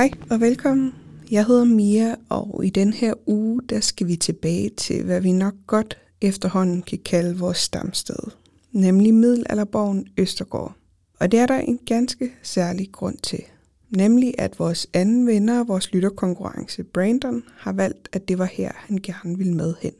[0.00, 0.94] Hej og velkommen.
[1.30, 5.32] Jeg hedder Mia, og i den her uge, der skal vi tilbage til, hvad vi
[5.32, 8.30] nok godt efterhånden kan kalde vores stamsted,
[8.72, 10.76] nemlig middelalderborgen Østergård.
[11.18, 13.42] Og det er der en ganske særlig grund til.
[13.90, 18.72] Nemlig at vores anden venner af vores lytterkonkurrence, Brandon, har valgt, at det var her,
[18.74, 19.92] han gerne ville med hen.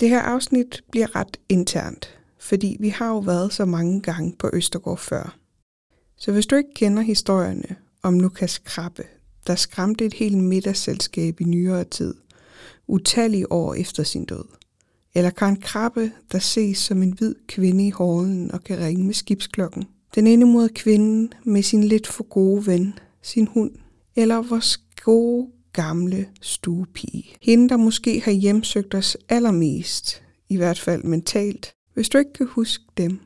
[0.00, 4.50] Det her afsnit bliver ret internt, fordi vi har jo været så mange gange på
[4.52, 5.36] Østergård før.
[6.16, 9.02] Så hvis du ikke kender historierne om Lukas Krabbe,
[9.46, 12.14] der skræmte et helt middagsselskab i nyere tid,
[12.86, 14.44] utallige år efter sin død,
[15.14, 19.14] eller Karen Krabbe, der ses som en hvid kvinde i hallen og kan ringe med
[19.14, 23.70] skibsklokken, den ene mod kvinden med sin lidt for gode ven, sin hund,
[24.16, 27.24] eller vores gode gamle stuepige.
[27.42, 31.72] Hende, der måske har hjemsøgt os allermest, i hvert fald mentalt.
[31.94, 33.18] Hvis du ikke kan huske dem,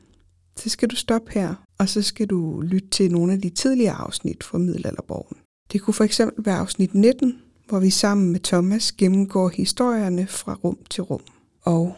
[0.55, 3.95] så skal du stoppe her, og så skal du lytte til nogle af de tidligere
[3.95, 5.37] afsnit fra Middelalderborgen.
[5.71, 10.53] Det kunne for eksempel være afsnit 19, hvor vi sammen med Thomas gennemgår historierne fra
[10.63, 11.21] rum til rum.
[11.61, 11.95] Og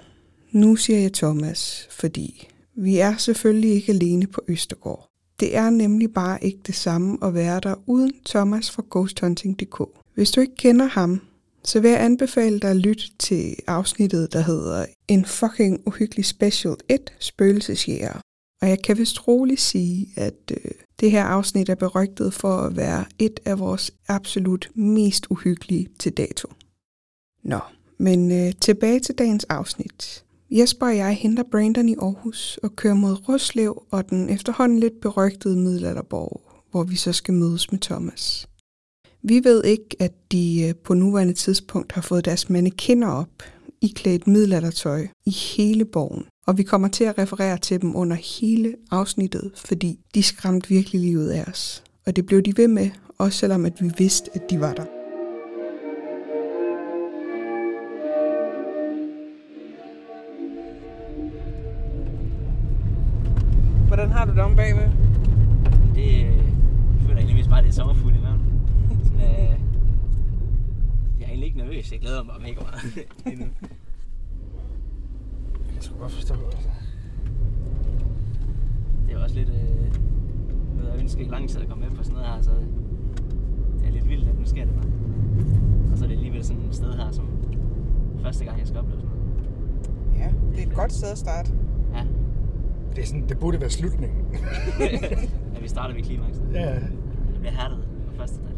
[0.51, 5.09] nu siger jeg Thomas, fordi vi er selvfølgelig ikke alene på Østergård.
[5.39, 9.81] Det er nemlig bare ikke det samme at være der uden Thomas fra ghosthunting.dk.
[10.15, 11.21] Hvis du ikke kender ham,
[11.63, 16.75] så vil jeg anbefale dig at lytte til afsnittet, der hedder En fucking uhyggelig special
[16.89, 18.19] 1 spøgelsesjæger.
[18.63, 22.77] Og jeg kan vist roligt sige, at øh, det her afsnit er berygtet for at
[22.77, 26.47] være et af vores absolut mest uhyggelige til dato.
[27.43, 27.59] Nå,
[27.97, 30.23] men øh, tilbage til dagens afsnit.
[30.51, 35.01] Jesper og jeg henter Brandon i Aarhus og kører mod Roslev og den efterhånden lidt
[35.01, 36.41] berygtede middelalderborg,
[36.71, 38.49] hvor vi så skal mødes med Thomas.
[39.21, 43.43] Vi ved ikke, at de øh, på nuværende tidspunkt har fået deres mannekinder op,
[43.81, 46.25] i klædt middelaldertøj i hele borgen.
[46.45, 51.01] Og vi kommer til at referere til dem under hele afsnittet, fordi de skræmte virkelig
[51.01, 51.83] livet af os.
[52.05, 54.85] Og det blev de ved med, også selvom at vi vidste, at de var der.
[63.87, 64.89] Hvordan har du det om bagved?
[65.95, 66.43] Det øh,
[67.01, 68.41] føler jeg egentlig bare, det er sommerfugl i maven.
[69.03, 69.59] Sådan, øh,
[71.19, 71.91] jeg er egentlig ikke nervøs.
[71.91, 72.83] Jeg glæder mig mega meget
[73.25, 73.45] lige nu.
[73.61, 73.82] Jeg kan
[75.83, 76.69] sgu godt forstå, altså.
[79.07, 79.49] Det er også lidt...
[79.49, 79.55] Øh,
[80.77, 82.51] noget, jeg ønsker ikke lang tid at komme med på sådan noget her, så
[83.79, 84.91] det er lidt vildt, at nu sker det bare.
[85.91, 87.27] Og så er det alligevel sådan et sted her, som
[88.21, 89.23] første gang, jeg skal opleve sådan noget.
[90.17, 91.51] Ja, det er et godt sted at starte.
[91.93, 92.03] Ja,
[92.95, 94.25] Det, er sådan, det burde være slutningen.
[95.55, 96.43] ja vi starter ved klimakset.
[96.53, 96.81] ja, Jeg
[97.39, 97.77] bliver hærdet
[98.07, 98.53] på første dag.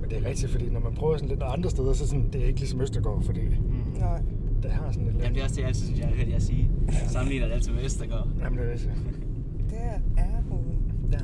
[0.00, 2.42] men det er rigtigt, fordi når man prøver sådan lidt andre steder, så sådan, det
[2.42, 3.98] er ikke ligesom Østergaard, fordi Mm.
[4.00, 4.22] Nej.
[4.62, 5.16] Der har sådan lidt...
[5.16, 6.70] Jamen, det er også det, jeg altid synes, jeg har hørt jer sige.
[7.12, 8.28] Sammenligner det altid med Østergaard.
[8.40, 8.92] Jamen, det er rigtigt.
[9.70, 10.62] Der er hun.
[11.12, 11.18] Ja.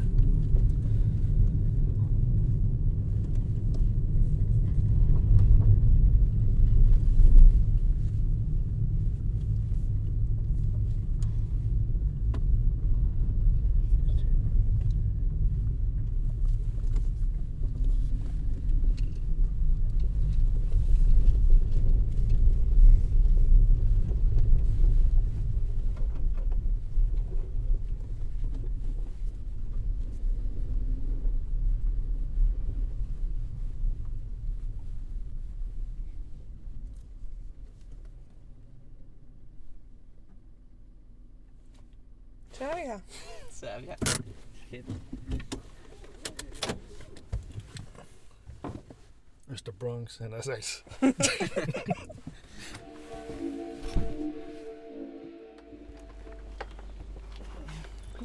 [42.52, 42.98] Så er vi her.
[43.50, 43.96] Så er vi her.
[44.70, 44.86] Fedt.
[49.48, 49.72] Øster
[50.12, 50.84] Bronx, han har sagt.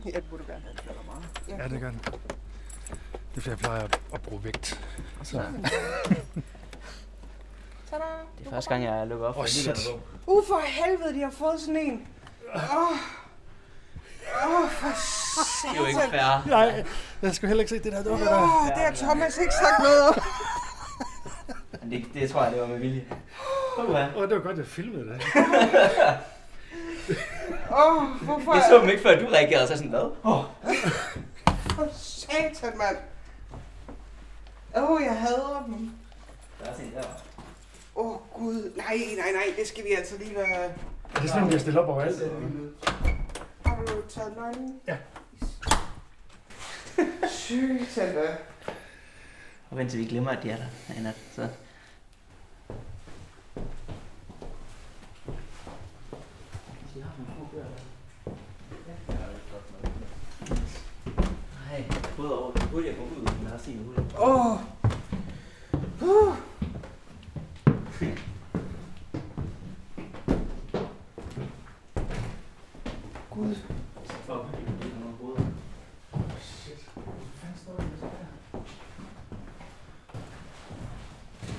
[0.05, 0.61] Ja, det burde være.
[1.49, 1.99] Ja, det gør den.
[1.99, 2.13] Det
[3.35, 4.81] er fordi, jeg plejer at, at bruge vægt.
[5.23, 5.31] Så.
[7.89, 8.03] Tada!
[8.39, 9.87] Det er første gang, jeg lukker op for en shit.
[10.25, 12.07] Uh, for helvede, de har fået sådan en.
[12.55, 12.91] Åh, oh.
[14.45, 14.87] oh, for
[15.67, 16.47] Det er jo ikke fair.
[16.47, 16.85] Nej,
[17.21, 18.43] jeg skulle heller ikke se det der dukke der.
[18.43, 20.13] Åh, det har Thomas ikke sagt noget om.
[21.87, 23.05] Men det, det tror jeg, det var med vilje.
[23.77, 25.21] Åh, oh, det var godt, jeg filmede det.
[27.71, 28.53] Åh, oh, hvorfor?
[28.53, 30.11] Jeg så dem ikke, før du reagerede, så sådan, hvad?
[30.23, 30.43] Oh.
[31.75, 32.97] for satan, mand.
[34.75, 35.91] Åh, oh, jeg hader dem.
[36.63, 37.03] Der er sådan der.
[37.95, 38.71] Åh, oh, gud.
[38.75, 40.63] Nej, nej, nej, det skal vi altså lige være...
[41.15, 42.31] Er det sådan, vi har stillet op overalt?
[43.65, 44.79] Har du taget nøglen?
[44.87, 44.97] Ja.
[47.29, 48.37] Sygt, da.
[49.69, 51.15] Og vent til vi glemmer, at de er der nat.
[51.35, 51.47] Så.
[62.77, 62.87] Både over.
[62.87, 64.05] Burde jeg gå ud, er sin ude.
[64.19, 64.59] Åh.
[66.01, 66.35] Uh.
[73.29, 73.55] Gud.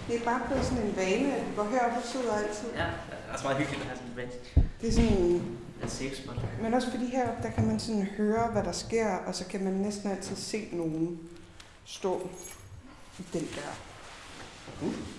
[0.09, 2.69] Det er bare blevet sådan en vane, går herop og sidder altid.
[2.77, 2.93] Ja, det
[3.29, 4.57] er også meget hyggeligt at have sådan en bench.
[4.81, 5.58] Det er sådan...
[5.83, 6.37] En safe spot.
[6.63, 9.65] Men også fordi heroppe, der kan man sådan høre, hvad der sker, og så kan
[9.65, 11.21] man næsten altid se nogen
[11.85, 12.29] stå
[13.19, 13.75] i den der.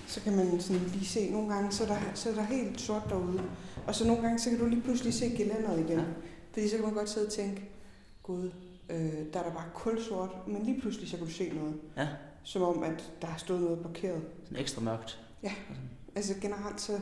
[0.07, 2.81] Så kan man sådan lige se, nogle gange, så er, der, så er der helt
[2.81, 3.43] sort derude.
[3.87, 5.99] Og så nogle gange, så kan du lige pludselig se gelænderet igen.
[5.99, 6.05] Ja.
[6.53, 7.69] Fordi så kan man godt sidde og tænke,
[8.23, 8.51] gud,
[8.89, 11.75] øh, der er der bare kulsort, men lige pludselig så kan du se noget.
[11.97, 12.07] Ja.
[12.43, 14.21] Som om, at der har stået noget blokeret.
[14.43, 15.19] Sådan ekstra mørkt.
[16.15, 16.99] Altså generelt, så,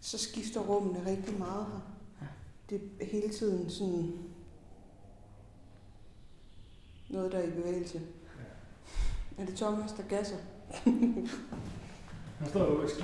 [0.00, 1.80] så skifter rummene rigtig meget her.
[2.70, 2.76] Ja.
[2.76, 4.12] Det er hele tiden sådan
[7.08, 8.00] noget, der er i bevægelse.
[9.38, 10.36] Er det Thomas, der gasser?
[12.38, 13.00] Han står jo og ski.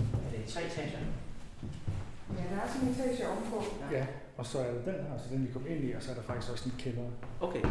[0.00, 0.98] Er det tre etager?
[2.38, 3.62] Ja, der er sådan en etage ovenpå.
[3.92, 4.06] Ja,
[4.36, 6.14] og så er der den her, så den vi kom ind i, og så er
[6.14, 7.02] der faktisk også en kælder.
[7.40, 7.66] Okay, ja.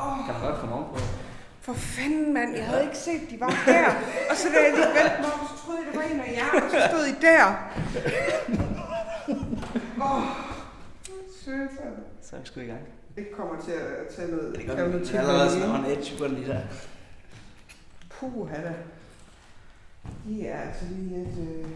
[0.00, 0.98] Åh, Kan man godt komme ovenpå?
[1.60, 2.56] for fanden, mand.
[2.56, 3.88] Jeg havde ikke set, de var her.
[4.30, 6.32] Og så da jeg lige vendte mig om, så troede jeg, det var en af
[6.38, 7.44] jer, og så stod I der.
[10.04, 10.22] Åh, oh,
[11.44, 11.70] sødt.
[12.22, 12.80] Så er vi sgu i gang.
[13.16, 14.98] Det kommer til at tage noget, Det gør vi.
[14.98, 16.60] Det er allerede sådan on edge på den lige der.
[18.10, 18.74] Puh, da.
[20.28, 21.38] I er altså lige et...
[21.38, 21.66] Øh...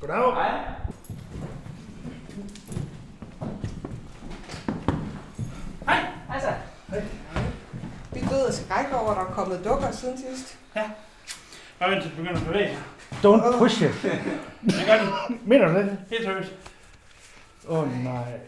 [0.00, 0.34] Goddag.
[0.34, 0.74] Hej.
[5.84, 6.06] Hej.
[6.26, 6.52] Hej så.
[8.12, 10.58] Vi er døde af skræk over, at der er kommet dukker siden sidst.
[11.78, 12.78] Bare vent til du begynder at bevæge dig.
[13.24, 14.02] Don't push it.
[14.64, 15.38] Det gør de.
[15.44, 15.98] Mener du det?
[16.10, 16.52] Helt seriøst.
[17.68, 18.40] Åh oh, nej.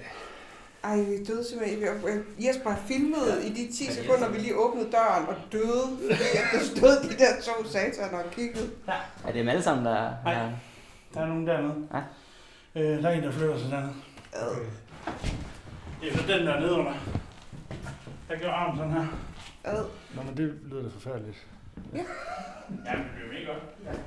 [0.85, 2.25] Ej, vi er døde simpelthen.
[2.39, 5.99] Jesper filmet i de 10 sekunder, vi lige åbnede døren og døde.
[6.11, 8.71] Fordi at der stod de der to sataner og kiggede.
[8.87, 10.35] Er det dem alle sammen, der Nej.
[10.35, 10.51] er...
[11.15, 11.75] Der er nogen dernede.
[11.95, 12.01] Ja.
[12.81, 13.93] Øh, der er en, der flytter sig dernede.
[14.33, 14.57] Ad.
[16.01, 16.93] Det er så den der nede under.
[18.31, 19.07] Jeg gør armen sådan her.
[19.65, 19.85] Ad.
[20.15, 21.47] Nå, men det lyder da forfærdeligt.
[21.95, 22.05] Ja,
[22.97, 23.63] men det bliver mega godt.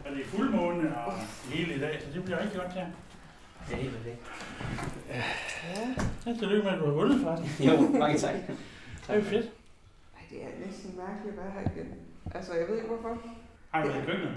[0.06, 1.14] Og det er fuldmåne og
[1.54, 2.82] hele i dag, så det bliver rigtig godt til.
[3.70, 4.22] Det er helt perfekt.
[5.10, 5.24] Ja.
[6.26, 7.60] Ja, tillykke med, at du har vundet faktisk.
[7.60, 8.36] Jo, mange tak.
[9.08, 9.46] Det er jo fedt.
[10.16, 11.94] Ej, det er næsten mærkeligt at være her igen.
[12.36, 13.18] Altså, jeg ved ikke hvorfor.
[13.72, 14.34] Har du været i køkkenet?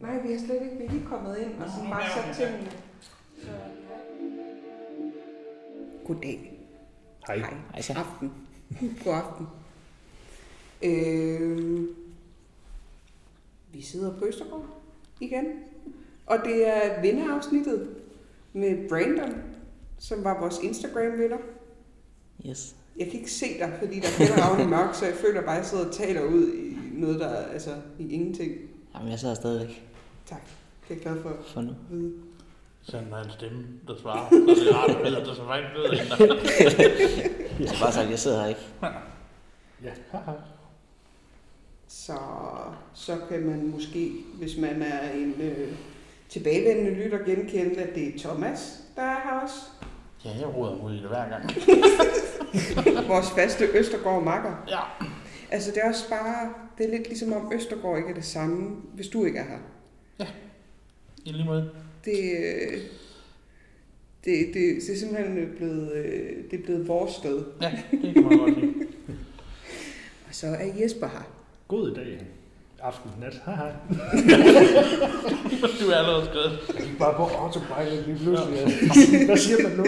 [0.00, 0.76] Nej, vi er slet ikke.
[0.78, 2.70] Vi er lige kommet ind og sådan bare sat tingene.
[3.42, 3.48] Så,
[6.06, 6.52] Goddag.
[7.26, 7.36] Hej.
[7.36, 7.96] Hej.
[7.96, 8.32] Aften.
[9.04, 9.46] God aften.
[10.82, 11.88] Øh,
[13.74, 14.66] vi sidder på Østergaard
[15.20, 15.44] igen.
[16.26, 17.88] Og det er vinderafsnittet
[18.52, 19.34] med Brandon,
[19.98, 21.38] som var vores Instagram-vinder.
[22.48, 22.76] Yes.
[22.98, 25.52] Jeg kan ikke se dig, fordi der er fælderavn i mørk, så jeg føler bare,
[25.54, 28.52] at jeg sidder og taler ud i noget, der er altså i ingenting.
[28.94, 29.82] Jamen, jeg sidder stadigvæk
[30.26, 30.40] Tak.
[30.88, 31.72] Det er jeg glad for for nu.
[31.90, 32.12] vide.
[32.82, 34.28] Send mig en stemme, der svarer.
[34.30, 35.90] Så det er rart at der så faktisk ved.
[37.64, 38.60] Jeg har bare sagt, at jeg sidder her ikke.
[39.84, 39.90] Ja.
[40.10, 40.32] Haha.
[41.96, 42.18] Så,
[42.94, 45.72] så kan man måske, hvis man er en øh,
[46.28, 49.56] tilbagevendende lytter, genkende, at det er Thomas, der er her også.
[50.24, 51.50] Ja, jeg roder ud i det hver gang.
[53.12, 54.64] Vores faste Østergaard makker.
[54.68, 55.06] Ja.
[55.50, 58.76] Altså det er også bare, det er lidt ligesom om Østergaard ikke er det samme,
[58.94, 60.26] hvis du ikke er her.
[61.24, 61.70] I lige måde.
[62.04, 62.14] Det,
[64.24, 67.44] det, det, det er simpelthen blevet, øh, det er blevet vores sted.
[67.62, 68.74] Ja, det kan man godt lide.
[70.28, 71.43] Og så er Jesper her.
[71.68, 72.26] God dag.
[72.82, 73.34] Aften, nat.
[73.44, 73.70] Haha.
[75.80, 76.58] Du er allerede skrevet.
[76.78, 78.58] Jeg gik bare på autopilot lige pludselig.
[79.26, 79.84] Hvad siger man nu?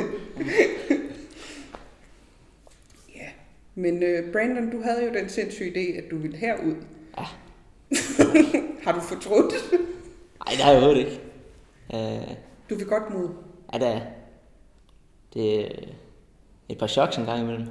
[3.16, 3.28] Ja.
[3.74, 6.74] Men øh, Brandon, du havde jo den sindssyge idé, at du ville herud.
[7.18, 7.24] Ja.
[8.84, 9.54] har du fortrudt?
[9.72, 11.20] Nej, det har jeg overhovedet ikke.
[11.94, 12.36] Øh,
[12.70, 13.28] Du vil godt mod.
[13.72, 14.00] ja, det er...
[15.34, 15.68] Det er
[16.68, 17.66] et par choks en gang imellem.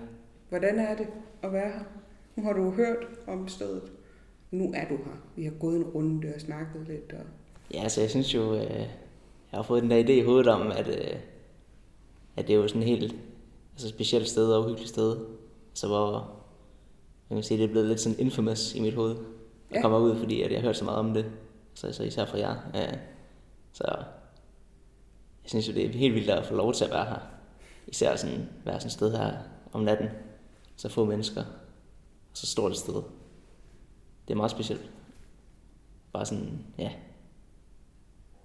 [0.50, 1.08] Hvordan er det
[1.44, 1.80] at være her?
[2.36, 2.98] Nu har du hørt
[3.28, 3.82] om stedet.
[4.52, 5.12] Nu er du her.
[5.36, 7.14] Vi har gået en runde og snakket lidt.
[7.14, 7.26] Og...
[7.74, 10.72] Ja, altså jeg synes jo, øh, jeg har fået den der idé i hovedet om,
[10.72, 11.18] at, øh,
[12.36, 13.16] at det er jo sådan et helt
[13.74, 15.18] altså specielt sted og uhyggeligt sted.
[15.74, 16.32] Så hvor,
[17.30, 19.16] jeg kan sige, det er blevet lidt sådan infamous i mit hoved.
[19.16, 19.82] Jeg Ja.
[19.82, 21.26] kommer ud, fordi at jeg har hørt så meget om det.
[21.74, 22.56] Så, så især fra jer.
[22.76, 22.98] Øh,
[23.74, 23.84] Så
[25.44, 27.20] jeg synes jo, det er helt vildt at få lov til at være her.
[27.88, 29.34] Især sådan, være sådan et sted her
[29.74, 30.08] om natten.
[30.76, 31.42] Så få mennesker.
[32.32, 33.02] Og så stort et sted.
[34.28, 34.92] Det er meget specielt.
[36.14, 36.92] Bare sådan, ja.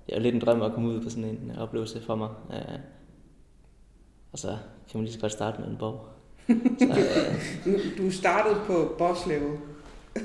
[0.06, 2.28] Det er lidt en drøm at komme ud på sådan en oplevelse for mig.
[2.52, 2.78] Øh,
[4.32, 4.48] Og så
[4.90, 6.06] kan man lige så godt starte med en borg.
[6.78, 9.50] Så, øh, Du, du startede på boss level,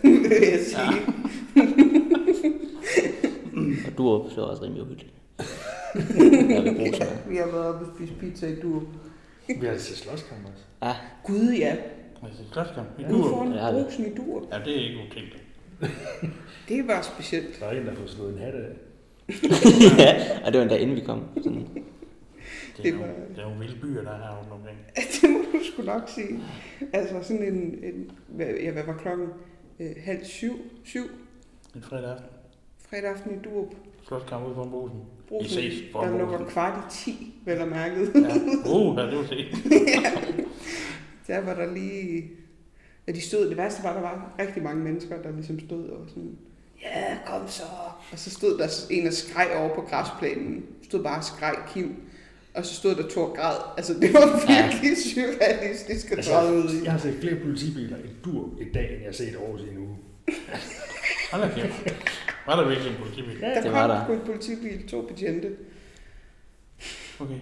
[0.03, 1.01] vil jeg sige.
[3.87, 5.13] og du det var også rimelig uhyggeligt.
[5.95, 7.23] Noget.
[7.29, 8.81] Vi har været oppe og spise pizza i Duo.
[9.47, 10.63] Vi har til slåskamp også.
[10.83, 11.75] Ja, Gud ja,
[12.23, 12.87] Altså, slåskamp.
[12.99, 13.29] I ude duer.
[13.29, 14.47] foran Ja, det- brusen i Duo.
[14.51, 15.43] Ja, det er ikke utænkeligt.
[16.69, 17.59] Det var specielt.
[17.59, 18.69] Der er en, der har slået en hat af.
[19.97, 21.23] ja, og det var endda inden vi kom.
[21.37, 21.67] Sådan,
[22.77, 24.77] Det er, Det nogle, var- det er nogle vilde byer, der er her rundt omkring.
[25.21, 26.39] Det må du sgu nok sige.
[26.93, 29.27] Altså sådan en, en hvad, ja, hvad var klokken?
[29.79, 30.53] Øh, halv syv,
[30.83, 31.03] syv,
[31.75, 32.27] En fredag aften.
[32.89, 33.71] fredag aften i Duo.
[34.07, 34.97] Slåskamp ude på brusen.
[35.29, 38.11] Brusen, I ses for der lukker kvart i 10, vel og mærket.
[38.15, 38.19] Ja.
[38.71, 40.45] Uh, ja, det var det.
[41.27, 42.23] Der var der lige...
[43.07, 45.89] Ja, de stod, det værste var, at der var rigtig mange mennesker, der ligesom stod
[45.89, 46.37] og sådan,
[46.81, 47.63] ja, kom så.
[48.11, 50.65] Og så stod der en og skreg over på græsplænen.
[50.83, 51.89] Stod bare og skreg kiv.
[52.53, 53.55] Og så stod der to og græd.
[53.77, 56.83] Altså, det var virkelig surrealistisk at ud Altså, i.
[56.83, 59.69] jeg har set flere politibiler i dur i dag, end jeg har set Aarhus i
[59.69, 59.97] en uge.
[61.31, 61.93] Hold da kæft.
[62.45, 63.41] Var der virkelig en politibil?
[63.41, 64.05] Der Det var der.
[64.15, 65.51] en politibil, to betjente.
[67.19, 67.39] Okay.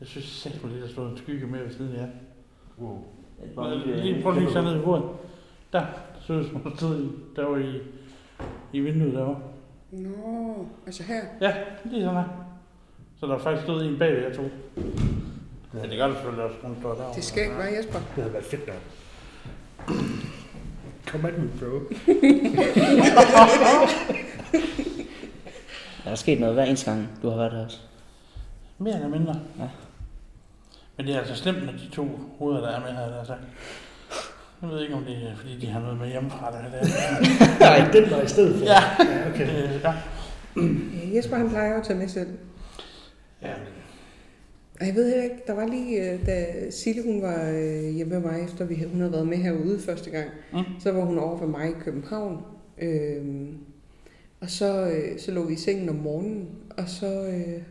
[0.00, 2.08] Jeg synes selv det, der stod en skygge med ved siden af jer.
[2.78, 3.04] Wow.
[3.86, 5.04] Lige prøv lige at ned i bordet.
[5.72, 5.86] Der,
[6.20, 7.80] så som stod der var i,
[8.72, 9.40] i vinduet derovre.
[9.90, 11.20] Nå, altså her.
[11.40, 11.54] Ja,
[11.84, 12.24] lige sådan her.
[13.20, 14.42] Så der faktisk stod en bagved jer to.
[15.74, 17.14] Ja, det gør der selvfølgelig også, når hun står derovre.
[17.14, 17.98] Det skal ikke være Jesper.
[17.98, 18.76] Det havde været fedt nok.
[21.06, 21.66] Kom at me, bro.
[26.04, 27.78] er der sket noget hver eneste gang, du har været her også?
[28.78, 29.34] Mere eller mindre.
[29.58, 29.68] Ja.
[30.98, 33.24] Men det er altså slemt med de to hoveder, der er med her, der er
[33.24, 33.40] sagt.
[34.62, 36.90] Jeg ved ikke, om det er, fordi de har noget med hjemmefra, der er det.
[37.60, 38.64] Nej, den var i stedet for.
[38.64, 38.80] Ja.
[39.12, 39.64] ja okay.
[39.64, 39.92] Øh, ja.
[40.56, 42.28] Ja, Jesper han plejer jo at tage med selv.
[43.42, 43.52] ja.
[44.80, 48.12] Og jeg ved heller ikke, der var lige, øh, da Sille hun var øh, hjemme
[48.20, 50.58] med mig, efter vi, havde- hun havde været med herude første gang, Mm.
[50.80, 52.42] så var hun over ved mig i København.
[52.78, 53.56] Øhm,
[54.40, 57.62] og så, øh, så lå vi i sengen om morgenen, og så øh,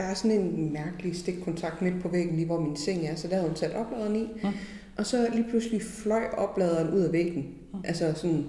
[0.00, 3.28] der er sådan en mærkelig stikkontakt midt på væggen, lige hvor min seng er, så
[3.28, 4.28] der havde hun sat opladeren i.
[4.42, 4.48] Mm.
[4.96, 7.54] Og så lige pludselig fløj opladeren ud af væggen.
[7.72, 7.78] Mm.
[7.84, 8.46] Altså sådan.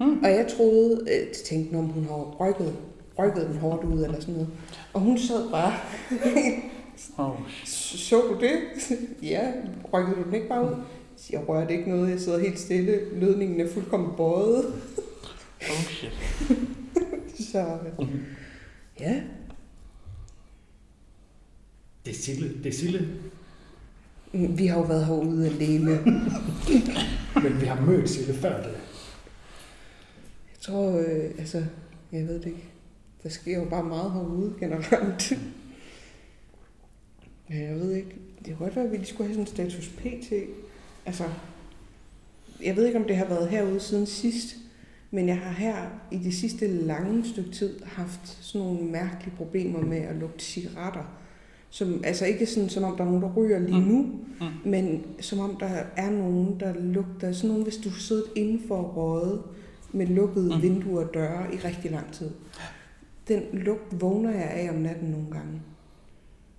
[0.00, 0.18] Mm.
[0.22, 2.76] Og jeg troede, øh, tænkte, om hun har rykket,
[3.18, 4.48] rykket den hårdt ud eller sådan noget.
[4.92, 5.72] Og hun sad bare
[7.18, 7.36] Oh,
[8.08, 8.58] så du det?
[9.30, 9.52] ja,
[9.92, 10.76] rykkede du den ikke bare ud?
[11.30, 13.20] Jeg rørte ikke noget, jeg sidder helt stille.
[13.20, 14.64] Ledningen er fuldkommen bøjet.
[15.60, 16.12] oh shit.
[17.52, 17.78] Så
[19.00, 19.20] ja,
[22.06, 22.54] Det er Sille.
[22.62, 23.08] Det er Sille.
[24.32, 25.90] Vi har jo været herude alene.
[27.42, 28.72] Men vi har mødt Sille før det.
[30.52, 31.64] Jeg tror, øh, altså,
[32.12, 32.64] jeg ved det ikke.
[33.22, 35.32] Der sker jo bare meget herude generelt.
[37.50, 38.16] Ja, jeg ved ikke.
[38.38, 40.32] Det kunne godt være, at vi lige skulle have sådan en status PT.
[41.06, 41.24] Altså,
[42.62, 44.56] jeg ved ikke, om det har været herude siden sidst,
[45.10, 45.76] men jeg har her
[46.10, 51.04] i det sidste lange stykke tid haft sådan nogle mærkelige problemer med at lugte cigaretter.
[51.70, 53.86] Som, altså ikke sådan, som om der er nogen, der ryger lige Mm.
[53.86, 54.06] nu,
[54.40, 54.70] Mm.
[54.70, 57.32] men som om der er nogen, der lugter.
[57.32, 59.42] Sådan nogen, hvis du har siddet indenfor røget
[59.92, 60.62] med lukkede mm.
[60.62, 62.30] vinduer og døre i rigtig lang tid.
[63.28, 65.60] Den lugt vågner jeg af om natten nogle gange.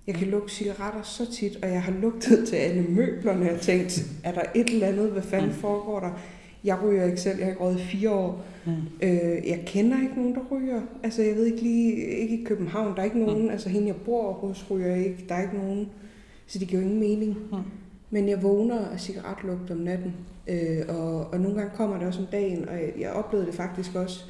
[0.07, 4.05] Jeg kan lugte cigaretter så tit, og jeg har lugtet til alle møblerne og tænkt,
[4.23, 5.55] er der et eller andet, hvad fanden Mm.
[5.55, 6.11] foregår der?
[6.67, 8.45] Jeg ryger ikke selv, jeg har ikke røget fire år.
[8.65, 8.71] Mm.
[9.01, 10.81] Øh, jeg kender ikke nogen, der ryger.
[11.03, 13.49] Altså, jeg ved ikke lige, ikke i København, der er ikke nogen, mm.
[13.49, 15.89] altså hende jeg bor hos ryger ikke, der er ikke nogen,
[16.47, 17.37] så det giver ingen mening.
[17.51, 17.57] Mm.
[18.09, 20.13] Men jeg vågner af cigaretlugt om natten,
[20.47, 23.55] øh, og, og nogle gange kommer det også om dagen, og jeg, jeg oplevede det
[23.55, 24.23] faktisk også,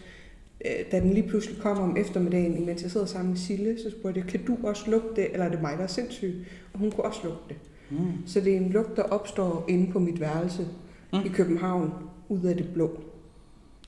[0.66, 3.92] øh, da den lige pludselig kom om eftermiddagen, mens jeg sidder sammen med Sille, så
[3.92, 6.46] spurgte jeg, kan du også lugte det, eller er det mig, der er sindssyg?
[6.74, 7.58] Og hun kunne også lugte det.
[7.90, 7.98] Mm.
[8.26, 10.68] Så det er en lugt, der opstår inde på mit værelse
[11.14, 11.20] Mm.
[11.20, 11.26] mm.
[11.26, 11.92] i København,
[12.30, 13.04] ud af det blå,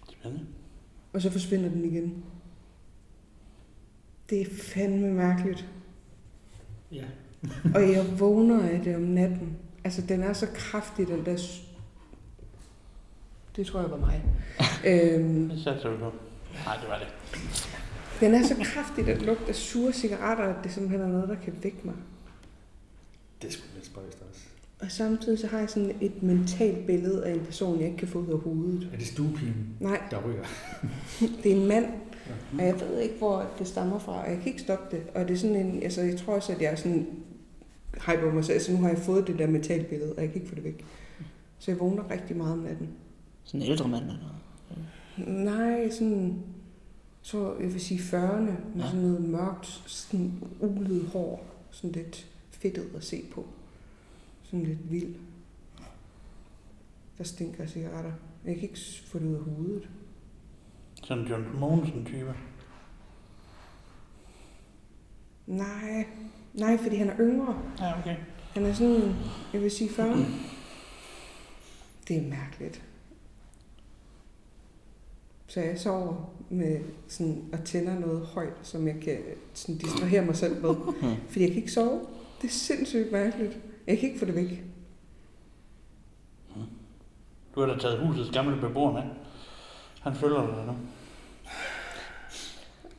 [0.10, 0.46] Spændende.
[1.14, 2.24] og så forsvinder den igen.
[4.30, 5.70] Det er fandme mærkeligt.
[6.92, 7.06] Ja.
[7.76, 9.58] Og jeg vågner af det om natten.
[9.84, 11.38] Altså, den er så kraftig, den der...
[13.56, 14.24] Det tror jeg var mig.
[14.88, 16.12] øhm, Det satte vi på.
[16.66, 17.08] Nej, det var det.
[18.20, 21.36] den er så kraftig, den lugt af sure cigaretter, at det simpelthen er noget, der
[21.36, 21.96] kan vække mig.
[23.42, 24.29] Det er sgu lidt spøjst også.
[24.80, 28.08] Og samtidig så har jeg sådan et mentalt billede af en person, jeg ikke kan
[28.08, 28.90] få ud af hovedet.
[28.94, 30.44] Er det stuepigen, Nej, der ryger?
[31.44, 31.86] det er en mand,
[32.60, 35.04] og jeg ved ikke, hvor det stammer fra, og jeg kan ikke stoppe det.
[35.16, 37.08] Og det er sådan en, altså jeg tror også, at jeg er sådan
[38.06, 40.50] hyper mig selv, altså nu har jeg fået det der metalbillede, og jeg kan ikke
[40.50, 40.86] få det væk.
[41.60, 42.88] Så jeg vågner rigtig meget om natten.
[43.44, 44.36] Sådan en ældre mand eller
[45.28, 46.36] Nej, sådan,
[47.22, 48.86] så jeg vil sige 40'erne, med Ja.
[48.86, 53.46] sådan noget mørkt, sådan ulet hår, sådan lidt fedtet at se på.
[54.50, 55.16] Sådan lidt vild.
[57.18, 58.12] Der stinker af cigaretter.
[58.46, 59.90] Jeg kan ikke få det ud af hovedet.
[61.04, 62.34] Sådan John Mogensen type.
[65.48, 66.06] Nej,
[66.54, 67.62] nej, fordi han er yngre.
[67.80, 68.16] Ja, okay.
[68.54, 69.16] Han er sådan,
[69.54, 70.18] jeg vil sige 40.
[72.08, 72.84] Det er mærkeligt.
[75.48, 79.18] Så jeg sover med sådan, og tænder noget højt, som jeg kan
[79.54, 80.76] sådan, distrahere mig selv med.
[81.30, 82.00] Fordi jeg kan ikke sove.
[82.42, 83.60] Det er sindssygt mærkeligt.
[83.90, 84.64] Jeg kan ikke få det væk.
[87.56, 89.02] Du har da taget husets gamle beboer med.
[90.02, 90.74] Han følger dig nu.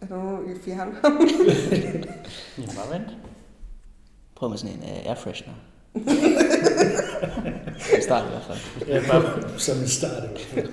[0.01, 1.13] Er der nogen, der kan fjerne ham?
[2.59, 3.17] Jamen bare vent.
[4.35, 5.55] Prøv med sådan en uh, airfreshener.
[7.99, 8.89] I starten i hvert fald.
[8.89, 10.71] Ja, bare som en start i hvert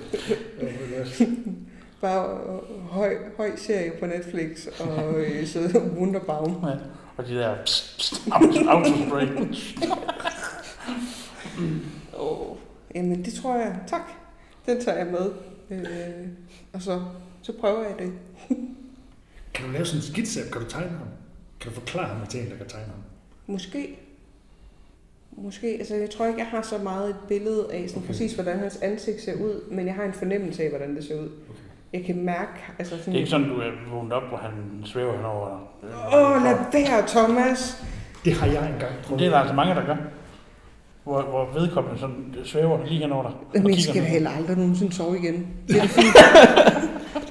[1.08, 1.28] fald.
[2.00, 6.64] Bare øh, høj, høj serie på Netflix og øh, så Wunderbaum.
[6.66, 6.76] Ja.
[7.18, 9.26] Og de der pst, pst, auto- autospray.
[12.12, 12.56] Oh.
[12.94, 13.78] Jamen, det tror jeg.
[13.86, 14.02] Tak.
[14.66, 15.30] Den tager jeg med.
[15.70, 16.28] Øh,
[16.72, 17.02] og så,
[17.42, 18.12] så prøver jeg det.
[19.54, 20.40] Kan du lave sådan en skitse?
[20.52, 21.06] Kan du tegne ham?
[21.60, 23.02] Kan du forklare ham til en, der kan tegne ham?
[23.46, 23.98] Måske.
[25.32, 25.66] Måske.
[25.66, 28.06] Altså, jeg tror ikke, jeg har så meget et billede af sådan okay.
[28.12, 31.20] præcis, hvordan hans ansigt ser ud, men jeg har en fornemmelse af, hvordan det ser
[31.20, 31.28] ud.
[31.92, 33.18] Jeg kan mærke, altså Det er sådan...
[33.18, 34.52] ikke sådan, du er vågnet op, hvor han
[34.84, 35.88] svæver henover dig.
[36.14, 37.84] Åh, oh, lad være, Thomas!
[38.24, 39.20] Det har jeg engang prøvet.
[39.20, 39.96] Det er der altså mange, der gør.
[41.04, 43.62] Hvor, hvor vedkommende sådan svæver lige henover dig.
[43.62, 44.08] Men jeg skal da ned.
[44.08, 45.46] heller aldrig nogensinde sove igen.
[45.68, 46.14] Det er da fint.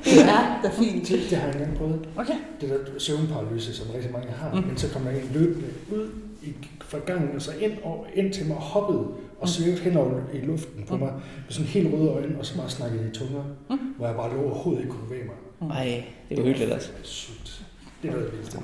[0.03, 1.07] det er da fint.
[1.09, 2.09] Det, det har jeg engang prøvet.
[2.17, 2.33] Okay.
[2.61, 4.53] Det der søvnparalyse, som rigtig mange har.
[4.53, 4.67] Mm.
[4.67, 6.09] Men så kom der en løbende ud
[6.43, 6.53] i,
[6.87, 9.07] fra gangen, og så ind, og, ind til mig og hoppede
[9.41, 10.99] og svævede henover i luften på Mm.
[11.01, 11.13] mig.
[11.13, 13.77] Med sådan helt røde øjne, og så bare snakkede i tunger, Mm.
[13.97, 15.69] hvor jeg bare lå overhovedet ikke kunne bevæge mig.
[15.71, 16.89] Ej, det er uhyggeligt altså.
[16.91, 17.65] Det var sygt.
[18.01, 18.59] Det er noget af det vildeste,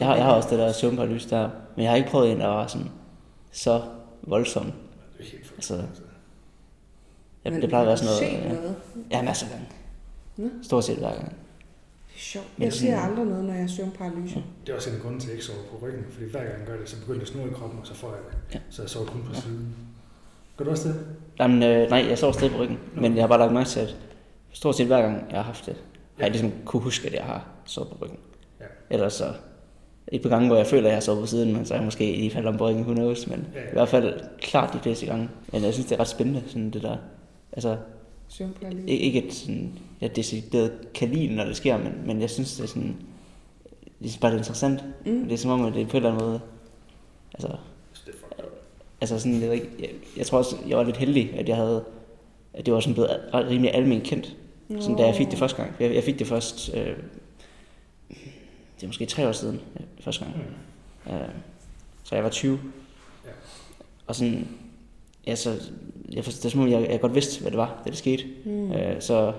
[0.00, 0.16] jeg har.
[0.16, 2.66] Jeg har, også det der søvnparalys der, men jeg har ikke prøvet en, der var
[2.66, 2.86] sådan
[3.52, 3.82] så
[4.22, 4.64] voldsom.
[4.64, 4.72] Det
[5.20, 6.02] er helt Altså, altså.
[7.44, 8.44] Ja, Men det plejer at være sådan noget.
[8.44, 8.76] Ja, noget?
[9.10, 10.50] ja masser af gange.
[10.62, 11.32] Stort set hver gang.
[12.32, 12.46] Sjovt.
[12.58, 14.42] Jeg ser sådan- aldrig noget, når jeg har søvnparalyse.
[14.66, 16.40] Det er også en af grunden til, at jeg ikke sover på ryggen, fordi hver
[16.44, 18.18] gang jeg gør det, så begynder det at snurre i kroppen, og så får jeg
[18.30, 18.54] det.
[18.54, 18.60] Ja.
[18.70, 19.40] Så jeg sover kun på Ja.
[19.40, 19.66] siden.
[20.56, 20.96] Gør du også det?
[21.40, 23.80] Jamen, øh, nej, jeg sover stadig på ryggen, men jeg har bare lagt mærke til,
[23.80, 23.96] at
[24.52, 25.76] stort set hver gang, jeg har haft det,
[26.18, 28.18] har jeg ligesom kunne huske, at jeg har sovet på ryggen.
[28.60, 28.64] Ja.
[28.90, 29.32] Ellers så,
[30.08, 31.78] et par gange, hvor jeg føler, at jeg har sovet på siden, men så er
[31.78, 33.66] jeg måske lige faldet om på ryggen, who knows, men Ja, ja.
[33.68, 35.28] i hvert fald klart de fleste gange.
[35.52, 36.96] Men jeg synes, det er ret spændende, sådan det der,
[37.52, 37.76] altså,
[38.28, 38.88] Søvnparalyse.
[38.88, 42.62] ikke, et sådan, jeg decideret kan lide, når det sker, men, men jeg synes, det
[42.62, 42.96] er sådan,
[44.02, 44.84] det er bare det er interessant.
[45.06, 45.22] Mm.
[45.22, 46.40] Det er som om, at det er på en eller anden måde,
[47.34, 47.56] altså,
[49.00, 51.84] altså sådan, jeg, jeg, jeg tror også, jeg var lidt heldig, at jeg havde,
[52.54, 54.36] at det var sådan blevet rimelig almindeligt kendt,
[54.80, 55.76] sådan, da jeg fik det første gang.
[55.80, 56.96] Jeg, jeg fik det først, øh,
[58.76, 60.36] det er måske tre år siden, øh, første gang.
[61.06, 61.12] Mm.
[61.12, 61.28] Øh,
[62.04, 62.58] så jeg var 20.
[63.24, 63.30] Ja.
[64.06, 64.48] Og sådan,
[65.26, 65.50] ja, så,
[66.12, 68.24] jeg, det er som om, jeg, jeg godt vidste, hvad det var, da det skete.
[68.44, 68.72] Mm.
[68.72, 69.32] Øh, så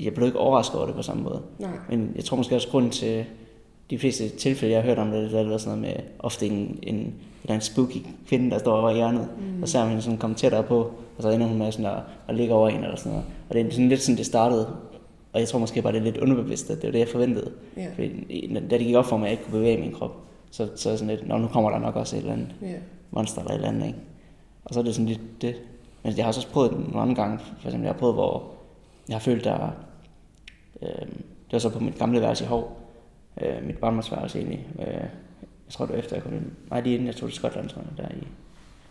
[0.00, 1.42] jeg blev ikke overrasket over det på samme måde.
[1.58, 1.70] Nej.
[1.90, 3.24] Men jeg tror måske også, grunden til
[3.90, 6.46] de fleste tilfælde, jeg har hørt om det, det har været sådan noget med ofte
[6.46, 7.96] en, en, en eller anden spooky
[8.28, 9.62] kvinde, der står over i hjørnet, mm.
[9.62, 10.78] og så er man sådan kommet tættere på,
[11.16, 13.24] og så ender hun med sådan at, at ligge over en eller sådan noget.
[13.48, 14.76] Og det er sådan lidt sådan, det startede.
[15.32, 17.50] Og jeg tror måske bare, det er lidt underbevidst, at det var det, jeg forventede.
[17.76, 17.86] Ja.
[17.94, 20.16] Fordi da det gik op for mig, at jeg ikke kunne bevæge min krop,
[20.50, 22.66] så, så er sådan lidt, Nå, nu kommer der nok også et eller andet Ja.
[23.10, 23.98] monster eller et eller andet, ikke?
[24.64, 25.56] Og så er det sådan lidt det.
[26.02, 27.38] Men jeg har også prøvet det nogle andre gange.
[27.38, 28.50] For eksempel, jeg har prøvet, hvor
[29.08, 29.70] jeg har følt, der...
[30.82, 32.76] Øh, det var så på mit gamle værelse i Hov.
[33.40, 34.66] Øh, mit barndomsværelse egentlig.
[34.78, 34.86] Øh,
[35.66, 36.44] jeg tror, det var efter, jeg kom ind.
[36.70, 38.06] Nej, lige inden jeg tog til Skotland, tror jeg.
[38.06, 38.26] Der, i,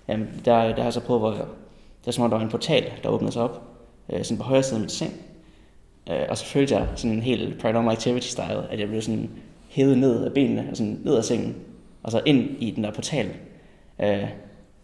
[0.08, 1.46] jamen, der, der har jeg så prøvet, hvor jeg,
[2.06, 3.62] det som om, der var en portal, der åbnede sig op.
[4.10, 5.14] Øh, sådan på højre side af mit seng.
[6.10, 9.30] Øh, og så følte jeg sådan en helt paranormal activity style, at jeg blev sådan
[9.70, 11.56] hævet ned af benene, og sådan ned af sengen,
[12.04, 13.30] og så ind i den der portal.
[14.00, 14.30] Øh,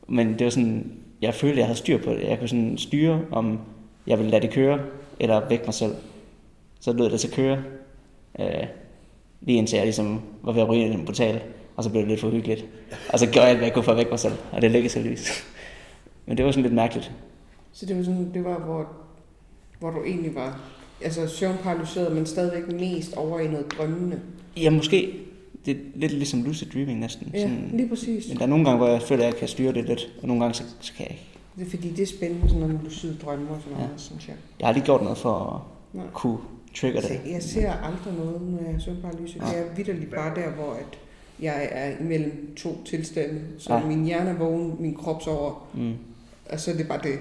[0.07, 0.91] men det var sådan,
[1.21, 2.23] jeg følte, at jeg havde styr på det.
[2.23, 3.59] Jeg kunne sådan styre, om
[4.07, 4.79] jeg ville lade det køre,
[5.19, 5.95] eller vække mig selv.
[6.79, 7.63] Så lød det til at køre,
[8.39, 8.67] øh,
[9.41, 11.41] lige indtil jeg ligesom var ved at ryge den portal,
[11.75, 12.65] og så blev det lidt for hyggeligt.
[13.13, 14.71] Og så gjorde jeg alt, hvad jeg kunne for at vække mig selv, og det
[14.71, 15.45] lykkedes heldigvis.
[16.25, 17.11] Men det var sådan lidt mærkeligt.
[17.73, 18.87] Så det var sådan, det var, hvor,
[19.79, 20.59] hvor du egentlig var
[21.01, 24.21] altså søvnparalyseret, men stadigvæk mest over i noget drømmende.
[24.57, 25.13] Ja, måske.
[25.65, 27.31] Det er lidt ligesom lucid dreaming næsten.
[27.33, 28.27] Ja, lige præcis.
[28.29, 30.27] men der er nogle gange, hvor jeg føler, at jeg kan styre det lidt, og
[30.27, 31.23] nogle gange, så, så kan jeg ikke.
[31.59, 33.97] Det er fordi, det er spændende, sådan noget med lucid drømme og sådan noget, Ja.
[33.97, 34.35] synes jeg.
[34.59, 36.05] Jeg har lige gjort noget for Nej.
[36.05, 36.37] at kunne
[36.75, 37.09] trigger det.
[37.09, 39.41] Så jeg ser aldrig noget, når jeg søger bare lyset.
[39.41, 40.97] Det er vidderligt bare der, hvor at
[41.41, 43.41] jeg er imellem to tilstande.
[43.57, 43.79] Så Ja.
[43.79, 43.85] ja.
[43.87, 45.93] min hjerne er vågen, min krop sover, Mm.
[46.49, 47.13] og så er det bare det.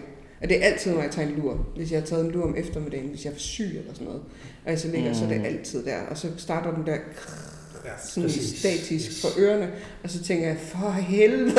[0.43, 1.67] Og det er altid, når jeg tager en lur.
[1.77, 4.23] Hvis jeg har taget en lur om eftermiddagen, hvis jeg er syg eller sådan noget.
[4.65, 5.15] Og jeg så ligger, mm.
[5.15, 5.45] så er det Mm.
[5.47, 6.01] altid der.
[6.11, 6.97] Og så starter den der
[7.87, 9.71] Ja, sådan statisk for ørerne.
[10.05, 11.53] Og så tænker jeg, for helvede,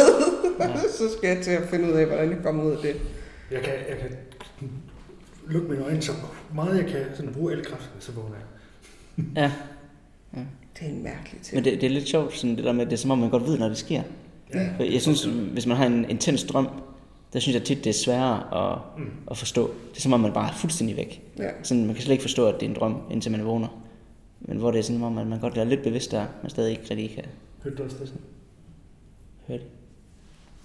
[0.59, 0.77] Ja.
[0.99, 2.95] så skal jeg til at finde ud af, hvordan jeg kommer ud af det.
[3.51, 4.17] Jeg kan, jeg kan
[5.47, 6.11] lukke mine øjne så
[6.55, 8.45] meget jeg kan sådan bruge al kraft, så vågner jeg.
[9.35, 9.51] Ja,
[10.79, 11.55] Det er en mærkelig ting.
[11.55, 13.29] men det, det er lidt sjovt, sådan det der med, det er som om man
[13.29, 14.01] godt ved, når det sker.
[14.53, 14.69] Ja.
[14.77, 16.67] For Jeg synes, hvis man har en intens drøm,
[17.33, 19.09] der synes jeg tit, det er sværere at, Mm.
[19.31, 19.71] at forstå.
[19.91, 21.21] Det er som om, man bare er fuldstændig væk.
[21.39, 21.49] Ja.
[21.63, 23.83] Sådan, man kan slet ikke forstå, at det er en drøm, indtil man vågner.
[24.47, 26.71] Men hvor det er sådan, hvor man, man godt er lidt bevidst der, men stadig
[26.71, 27.25] ikke rigtig kan
[27.63, 28.13] Hørte du også det?
[29.47, 29.67] høre det.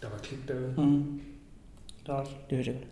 [0.03, 0.75] Der var klik derude.
[0.79, 1.21] Mm.
[2.07, 2.33] Der er også.
[2.51, 2.89] Det hørte jeg godt.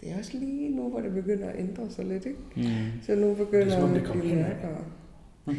[0.00, 2.38] Det er også lige nu, hvor det begynder at ændre sig lidt, ikke?
[2.56, 3.02] Mm.
[3.02, 4.84] Så nu begynder Det er som om, det at kom mærkere.
[5.46, 5.54] Mm.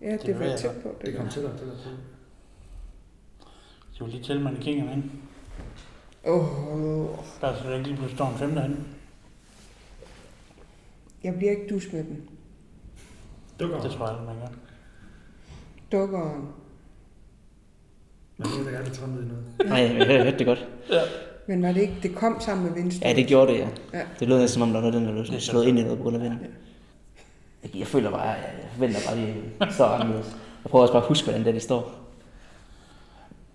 [0.00, 0.88] Ja, det, Det var jeg jeg tæt på.
[0.98, 1.32] Det, Det kom der.
[1.32, 1.90] til dig, det der til.
[3.92, 5.02] Det var lige til mannequingerne ind.
[6.26, 7.06] Åh, oh,
[7.40, 8.76] Bare så der ikke lige pludselig står en femte herinde.
[11.24, 12.22] Jeg bliver ikke dus med den.
[13.60, 13.80] Dukker.
[13.80, 15.98] Det tror jeg aldrig, man gør.
[15.98, 16.48] Dukkeren.
[18.38, 19.44] Nu er det ærligt træmmet i noget.
[19.70, 20.68] Nej, jeg hørte, jeg hørte det godt.
[21.48, 23.02] Men var det ikke, det kom sammen med vindstød?
[23.08, 23.68] Ja, det gjorde det, ja.
[23.92, 24.02] Ja.
[24.20, 25.98] Det lød næsten som om, der var noget, den der er slået ind i noget
[25.98, 26.38] på grund af vinden.
[26.40, 26.46] Ja.
[27.62, 29.18] Jeg, jeg føler bare, jeg, jeg forventer bare,
[29.60, 30.26] at de står anderledes.
[30.64, 32.03] Jeg prøver også bare at huske, hvordan det er, de står.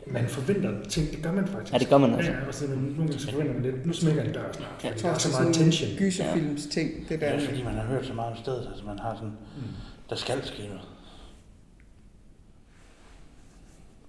[0.07, 1.73] Man forventer ting, det gør man faktisk.
[1.73, 2.31] Ja, det gør man altså.
[2.31, 4.83] Ja, og så nogle gange så forventer man lidt, nu smækker en dør snart.
[4.83, 5.91] Jeg tror der er også, så det er meget sådan tension.
[5.91, 7.27] en gyserfilms ting, det der.
[7.27, 9.63] er også fordi, man har hørt så meget om stedet, altså man har sådan, Mm.
[10.09, 10.87] der skal ske noget.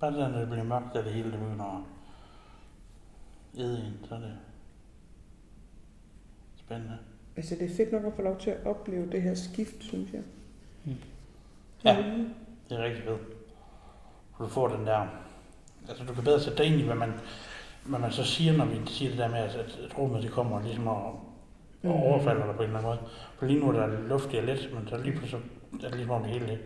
[0.00, 1.84] Bare det der, når det bliver mørkt, og det hele det begynder
[3.56, 4.32] at æde en, så er det
[6.56, 6.98] spændende.
[7.36, 10.10] Altså, det er fedt nok at få lov til at opleve det her skift, synes
[10.12, 10.22] jeg.
[11.84, 11.96] Ja.
[12.68, 13.20] Det er rigtig fedt.
[14.38, 15.06] Du får den der...
[15.90, 17.12] Altså, du kan bedre sætte dig ind i, hvad man,
[17.84, 20.62] hvad man så siger, når vi siger det der med, at, at rummet det kommer
[20.62, 21.26] ligesom og, og
[21.82, 21.90] Mm.
[21.90, 22.98] overfalder dig på en eller anden måde.
[23.38, 26.10] For lige nu er der luftigt og let, men så lige pludselig er det ligesom
[26.10, 26.58] om det hele det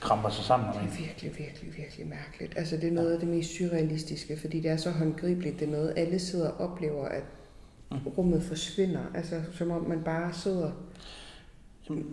[0.00, 0.68] kramper sig sammen.
[0.68, 2.58] Det er virkelig, virkelig, virkelig mærkeligt.
[2.58, 5.60] Altså, det er noget af det mest surrealistiske, fordi det er så håndgribeligt.
[5.60, 7.22] Det er noget, alle sidder og oplever, at
[7.90, 7.96] Mm.
[8.18, 9.00] rummet forsvinder.
[9.14, 10.70] Altså, som om man bare sidder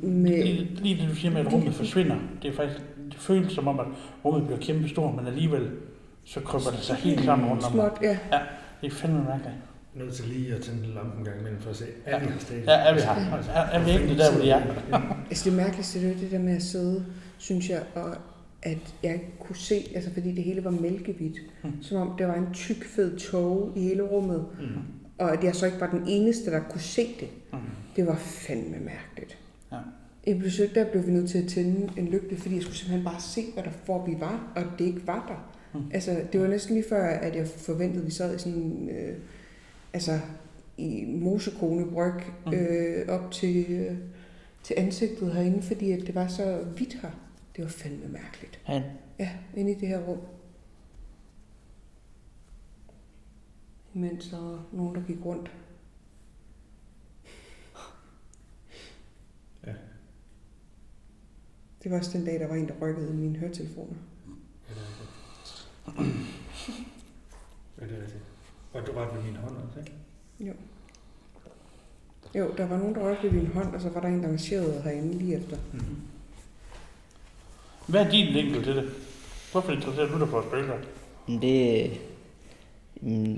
[0.02, 0.44] med...
[0.82, 3.80] Lige, det, du siger med, at rummet forsvinder, det er faktisk, det føles som om,
[3.80, 3.86] at
[4.26, 5.72] rummet bliver kæmpe stort, men alligevel
[6.25, 7.71] så krybber det sig helt sammen rundt om.
[7.71, 8.17] Småt, ja.
[8.81, 9.55] Det er fandme mærkeligt.
[9.95, 12.39] Nødt til lige at tænde lampen en gang imellem for at se, er vi her
[12.39, 12.63] stadig?
[12.67, 13.38] Ja, er vi her?
[13.53, 14.61] Er, er vi ikke der, hvor de er?
[15.29, 17.05] Altså det mærkeligste, det er det der med at sidde,
[17.38, 18.15] synes jeg, og
[18.63, 21.71] at jeg ikke kunne se, altså fordi det hele var mælkehvidt, Mm.
[21.83, 24.65] som om der var en tyk, fed tåge i hele rummet, Mm.
[25.17, 27.27] og at jeg så ikke var den eneste, der kunne se det.
[27.53, 27.59] Mm.
[27.95, 29.38] Det var fandme mærkeligt.
[29.71, 29.77] Ja.
[30.27, 33.05] I besøg, der blev vi nødt til at tænde en lygte, fordi jeg skulle simpelthen
[33.05, 35.51] bare se, hvad der hvor vi var, og det ikke var der.
[35.75, 35.91] Mm.
[35.93, 39.17] Altså, det var næsten lige før, at jeg forventede, at vi sad i sådan, øh,
[39.93, 40.19] altså,
[40.77, 42.13] i mosekone bryg,
[42.45, 42.53] Mm.
[42.53, 43.97] øh, op til, øh,
[44.63, 47.11] til ansigtet herinde, fordi at det var så hvidt her.
[47.55, 48.59] Det var fandme mærkeligt.
[48.63, 48.81] Han.
[49.19, 50.19] Ja, inde i det her rum.
[53.95, 55.51] Imens der var nogen, der gik rundt.
[59.67, 59.73] Ja.
[61.83, 63.95] Det var også den dag, der var en, der rykkede i mine høretelefoner.
[65.88, 68.24] Ja, det er rigtigt.
[68.74, 69.91] Og du rørte ved min hånd også, ikke?
[70.39, 70.54] Jo.
[72.36, 74.30] Jo, der var nogen, der rørte ved min hånd, og så var der en, der
[74.30, 75.58] marcherede herinde lige efter.
[75.74, 75.95] Mm-hmm.
[77.88, 78.89] Hvad er din vinkel til det?
[79.52, 80.74] Hvorfor interesserer du dig for at spille
[81.41, 81.91] det...
[83.02, 83.34] mm,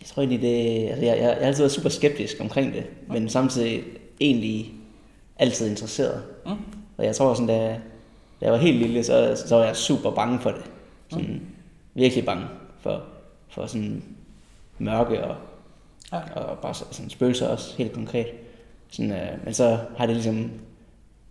[0.00, 0.88] Jeg tror egentlig, det...
[0.88, 3.84] Altså, jeg, jeg, jeg har altid været super skeptisk omkring det, men samtidig
[4.20, 4.74] egentlig
[5.38, 6.22] altid interesseret.
[6.46, 6.52] Mm.
[6.96, 7.68] Og jeg tror sådan, da,
[8.40, 10.62] da jeg var helt lille, så, så var jeg super bange for det.
[11.10, 11.40] Sådan,
[12.00, 12.44] virkelig bange
[12.80, 13.02] for,
[13.48, 14.04] for sådan
[14.78, 15.36] mørke og,
[16.12, 16.20] Ja.
[16.40, 18.26] og bare så- sådan spøgelser også, helt konkret.
[18.90, 20.50] Sådan, øh, men så har det ligesom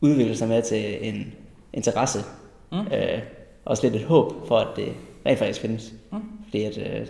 [0.01, 1.33] udviklet sig med til en
[1.73, 2.19] interesse.
[2.71, 2.77] Mm.
[2.79, 3.19] Øh,
[3.65, 4.93] også lidt et håb for, at det
[5.25, 5.93] rent faktisk findes.
[6.11, 6.19] Mm.
[6.43, 7.07] Fordi at, øh,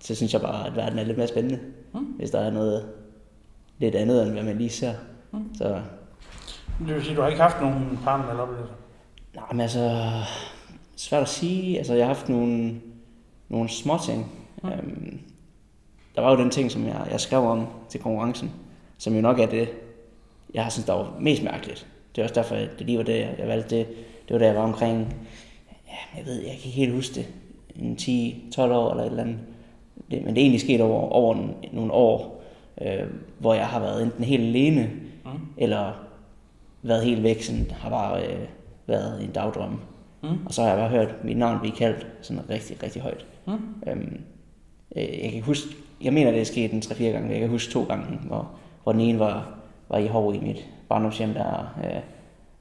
[0.00, 1.60] så synes jeg bare, at verden er lidt mere spændende,
[1.94, 2.00] Mm.
[2.04, 2.86] hvis der er noget
[3.78, 4.92] lidt andet, end hvad man lige ser.
[5.32, 5.54] Mm.
[5.54, 5.82] Så
[6.86, 8.74] Det vil sige, at du har ikke haft nogen paranormale oplevelser?
[9.34, 10.10] Nej, men altså,
[10.96, 11.78] svært at sige.
[11.78, 12.80] Altså, jeg har haft nogle,
[13.48, 14.32] nogle små ting.
[14.62, 14.68] Mm.
[14.68, 15.20] Øhm,
[16.14, 18.52] der var jo den ting, som jeg, jeg skrev om til konkurrencen,
[18.98, 19.68] som jo nok er det,
[20.54, 21.86] jeg har syntes, der var mest mærkeligt.
[22.16, 23.86] Det er også derfor, at det lige var det, jeg valgte det.
[24.28, 25.16] Det var da jeg var omkring,
[25.88, 27.26] ja, jeg ved, jeg kan ikke helt huske det,
[27.76, 29.38] en 10-12 år eller et eller andet.
[30.10, 31.36] Det, men det er egentlig sket over, over
[31.72, 32.42] nogle år,
[32.80, 33.06] øh,
[33.38, 34.90] hvor jeg har været enten helt alene,
[35.24, 35.30] mm.
[35.56, 35.92] eller
[36.82, 38.48] været helt væk, sådan, har bare øh,
[38.86, 39.80] været i en dagdrøm.
[40.22, 40.46] Mm.
[40.46, 43.26] Og så har jeg bare hørt mit navn blive kaldt sådan rigtig, rigtig højt.
[43.48, 43.90] Mm.
[43.90, 44.20] Øhm,
[44.96, 45.68] øh, jeg kan huske,
[46.02, 48.50] jeg mener, det er sket en 3-4 gange, jeg kan huske to gange, hvor,
[48.82, 49.48] hvor den ene var,
[49.88, 52.00] var i Hov i mit barndomshjem, der, øh,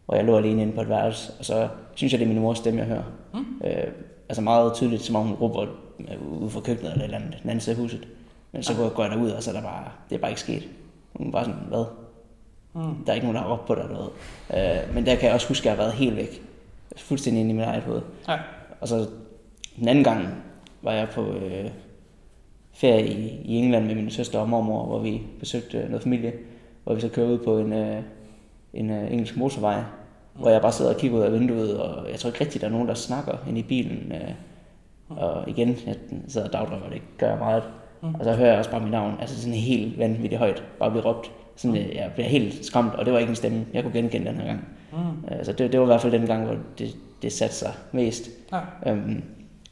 [0.06, 2.42] hvor jeg lå alene inde på et værelse, og så synes jeg, det er min
[2.42, 3.04] mors stemme, jeg hører.
[3.34, 3.62] Mm.
[3.66, 3.88] Øh,
[4.30, 5.66] altså meget tydeligt, som om hun råber
[6.00, 8.08] øh, ude fra køkkenet eller et eller andet, den anden side af huset.
[8.52, 10.68] Men så går jeg derud, og så er der bare, det er bare ikke sket.
[11.14, 11.86] Hun var sådan, hvad?
[12.74, 12.82] Mm.
[13.06, 14.10] Der er ikke nogen, der har råbt på dig eller noget.
[14.88, 16.42] Øh, men der kan jeg også huske, at jeg har været helt væk.
[16.98, 18.02] Fuldstændig inde i mit eget hoved.
[18.28, 18.38] Ja.
[18.82, 19.08] Og så
[19.80, 20.28] den anden gang
[20.88, 21.70] var jeg på øh,
[22.74, 26.34] ferie i, i England med min søster og mormor, hvor vi besøgte noget familie,
[26.84, 28.02] hvor vi så kørte ud på en, øh,
[28.74, 30.42] en øh, engelsk motorvej, mm.
[30.42, 32.68] hvor jeg bare sidder og kigger ud af vinduet, og jeg tror ikke rigtigt, der
[32.68, 34.12] er nogen, der snakker ind i bilen.
[34.12, 34.32] Øh,
[35.10, 35.96] og igen, jeg
[36.28, 37.64] sidder og dagdrømmer, det gør jeg meget.
[38.02, 38.16] Mm.
[38.16, 41.06] Og så hører jeg også bare mit navn, altså sådan helt vanvittigt højt, bare blive
[41.06, 41.32] råbt.
[41.56, 41.96] Sådan, mm.
[41.96, 44.46] jeg bliver helt skræmt, og det var ikke en stemme, jeg kunne genkende den her
[44.46, 44.68] gang.
[44.92, 45.28] Mm.
[45.32, 48.30] Altså det, det var i hvert fald den gang, hvor det, det satte sig mest.
[48.54, 48.92] Ja.
[48.92, 49.24] Øhm,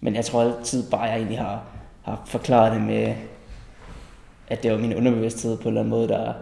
[0.06, 1.64] men jeg tror altid bare, jeg egentlig har,
[2.02, 3.16] har forklaret det med,
[4.48, 6.34] at det var min underbevidsthed på en eller anden måde, der,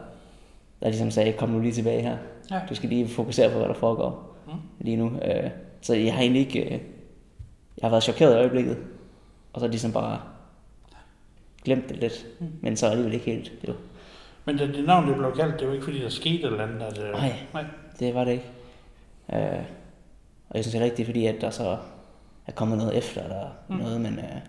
[0.80, 2.17] der ligesom sagde, kom nu lige tilbage her.
[2.52, 2.62] Ja.
[2.69, 4.54] Du skal lige fokusere på, hvad der foregår mm.
[4.80, 5.19] lige nu.
[5.19, 5.49] Øh,
[5.82, 6.63] så jeg har egentlig ikke...
[6.63, 6.80] Øh, jeg
[7.82, 8.78] har været chokeret i øjeblikket,
[9.54, 10.21] og så ligesom bare
[11.63, 12.47] glemt det lidt, mm.
[12.62, 13.52] men så alligevel ikke helt.
[13.67, 13.73] Jo.
[14.45, 16.82] Men det, det navn, det blev kaldt, det var ikke fordi, der skete eller andet?
[16.82, 17.65] At, nej, nej,
[17.99, 18.49] det var det ikke.
[19.34, 19.63] Øh,
[20.49, 21.78] og jeg synes heller ikke, det er fordi, at der så
[22.47, 23.75] er kommet noget efter, eller mm.
[23.75, 24.39] noget, men øh,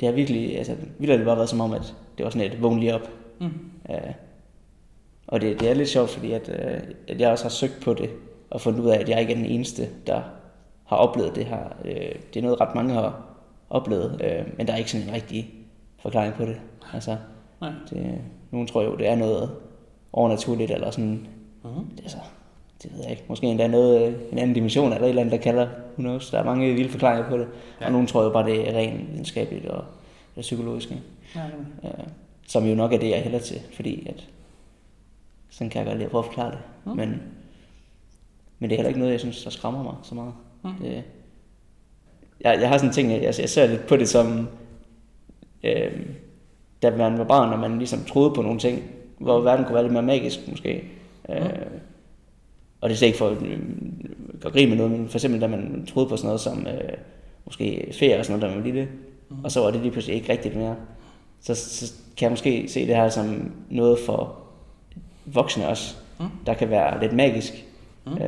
[0.00, 2.80] det har virkelig, altså, virkelig bare været som om, at det var sådan et vågn
[2.80, 3.10] lige op.
[3.40, 3.52] Mm.
[3.90, 4.12] Øh,
[5.26, 7.94] og det, det er lidt sjovt, fordi at, øh, at jeg også har søgt på
[7.94, 8.10] det,
[8.50, 10.22] og fundet ud af, at jeg ikke er den eneste, der
[10.84, 11.76] har oplevet det her.
[11.84, 13.22] Øh, det er noget, ret mange har
[13.70, 15.54] oplevet, øh, men der er ikke sådan en rigtig
[15.98, 16.60] forklaring på det.
[16.92, 17.16] Altså,
[17.60, 17.72] Nej.
[17.90, 18.18] Det,
[18.50, 19.50] nogen tror jo, det er noget
[20.12, 21.26] overnaturligt, eller sådan,
[21.64, 21.94] uh-huh.
[21.96, 22.18] det, altså,
[22.82, 25.32] det ved jeg ikke, måske endda noget, øh, en anden dimension, eller et eller andet,
[25.32, 27.46] der kalder, who knows, der er mange vilde forklaringer på det,
[27.80, 27.86] ja.
[27.86, 29.84] og nogen tror jo bare, det er rent videnskabeligt og,
[30.36, 30.90] og psykologisk.
[31.36, 31.40] Ja,
[31.82, 31.88] ja.
[31.88, 32.06] Øh,
[32.46, 34.26] som jo nok er det, jeg hælder til, fordi at,
[35.50, 36.58] sådan kan jeg godt lide at prøve at forklare det.
[36.86, 36.94] Uh-huh.
[36.94, 37.22] Men,
[38.58, 40.32] men det er heller ikke noget, jeg synes, der skræmmer mig så meget.
[40.64, 40.84] Uh-huh.
[40.84, 41.02] Det,
[42.40, 44.48] jeg, jeg har sådan en ting, jeg, jeg ser lidt på det som,
[45.62, 45.92] øh,
[46.82, 48.82] da man var barn, og man ligesom troede på nogle ting,
[49.18, 49.44] hvor mm.
[49.44, 50.84] verden kunne være lidt mere magisk måske.
[51.28, 51.34] Mm.
[52.80, 53.58] Og det er ikke for at øh,
[54.40, 56.96] gøre grin med noget, men for eksempel da man troede på sådan noget som øh,
[57.44, 58.88] måske ferie og sådan noget, da man var lille,
[59.30, 59.44] mm.
[59.44, 60.76] og så var det lige pludselig ikke rigtigt mere.
[61.40, 64.36] Så, så kan jeg måske se det her som noget for
[65.26, 66.26] voksne også, mm.
[66.46, 67.64] der kan være lidt magisk.
[68.06, 68.12] Mm.
[68.12, 68.18] Øh,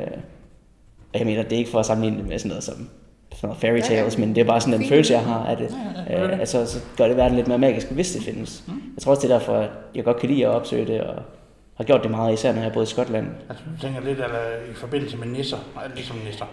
[1.13, 2.89] og jeg mener, det er ikke for at sammenligne med sådan noget som
[3.37, 4.27] sådan noget fairy tales, ja, ja.
[4.27, 5.75] men det er bare sådan en følelse, jeg har af det.
[6.09, 8.65] Ja, ja, øh, altså, så gør det verden lidt mere magisk, hvis det findes.
[8.67, 8.73] Mm.
[8.97, 11.23] Jeg tror også, det er derfor, at jeg godt kan lide at opsøge det, og
[11.75, 13.27] har gjort det meget, især når jeg boet i Skotland.
[13.49, 15.59] Altså, du tænker lidt eller, i forbindelse med nisser,
[15.95, 16.47] ligesom nisser?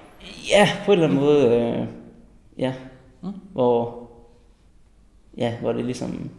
[0.49, 1.87] Ja, på en eller anden måde, øh,
[2.57, 2.73] ja.
[3.21, 3.31] Mm.
[3.53, 4.09] Hvor,
[5.37, 6.29] ja, hvor det ligesom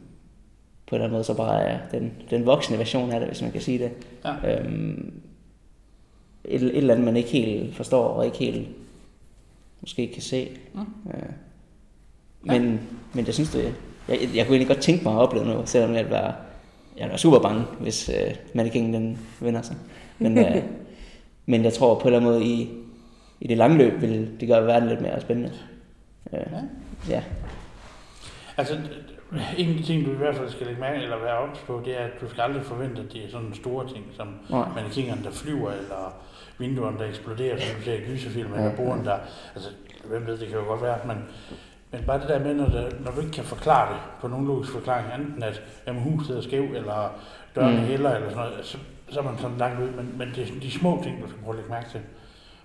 [0.86, 3.42] på en eller anden måde så bare er den, den voksne version af det, hvis
[3.42, 3.92] man kan sige det.
[4.24, 4.58] Ja.
[4.58, 5.20] Øhm,
[6.44, 8.68] et, et eller andet, man ikke helt forstår, og ikke helt
[9.80, 10.48] måske kan se.
[10.74, 10.80] Mm.
[10.80, 11.22] Øh,
[12.42, 12.78] men, ja.
[13.12, 13.74] men jeg synes, det,
[14.08, 16.40] jeg, jeg kunne egentlig godt tænke mig at opleve noget, selvom jeg var,
[17.00, 19.76] jeg var super bange, hvis øh, Mannequin den vinder sig.
[20.18, 20.62] Men, øh,
[21.46, 22.70] men jeg tror på en eller anden måde, i,
[23.40, 25.52] i det lange løb vil det gøre verden lidt mere spændende.
[26.32, 27.14] Øh, ja.
[27.14, 27.22] ja.
[28.56, 28.74] Altså,
[29.58, 31.82] en af de ting, du i hvert fald skal lægge mærke eller være ops på,
[31.84, 34.28] det er, at du skal aldrig forvente, at det er sådan store ting, som
[34.74, 36.14] mannequinerne, der flyver, eller
[36.58, 39.18] vinduerne, der eksploderer, som du ser i gyserfilm, eller bordene, der...
[39.54, 39.70] Altså,
[40.04, 41.16] hvem ved, det kan jo godt være, men,
[41.92, 44.46] men bare det der med, når, det, når du ikke kan forklare det på nogen
[44.46, 47.12] logisk forklaring, enten at jamen, huset er skæv, eller
[47.54, 47.82] døren mm.
[47.82, 49.88] heller, eller sådan noget, så, så er man sådan langt ud.
[49.88, 52.00] Men, men det er de små ting, du skal prøve at lægge mærke til.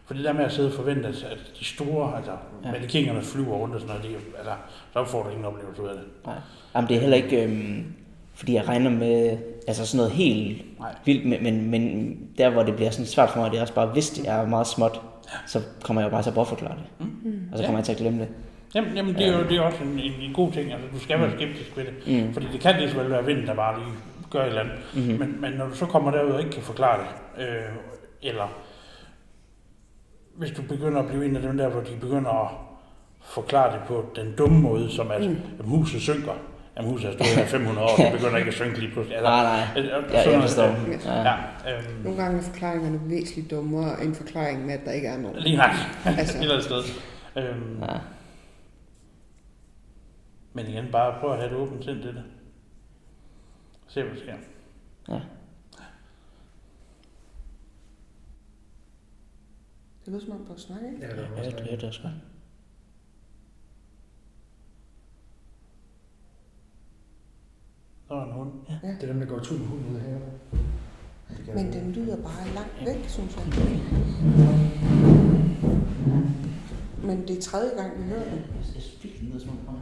[0.05, 2.31] For det der med at sidde og forvente, at de store, altså
[2.63, 2.71] ja.
[2.71, 4.53] mannequinerne flyver rundt og sådan noget, de, altså,
[4.93, 6.03] så får du ingen oplevelse ud af det.
[6.25, 6.35] Nej.
[6.75, 7.93] Jamen, det er heller ikke, øhm,
[8.33, 10.95] fordi jeg regner med altså sådan noget helt Nej.
[11.05, 13.73] vildt, men, men, men der hvor det bliver sådan svært for mig, det er også
[13.73, 15.01] bare, hvis det er meget småt,
[15.47, 17.07] så kommer jeg jo bare til at bortforklare det.
[17.07, 17.49] Mm.
[17.51, 17.77] Og så kommer ja.
[17.77, 18.27] jeg til at glemme det.
[18.75, 20.99] Jamen, jamen det er jo det er også en, en, en god ting, altså du
[20.99, 21.35] skal være mm.
[21.35, 22.33] skeptisk ved det, mm.
[22.33, 23.91] fordi det kan lige så vel være vinden, der bare lige
[24.31, 24.75] gør et eller andet.
[24.93, 25.19] Mm-hmm.
[25.19, 27.75] Men, men når du så kommer derud og ikke kan forklare det, øh,
[28.21, 28.47] eller
[30.35, 32.51] hvis du begynder at blive en af dem der, hvor de begynder at
[33.23, 35.37] forklare det på den dumme måde, som at, mm.
[35.59, 36.33] at huset synker,
[36.77, 39.17] Jamen huset har stået her i 500 år, det begynder ikke at synke lige pludselig.
[39.17, 39.83] Altså, Nej, nej.
[39.83, 40.63] øh, Ja, jeg forstår.
[40.63, 41.21] Ja.
[41.21, 41.33] Ja,
[41.77, 45.37] øhm, Nogle gange er forklaringerne væsentligt dummere end forklaringen med, at der ikke er nogen.
[45.39, 45.69] lige nok.
[46.05, 46.37] Altså.
[46.37, 46.83] Et eller andet sted.
[47.37, 47.97] Øhm, Ja.
[50.55, 52.23] Men igen, bare prøv at have et åbent sind til det.
[53.87, 54.35] Se, hvad der sker.
[55.09, 55.21] Ja.
[60.05, 61.01] Det lyder som om, du snakker, ikke?
[61.05, 62.13] Ja, det var Ja, også det er det også godt.
[68.09, 68.51] Der var en hund.
[68.99, 69.95] Det er dem, der går tur med hunden.
[71.29, 73.45] Det kan- Men den lyder bare langt væk, synes jeg.
[77.03, 78.41] Men det er tredje gang, vi hører den.
[78.75, 79.74] Jeg fik den ned, som om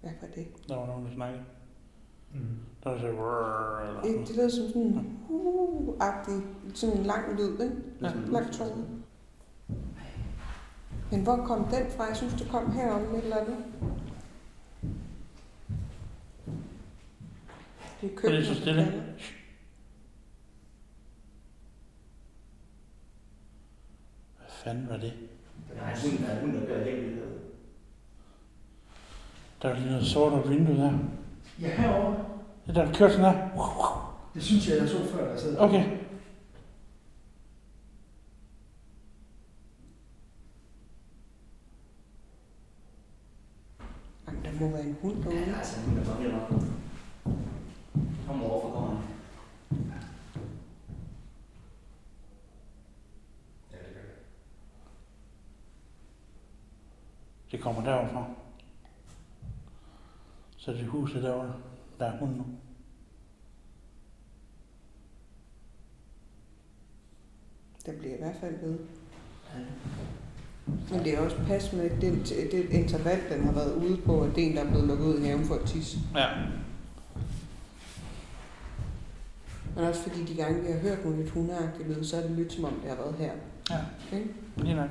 [0.00, 0.46] Hvad var det?
[0.68, 1.44] Der var nogen, der snakkede.
[2.34, 2.40] Mm.
[2.84, 3.06] Der var så...
[3.06, 6.40] Eller, Det, det lyder som sådan en uh-agtig,
[6.74, 7.76] sådan en lang lyd, ikke?
[8.02, 8.10] Ja.
[8.26, 8.84] Lang tone.
[11.10, 12.04] Men hvor kom den fra?
[12.04, 13.56] Jeg synes, det kom herom et eller andet.
[18.00, 18.46] Det er Så det er køkkenet.
[18.46, 18.80] så stille.
[18.84, 19.02] der kalder.
[24.36, 25.12] Hvad fanden var det?
[25.74, 27.22] Der er en hund, der er en hund, der gør helt vildt.
[29.62, 30.92] Der er lige noget sort op vindue der.
[31.60, 32.24] Ja, herovre.
[32.66, 33.48] Det der kørt sådan her.
[34.34, 35.58] Det synes jeg, jeg så før, der sad.
[35.58, 35.84] Okay.
[44.26, 45.46] Jamen, der må være en hund Ja, derude.
[45.46, 46.72] der er altså en hund, der kommer helt.
[48.26, 48.98] Kom over for gården.
[57.52, 58.34] Det kommer derovre
[60.56, 61.54] Så det er huset derovre.
[61.98, 62.44] Der er hunden nu.
[67.86, 68.78] Den bliver i hvert fald ved.
[70.90, 74.34] Men det er også pas med det, det interval, den har været ude på, at
[74.34, 75.98] det er en, der er blevet lukket ud i haven for at tisse.
[76.14, 76.28] Ja.
[79.74, 82.30] Men også fordi de gange, vi har hørt nogle lidt hundeagtige lyde, så er det
[82.30, 83.32] lyt som om, det har været her.
[83.70, 84.16] Ja.
[84.16, 84.34] Ikke?
[84.56, 84.90] Lige nok.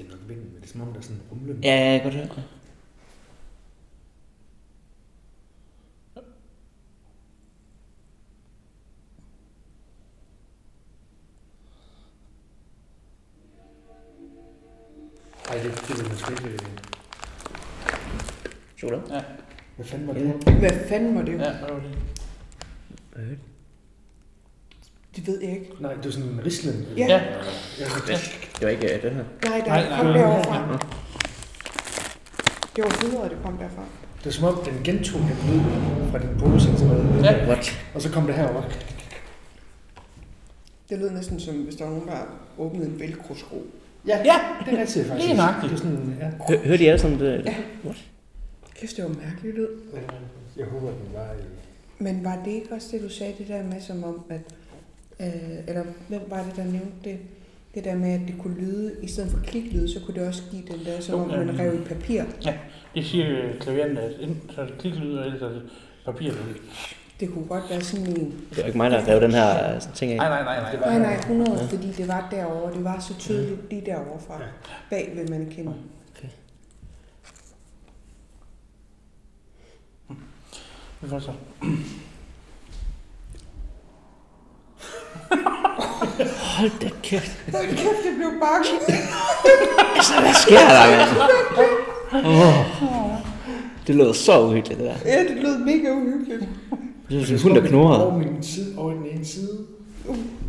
[0.00, 1.64] Det er nok vinden, men det er som om, der er sådan en rumlen.
[1.64, 2.44] Ja, ja, jeg kan godt høre det.
[15.48, 16.48] Ej, det, det vil man sgu ikke...
[16.48, 16.58] øh,
[18.78, 19.14] Chokolade?
[19.14, 19.22] Ja.
[19.76, 20.58] Hvad fanden var det?
[20.58, 21.32] Hvad fanden var det?
[21.32, 21.98] Ja, hvad var det?
[23.16, 23.38] Hørte
[25.20, 25.70] Det ved jeg ikke.
[25.80, 26.86] Nej, det var sådan en rislen.
[26.96, 27.06] Ja.
[27.06, 27.20] Ja.
[27.78, 27.84] ja.
[28.58, 29.24] Det var ikke øh, det her.
[29.48, 30.18] Nej, der Nej, nej, nej, kom nej.
[30.18, 30.86] derovre fra.
[32.76, 33.84] Det var videre, det kom derfra.
[34.18, 35.60] Det er som om, den gentog den lyd
[36.10, 37.24] fra din pose eller sådan noget.
[37.24, 37.46] Ja.
[37.46, 37.80] What?
[37.94, 38.62] Og så kom det herover.
[40.90, 42.18] Det lød næsten som, hvis der var nogen, der
[42.58, 43.66] åbnede en velcro-sko.
[44.06, 44.34] Ja, Ja.
[44.64, 45.26] det er rigtigt faktisk.
[45.28, 45.70] Lige nøjagtigt.
[45.70, 46.30] Det er sådan, ja.
[46.54, 47.42] Hør, hørte I alle sammen det?
[47.46, 47.54] Ja.
[48.80, 49.66] Kæft, det var mærkeligt lyd.
[50.56, 51.42] Jeg håber, den var i...
[51.98, 54.40] Men var det ikke også det, du sagde, det der med, som om, at...
[55.20, 57.18] Øh, eller hvem var det, der nævnte det?
[57.74, 60.42] Det der med, at det kunne lyde, i stedet for kliklyd, så kunne det også
[60.50, 62.22] give den der, som om man rev i papir.
[62.94, 65.62] Det siger klavieren, at enten så er det kliklyd, eller så er det
[66.04, 66.54] papirlyd.
[67.20, 68.34] Det kunne godt være sådan en...
[68.50, 70.16] Det var ikke mig, der rev den her øh, ting af.
[70.16, 70.98] Nej, nej, nej, nej.
[70.98, 72.74] Nej, nej, 100, fordi det var derovre.
[72.74, 74.34] Det var så tydeligt lige derovre fra.
[74.40, 74.46] Ja.
[74.90, 75.74] Bag ved mannequinen.
[81.00, 81.32] Vi får så.
[86.56, 87.44] Hold da kæft.
[87.52, 88.70] Hold kæft, det blev bange.
[90.20, 92.26] Hvad sker der, mand?
[92.26, 92.54] Oh.
[93.86, 94.94] Det lød så uhyggeligt, det der.
[95.10, 96.48] Ja, det lød mega uhyggeligt.
[97.08, 98.06] Det er sådan en hund, der knurrede.
[98.06, 99.58] Over, min side, over den ene side.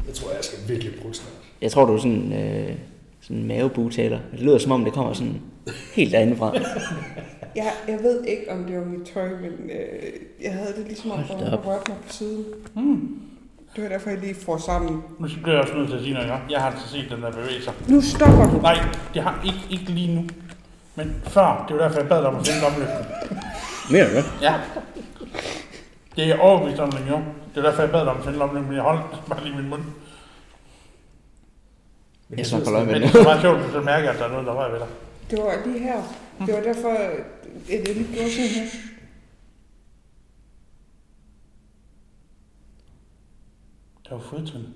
[0.07, 1.33] Jeg tror, jeg skal virkelig bruge snart.
[1.61, 2.75] Jeg tror, du er sådan, øh,
[3.21, 4.19] sådan en mavebugtaler.
[4.31, 5.41] Det lyder som om, det kommer sådan
[5.95, 6.53] helt derindefra.
[7.55, 10.11] Jeg, jeg ved ikke, om det var mit tøj, men øh,
[10.43, 12.45] jeg havde det ligesom om, der da var rørt mig på siden.
[12.73, 13.19] Hmm.
[13.75, 15.03] Det var derfor, jeg lige får sammen.
[15.19, 16.27] Nu bliver jeg også nødt til at sige noget.
[16.27, 16.37] ikke?
[16.49, 17.73] Jeg har altså set den der bevæge sig.
[17.87, 18.61] Nu stopper du.
[18.61, 18.77] Nej,
[19.13, 20.23] det har ikke, ikke lige nu.
[20.95, 22.87] Men før, det var derfor, jeg bad dig om at finde.
[23.91, 24.25] Mener du det?
[24.41, 24.53] Ja.
[26.15, 27.23] Det er overbevist om, gjorde.
[27.55, 29.55] Det var derfor, jeg bad dig om at finde lommelygten, men jeg holdt bare lige
[29.55, 29.81] min mund.
[32.29, 33.13] Men Jeg skal holde øje med Men det.
[33.13, 34.87] det er bare sjovt, at du mærker, at der er noget, der rører ved dig.
[35.31, 36.01] Det var lige her.
[36.45, 37.11] Det var derfor, at
[37.69, 38.65] jeg lige gjorde sådan her.
[44.11, 44.73] Der var fodtrin.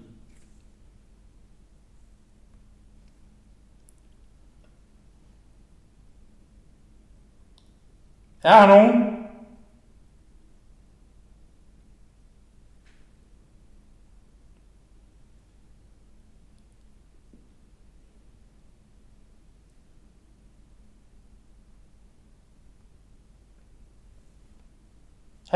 [8.43, 8.65] Er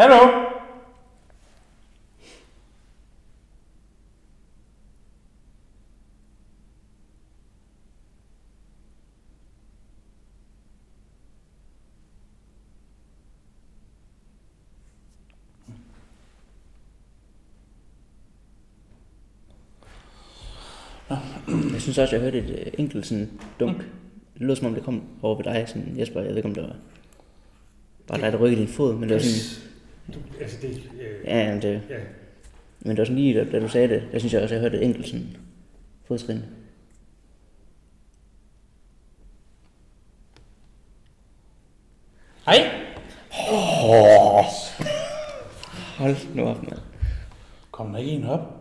[0.02, 0.49] her nogen?
[21.74, 23.78] Jeg synes også, jeg hørte et øh, enkelt sådan dunk.
[24.34, 26.20] Det lød som om, det kom over ved dig, sådan Jesper.
[26.20, 26.76] Jeg ved ikke, om det var
[28.08, 29.70] bare dig, der rykkede din fod, men det var sådan...
[30.14, 31.96] Du, altså det, øh, Ja, men det, ja.
[32.80, 34.62] men det var sådan lige, da, da du sagde det, der synes jeg også, jeg
[34.62, 35.38] hørte et enkelt sådan
[36.06, 36.42] fodtrin.
[42.46, 42.72] Hej.
[45.98, 46.80] Hold nu op, mand.
[47.72, 48.59] Kom der ikke en op?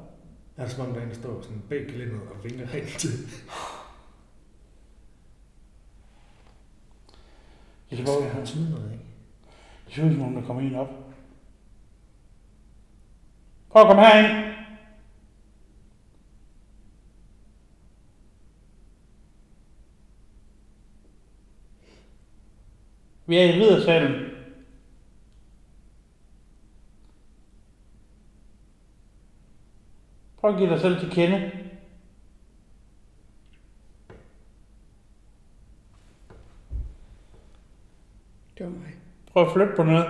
[0.58, 3.10] Er som om, der er en, der står sådan bag gelænderet og vinker hen til.
[7.90, 9.04] Det er bare, han smide noget, ikke?
[9.96, 10.88] det ud som om, der kommer en op.
[13.70, 14.54] Prøv at komme herind.
[23.26, 24.27] Vi er i riddersalen.
[30.40, 31.52] Prøv at give dig selv til kende.
[38.58, 38.94] Det var mig.
[39.26, 40.06] Prøv at flytte på noget.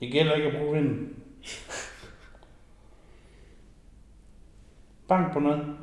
[0.00, 1.22] Det gælder ikke at bruge vinden.
[5.08, 5.76] Bank på noget.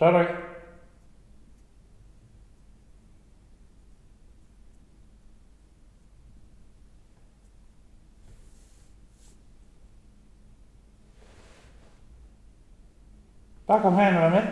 [0.00, 0.32] Tør du ikke?
[13.66, 14.42] Bare kom herind og vær med.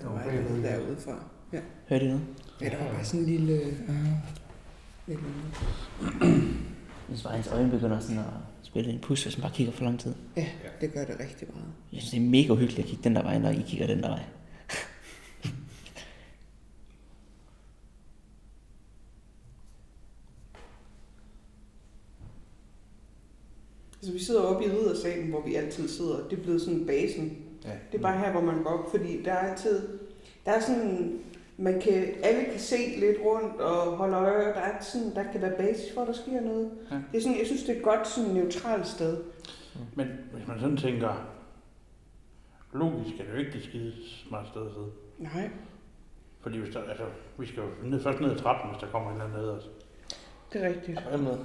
[0.00, 1.24] Der var ikke noget derude fra.
[1.52, 1.60] Ja.
[1.88, 2.39] Hørte I noget?
[2.60, 3.60] Ja, der var bare sådan en lille...
[3.88, 3.94] Uh,
[5.06, 5.20] lidt
[7.08, 8.24] Jeg synes bare, hans øjne begynder sådan at
[8.62, 10.14] spille en pus, hvis man bare kigger for lang tid.
[10.36, 10.46] Ja,
[10.80, 11.68] det gør det rigtig meget.
[11.92, 14.02] Jeg synes, det er mega hyggeligt at kigge den der vej, når I kigger den
[14.02, 14.22] der vej.
[24.02, 26.28] Altså, vi sidder oppe i riddersalen, hvor vi altid sidder.
[26.28, 27.38] Det er blevet sådan basen.
[27.64, 27.70] Ja.
[27.92, 29.88] Det er bare her, hvor man går op, fordi der er altid...
[30.46, 31.18] Der er sådan...
[31.60, 34.44] Man kan, alle kan se lidt rundt og holde øje.
[34.44, 36.70] Der, er sådan, der kan være basis for, at der sker noget.
[36.90, 36.94] Ja.
[37.12, 39.22] Det er sådan, jeg synes, det er et godt sådan, neutralt sted.
[39.94, 41.26] Men hvis man sådan tænker,
[42.72, 43.92] logisk er det jo ikke det skide
[44.28, 44.90] smart sted at sidde.
[45.18, 45.50] Nej,
[46.40, 47.04] Fordi hvis der, altså,
[47.38, 49.48] vi skal jo ned, først ned ad trappen, hvis der kommer en eller anden ned
[49.50, 49.70] os.
[50.52, 51.00] det er rigtigt.
[51.12, 51.40] Den måde.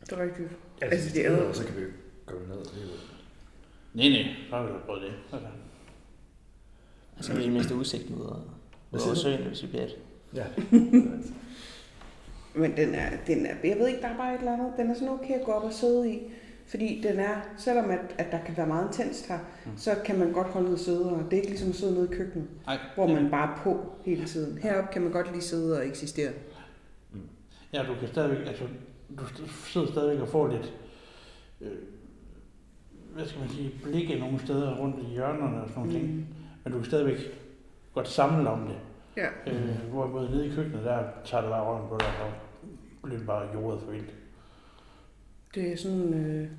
[0.00, 0.48] Det er rigtigt.
[0.82, 1.88] Altså, Altså, det er jo- er så kan vi jo
[2.26, 2.56] gå ned.
[2.58, 2.88] Er jo...
[3.94, 5.12] Nej, nej, så har vi jo prøvet det.
[5.32, 5.48] Altså.
[7.18, 8.42] Og så er det det mindste udsigt ud og
[8.90, 9.20] Hvad siger over du?
[9.20, 9.96] søen, hvis vi bliver et.
[10.34, 10.44] Ja.
[12.54, 14.72] Men den er, den er, jeg ved ikke, der er bare et eller andet.
[14.76, 16.18] Den er sådan okay at gå op og sidde i.
[16.66, 19.70] Fordi den er, selvom at, at der kan være meget intenst her, Mm.
[19.76, 21.04] så kan man godt holde ud og sidde.
[21.12, 23.56] Og det er ikke ligesom at sidde nede i køkkenet, Nej, hvor man bare er
[23.62, 24.58] på hele tiden.
[24.58, 26.30] Heroppe kan man godt lige sidde og eksistere.
[27.72, 28.64] Ja, du kan stadigvæk, altså,
[29.18, 30.72] du sidder stadigvæk og får lidt,
[31.60, 31.68] øh,
[33.14, 36.14] hvad skal man sige, blikke nogle steder rundt i hjørnerne og sådan nogle ting.
[36.14, 36.24] Mm.
[36.64, 37.16] Men du kan stadigvæk
[37.98, 38.78] godt samle om det.
[39.16, 39.28] Ja.
[39.46, 42.14] Øh, hvorimod nede i køkkenet, der tager det bare røven på dig,
[43.02, 44.14] og bliver bare jordet for vildt.
[45.54, 46.14] Det er sådan...
[46.14, 46.50] Øh,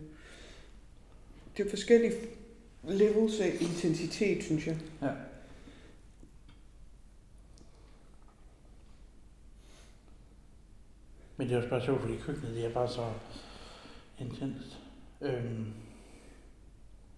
[1.58, 2.14] det er forskellige
[2.84, 4.78] levels af intensitet, synes jeg.
[5.02, 5.12] Ja.
[11.38, 13.14] Men det er også bare sjovt, fordi køkkenet det er bare så
[14.20, 14.80] intenst.
[15.22, 15.74] Øhm,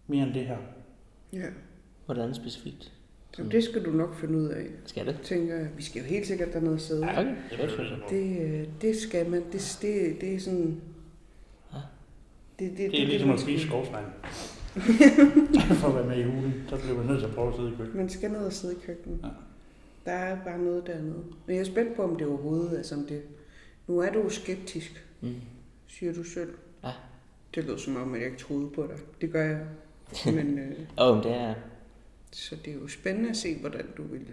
[0.07, 0.57] mere end det her.
[1.33, 1.49] Ja.
[2.05, 3.00] Hvordan specifikt?
[3.37, 5.19] Jamen, det skal du nok finde ud af, Skal det?
[5.23, 5.67] tænker jeg.
[5.77, 7.05] Vi skal jo helt sikkert dernede og sidde.
[7.05, 7.35] Ja, okay.
[7.49, 9.43] Det er det, Det, øh, det skal man.
[9.51, 10.81] Det, det, det er sådan...
[11.73, 11.77] Ja.
[12.59, 14.05] Det, det er ligesom man at spise skovsnegl.
[15.81, 17.67] For at være med i hulen, så bliver man nødt til at prøve at sidde
[17.69, 17.95] i køkkenet.
[17.95, 19.19] Man skal ned og sidde i køkkenet.
[19.23, 19.27] Ja.
[20.05, 21.23] Der er bare noget dernede.
[21.45, 23.21] Men jeg er spændt på, om det overhovedet er som det...
[23.87, 25.35] Nu er du skeptisk, Mm.
[25.87, 26.49] siger du selv.
[26.83, 26.89] Ja.
[27.55, 28.95] Det lød som om, at jeg ikke troede på dig.
[29.21, 29.59] Det gør jeg.
[30.25, 30.71] Men, øh,
[31.01, 31.53] Åh, oh, det er...
[32.31, 34.25] så det er jo spændende at se, hvordan du vil.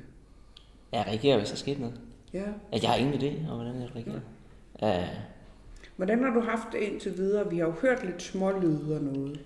[0.93, 2.01] Jeg reagerer, hvis der sker noget.
[2.33, 2.45] Ja.
[2.73, 4.21] At jeg har ingen idé om, hvordan jeg reagerer.
[4.83, 5.03] Ja.
[5.03, 5.09] Uh,
[5.97, 7.51] Hvordan har du haft det indtil videre?
[7.51, 9.41] Vi har jo hørt lidt smålyde og noget.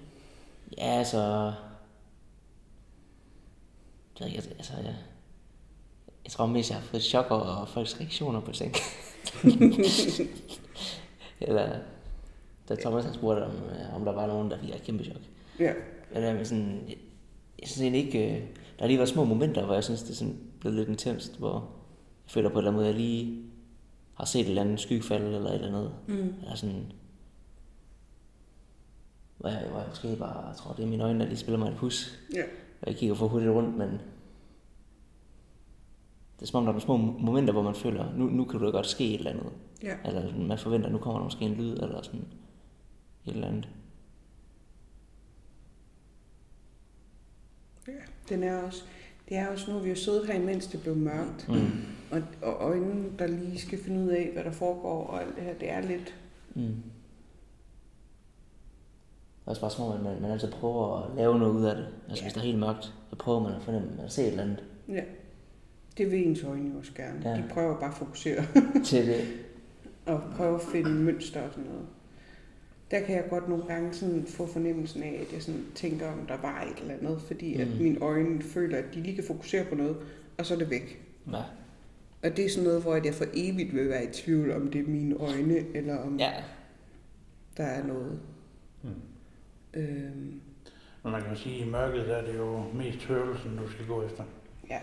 [0.78, 1.52] ja, altså...
[4.20, 4.96] Jeg, ikke, altså, jeg,
[6.24, 8.74] jeg tror mest, jeg har fået chok over folks reaktioner på ting.
[11.40, 11.76] Eller,
[12.68, 13.52] da Thomas han spurgte, om,
[13.94, 15.16] om der var nogen, der fik et kæmpe chok.
[15.58, 15.72] Ja.
[16.14, 16.90] Men sådan,
[17.62, 20.10] jeg, synes egentlig ikke, øh, der har lige været små momenter, hvor jeg synes, det
[20.10, 21.54] er sådan blevet lidt intenst, hvor
[22.24, 23.42] jeg føler på en eller anden måde, at jeg lige
[24.14, 25.94] har set et eller andet skyggefald eller et eller andet.
[26.08, 26.34] Mm.
[26.42, 26.92] Eller sådan,
[29.38, 31.58] hvor jeg, hvor jeg måske bare, jeg tror, det er mine øjne, der lige spiller
[31.58, 32.18] mig et pus.
[32.34, 32.42] Ja.
[32.80, 33.90] Og jeg kigger for hurtigt rundt, men
[36.36, 38.60] det er som om, der er nogle små momenter, hvor man føler, nu, nu kan
[38.60, 39.52] du da godt ske et eller andet.
[39.82, 39.96] Ja.
[40.04, 42.26] Eller man forventer, nu kommer der måske en lyd, eller sådan
[43.26, 43.68] et eller andet.
[47.88, 47.92] ja.
[48.32, 48.82] Den er også...
[49.28, 51.48] Det er også nu, vi har siddet her, imens det blev mørkt.
[51.48, 51.70] Mm.
[52.10, 55.44] Og, og øjnene, der lige skal finde ud af, hvad der foregår og alt det
[55.44, 56.14] her, det er lidt...
[56.54, 56.62] Mm.
[56.62, 56.74] Det
[59.46, 61.86] er også bare som om, man, man altid prøver at lave noget ud af det.
[62.08, 62.24] Altså Ja.
[62.24, 64.64] hvis det er helt mørkt, så prøver man at fornemme, at se et eller andet
[64.88, 65.02] Ja.
[65.98, 67.30] Det vil ens øjne jo også gerne.
[67.30, 67.36] Ja.
[67.36, 68.44] De prøver bare at fokusere
[68.84, 69.20] til det.
[70.06, 71.86] og prøve at finde mønster og sådan noget.
[72.92, 76.26] Der kan jeg godt nogle gange sådan få fornemmelsen af, at jeg sådan tænker, om
[76.26, 77.60] der var et eller andet, fordi mm.
[77.60, 77.76] at Mm.
[77.82, 79.96] mine øjne føler, at de lige kan fokusere på noget,
[80.38, 81.02] og så er det væk.
[81.32, 81.42] Ja.
[82.22, 84.80] Og det er sådan noget, hvor jeg for evigt vil være i tvivl, om det
[84.80, 86.32] er mine øjne, eller om ja.
[87.56, 88.20] der er noget.
[88.82, 88.88] Mm.
[89.74, 90.40] Øhm,
[91.02, 93.86] Men man kan sige, at i mørket der er det jo mest hørelsen, du skal
[93.86, 94.24] gå efter.
[94.70, 94.78] ja.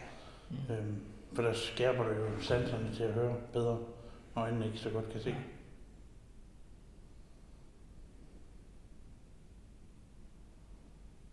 [0.70, 0.96] Øhm,
[1.34, 3.78] for der skærper du jo sanserne til at høre bedre,
[4.36, 5.36] og øjnene ikke så godt kan se.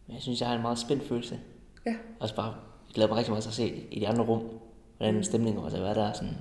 [0.07, 1.41] Men jeg synes, jeg har en meget spændt følelse.
[1.87, 1.95] Ja.
[2.21, 2.55] Også bare,
[2.89, 4.43] jeg glæder mig rigtig meget til at se i de andre rum,
[4.97, 6.35] hvordan stemningen også er, hvad der er sådan.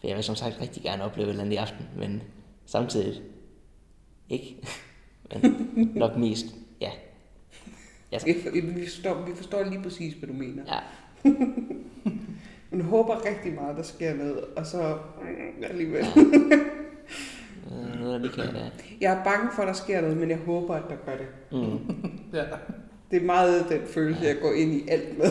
[0.00, 2.22] For jeg vil som sagt rigtig gerne opleve et eller andet i aften, men
[2.66, 3.22] samtidig
[4.28, 4.56] ikke.
[5.32, 6.46] men nok mest,
[6.80, 6.90] ja.
[8.12, 10.62] Ja, Vi, vi, forstår, vi forstår lige præcis, hvad du mener.
[10.66, 10.80] ja.
[12.70, 16.06] Men håber rigtig meget, der sker noget, og så mm, alligevel.
[16.16, 16.58] Øh,
[17.70, 18.70] Noget, der lige kan, ja.
[19.00, 21.26] Jeg er bange for, at der sker noget, men jeg håber, at der gør det.
[21.52, 21.78] Mm.
[22.32, 22.44] Ja.
[23.10, 25.26] Det er meget den følelse, jeg går ind i alt med.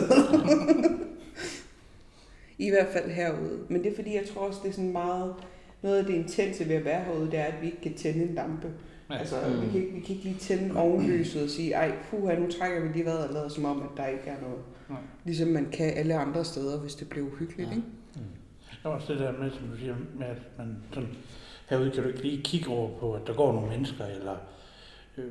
[2.58, 3.58] I hvert fald herude.
[3.68, 5.34] Men det er fordi, jeg tror også, det er sådan meget...
[5.82, 8.22] Noget af det intense ved at være herude, det er, at vi ikke kan tænde
[8.24, 8.68] en lampe.
[9.10, 9.16] Ja.
[9.18, 9.62] Altså, Mm.
[9.62, 12.80] vi, kan ikke, vi kan ikke lige tænde ovenlyset og sige, ej, puha, nu trækker
[12.80, 14.58] vi lige vejret og lader som om, at der ikke er noget.
[14.88, 14.98] Nej.
[15.24, 17.74] Ligesom man kan alle andre steder, hvis det bliver uhyggeligt, Ja.
[17.74, 17.86] ikke?
[18.82, 21.08] Der er også det der med, som du siger, med at man sådan,
[21.68, 24.36] herude kan du ikke lige kigge over på, at der går nogle mennesker, eller
[25.18, 25.24] øh,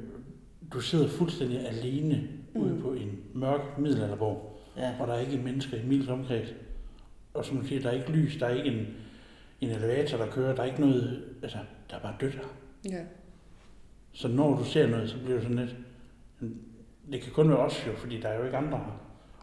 [0.74, 2.62] du sidder fuldstændig alene mm.
[2.62, 4.92] ude på en mørk middelalderborg, Ja.
[4.96, 6.54] hvor der er ikke er mennesker i mils omkreds.
[7.34, 8.88] Og som du siger, der er ikke lys, der er ikke en,
[9.62, 11.58] en elevator, der kører, der er ikke noget, altså,
[11.90, 12.44] der er bare dødt her.
[12.90, 13.04] Ja.
[14.14, 15.76] Så når du ser noget, så bliver det sådan lidt,
[17.12, 19.02] det kan kun være os jo, fordi der er jo ikke andre her.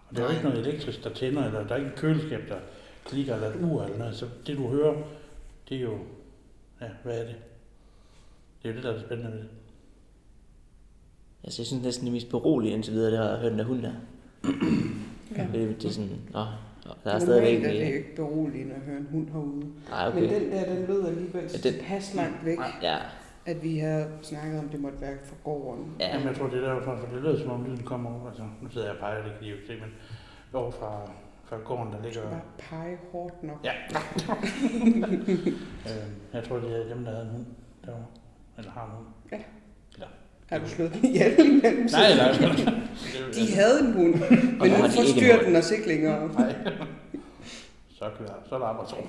[0.08, 2.48] Og der er jo ikke noget elektrisk, der tænder, eller der er ikke et køleskab,
[2.48, 2.56] der
[3.04, 4.16] klikker, eller et ur eller noget.
[4.16, 4.94] Så det du hører,
[5.68, 5.98] det er jo,
[6.84, 7.36] ja, hvad er det?
[8.62, 9.48] Det er jo det, der er det spændende ved det.
[11.44, 13.64] Altså, jeg synes næsten det mest beroligende indtil videre, det har jeg hørt den der
[13.64, 13.92] hund der.
[15.36, 15.46] ja.
[15.52, 16.44] Det, det er sådan, nå, der
[16.90, 17.64] er Normalt stadigvæk...
[17.64, 19.66] er det ikke beroligende at høre en hund herude.
[19.90, 20.20] Nej, Okay.
[20.20, 22.98] Men den der, den lød alligevel Ja, den- pas langt væk, Ja,
[23.46, 25.94] at vi har snakket om, det måtte være fra gården.
[26.00, 26.08] ja.
[26.12, 28.28] Jamen, jeg tror, det er derfor, for det lød som om lyden kommer over.
[28.28, 29.90] Altså, nu sidder jeg og peger, det kan I jo ikke se, men
[30.52, 31.10] over fra,
[31.46, 32.20] fra gården, der Du ligger...
[32.20, 33.64] skal bare pege hårdt nok.
[33.64, 33.72] Ja.
[35.86, 37.46] øh, jeg tror, det er dem, der havde en hund
[37.84, 38.06] derovre.
[38.58, 39.06] Eller har en hund.
[39.32, 39.38] Ja.
[39.94, 40.06] Eller,
[40.48, 41.88] Har du slået den ihjel imellem?
[41.92, 42.32] Nej, nej.
[43.34, 44.14] De havde en hund,
[44.60, 46.28] men nu forstyrrer den os ikke længere.
[46.32, 46.54] Nej.
[47.88, 49.06] Så kører så er der arbejdsro.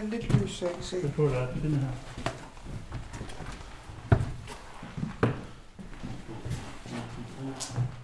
[0.00, 0.96] have lidt lys, så jeg kan se.
[1.02, 1.88] Jeg prøver at den her.
[7.46, 7.95] Thank you.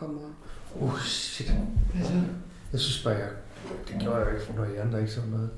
[0.00, 0.20] Kommer.
[0.74, 1.52] Uh, shit.
[1.96, 2.12] Altså,
[2.72, 3.28] Jeg synes bare, jeg...
[3.88, 5.50] Det gjorde jeg ikke, for når I andre ikke så noget.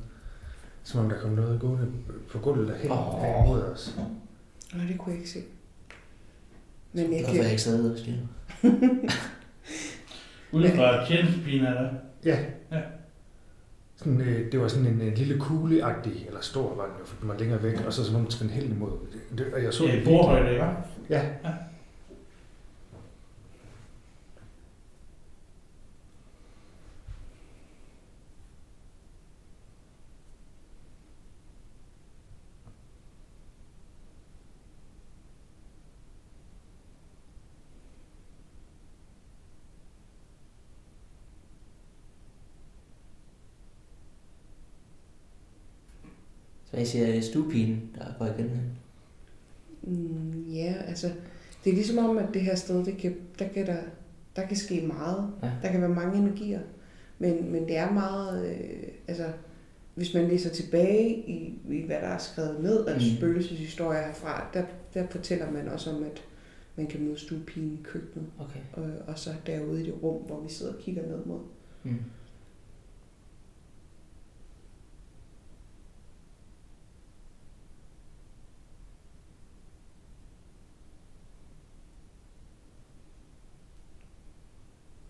[0.84, 1.86] Som om der kom noget gående
[2.32, 3.14] på gulvet derhen Åh.
[3.40, 3.47] oh.
[3.47, 3.99] imod os.
[4.74, 5.43] nej, det kunne jeg ikke se.
[6.93, 7.51] Men jeg Hvorfor er jeg kan...
[7.51, 8.16] ikke stadig ude og styre?
[10.53, 11.90] Ude fra tjenestepigen er der.
[12.24, 12.38] Ja.
[12.72, 12.80] Ja.
[13.97, 17.16] Sådan, øh, det var sådan en, en lille kugleagtig, eller stor var den jo, for
[17.20, 18.90] den var længere væk, og så sådan nogle trin hen imod.
[19.38, 20.64] Det, og jeg så Det det er bordhøjde, ikke?
[21.11, 21.26] Ja.
[21.45, 21.51] Ja.
[46.73, 48.51] Jeg siger, er stuepigen, der går igen.
[49.83, 51.11] Mm, ja, altså,
[51.64, 53.83] det er ligesom om, at det her sted, det kan, der, kan der,
[54.37, 55.31] der kan ske meget.
[55.43, 55.51] Ja.
[55.62, 56.61] Der kan være mange energier.
[57.18, 59.27] Men, men det er meget, øh, altså,
[59.95, 63.16] hvis man læser tilbage i, i hvad der er skrevet ned af mm.
[63.16, 64.64] spøgelseshistorier herfra, der,
[64.95, 66.23] der fortæller man også om, at
[66.77, 68.61] man kan møde stuepigen i køkkenet, Okay.
[68.73, 71.41] og, og så derude i det rum, hvor vi sidder og kigger ned mod.
[71.83, 71.99] Mm.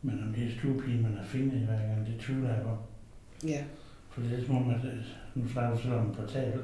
[0.03, 2.77] Men om det er stuepigen, man har fingre i hver gang, det tvivler jeg på.
[3.47, 3.65] Ja,
[4.09, 6.61] For det er som om, at øh, nu snakker selv om en portal,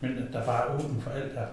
[0.00, 1.46] men at der bare er åben for alt her.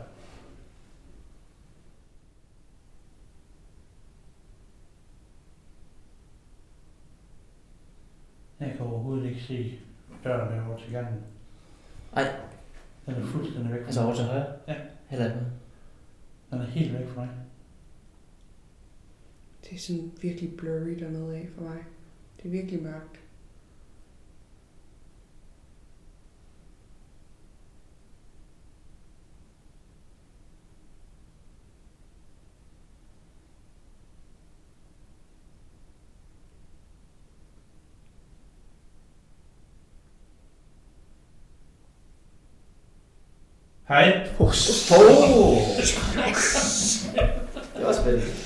[8.59, 9.79] Jeg kan overhovedet ikke se
[10.23, 11.21] døren med over til gangen.
[12.15, 12.35] Ej.
[13.05, 14.53] Den er fuldstændig væk fra Altså over til højre?
[14.67, 14.75] Ja.
[15.07, 15.39] Heller ikke.
[16.51, 17.44] Den er helt væk fra mig.
[19.69, 21.83] Det er sådan virkelig blurry dernede af for mig.
[22.37, 23.19] Det er virkelig mørkt.
[43.87, 44.29] Hej.
[44.39, 44.51] Oh!
[47.75, 48.44] det var spændende.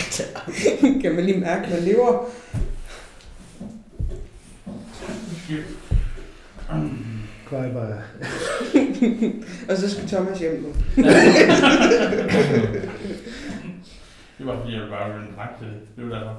[1.02, 2.28] kan man lige mærke, man lever.
[7.48, 8.02] Kvej bare...
[9.68, 10.68] Og så skal Thomas hjem nu.
[14.38, 15.28] Det var fordi, jeg bare ville
[15.58, 15.80] til det.
[15.96, 16.36] Det var derfor.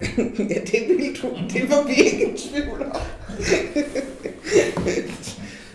[0.54, 1.28] ja, det vil du.
[1.52, 2.96] Det var vi ikke i tvivl om.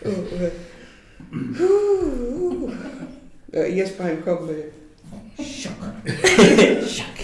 [0.05, 0.49] uh, uh.
[1.61, 2.71] Uh.
[3.53, 4.63] Og Jesper han kom med
[6.95, 7.19] chok.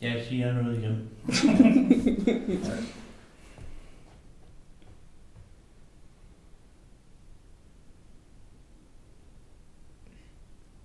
[0.00, 1.08] Jeg siger noget igen.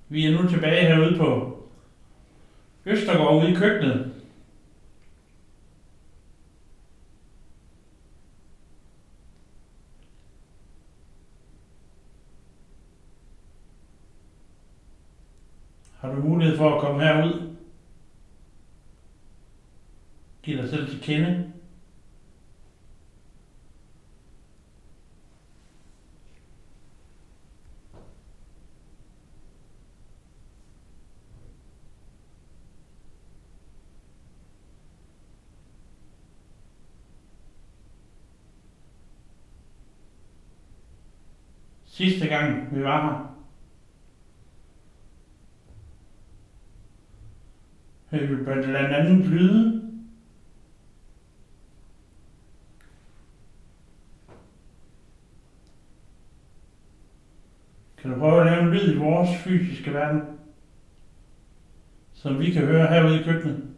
[0.09, 1.57] Vi er nu tilbage herude på
[2.86, 4.13] Østergaard ude i køkkenet.
[15.99, 17.55] Har du mulighed for at komme herud?
[20.43, 21.49] Giv dig selv til kende.
[41.85, 43.32] Sidste gang vi var her,
[48.14, 49.84] hørte vil blandt andet lyde.
[57.97, 60.22] Kan du prøve at lave en lyd i vores fysiske verden,
[62.14, 63.70] som vi kan høre herude i køkkenet?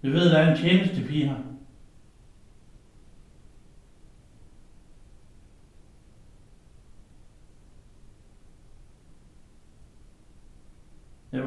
[0.00, 1.51] Vi ved, der er en tjenestepige her.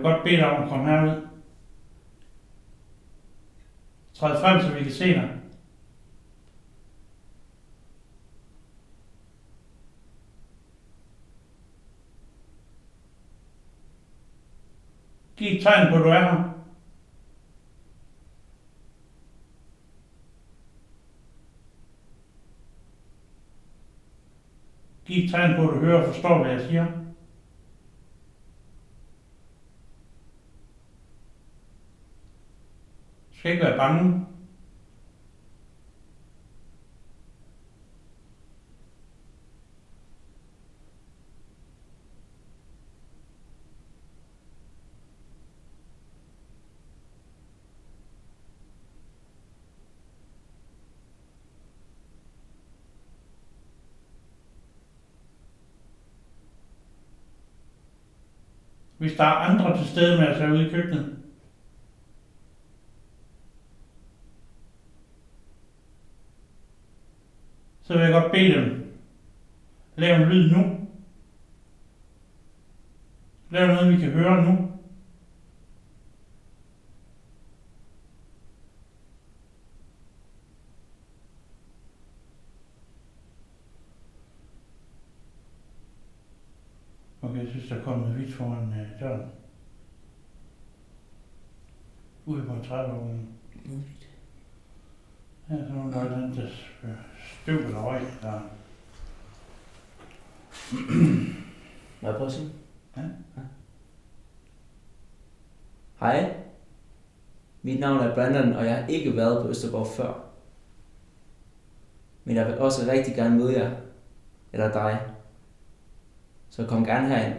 [0.06, 1.28] Godt bede dig om at komme herud.
[4.14, 5.30] Træd frem, så vi kan se dig.
[15.36, 16.52] Giv et tegn på, at du er her.
[25.06, 26.86] Giv et tegn på, at du hører og forstår, hvad jeg siger.
[33.32, 34.26] Du skal ikke være bange.
[58.98, 61.25] Hvis der er andre til stede med os herude i køkkenet,
[67.86, 68.94] så vil jeg godt bede dem,
[69.96, 70.88] lave en lyd nu.
[73.50, 74.72] Lav noget, vi kan høre nu.
[87.22, 89.30] Okay, jeg synes, der kom noget hvidt foran øh, døren.
[92.26, 93.30] Ude på trævognen.
[93.66, 94.15] Noget hvidt
[95.50, 96.50] må der være den der
[97.42, 98.40] støv eller røg, der...
[102.02, 102.50] Må jeg prøve at sige?
[102.98, 103.02] Ja.
[106.00, 106.36] Hej.
[107.62, 110.26] Mit navn er Brandon, og jeg har ikke været på Østergaard før.
[112.24, 113.76] Men jeg vil også rigtig gerne møde jer.
[114.54, 115.02] Eller dig.
[116.50, 117.36] Så kom gerne herind.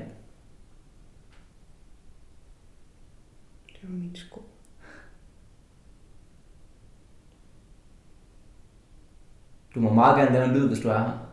[3.67, 4.46] Det var min sko.
[9.77, 11.27] Du må meget gerne lave en lyd, hvis du er her.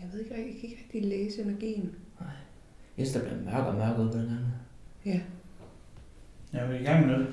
[0.00, 0.24] Jeg ved
[0.70, 1.94] ikke, rigtig- læse energien.
[2.98, 4.54] Jeg synes, der bliver mørkere og mørkere ud på den anden.
[5.06, 5.20] Ja.
[6.52, 7.26] Jeg vil i gang med.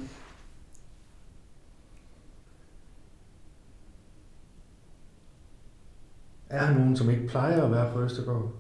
[6.50, 8.52] Er der nogen, som ikke plejer at være på Østergaard?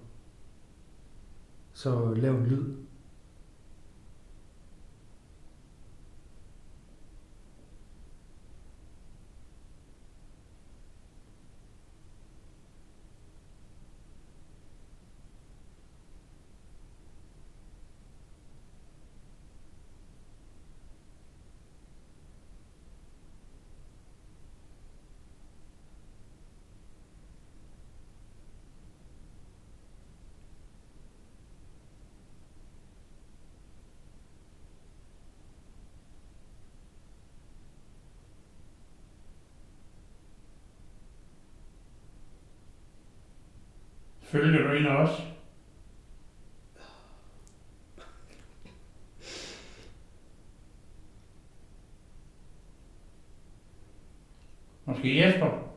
[1.73, 2.82] Så lav en lyd.
[44.33, 45.09] Følger du en af os?
[54.85, 55.75] Måske Jesper?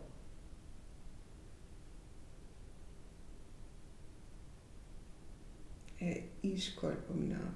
[6.01, 7.55] Jeg er iskold på min arm.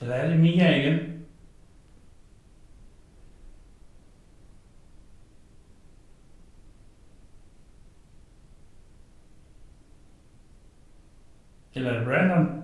[0.00, 1.16] Eller er det Mia igen?
[11.76, 12.62] Eller er det Brandon?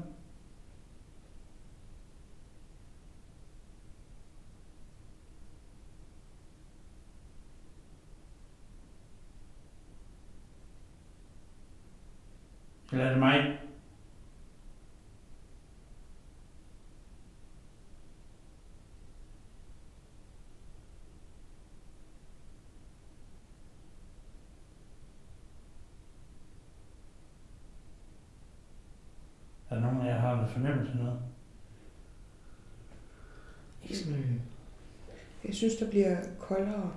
[12.92, 13.58] Eller er det mig?
[29.72, 30.46] Er der nogen af jer, der har
[30.92, 31.20] af noget?
[33.82, 34.40] Ikke sådan...
[35.44, 36.92] Jeg synes, der bliver koldere.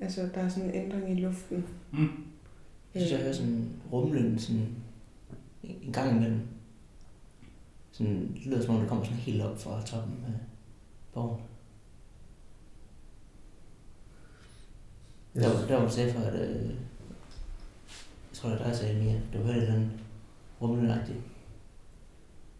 [0.00, 1.66] Altså, der er sådan en ændring i luften.
[1.92, 2.08] Mm.
[2.94, 4.74] Jeg synes, jeg hører sådan en rumlen sådan
[5.62, 6.40] en gang imellem.
[7.92, 10.32] Sådan, det lyder som om, det kommer sådan helt op fra toppen af
[11.14, 11.40] borgen.
[15.34, 16.74] Der, var- der var du sagde for, at øh, jeg
[18.32, 19.90] tror, det var dig, der sagde Mia, du hørte et eller andet
[20.62, 21.18] rumlenagtigt.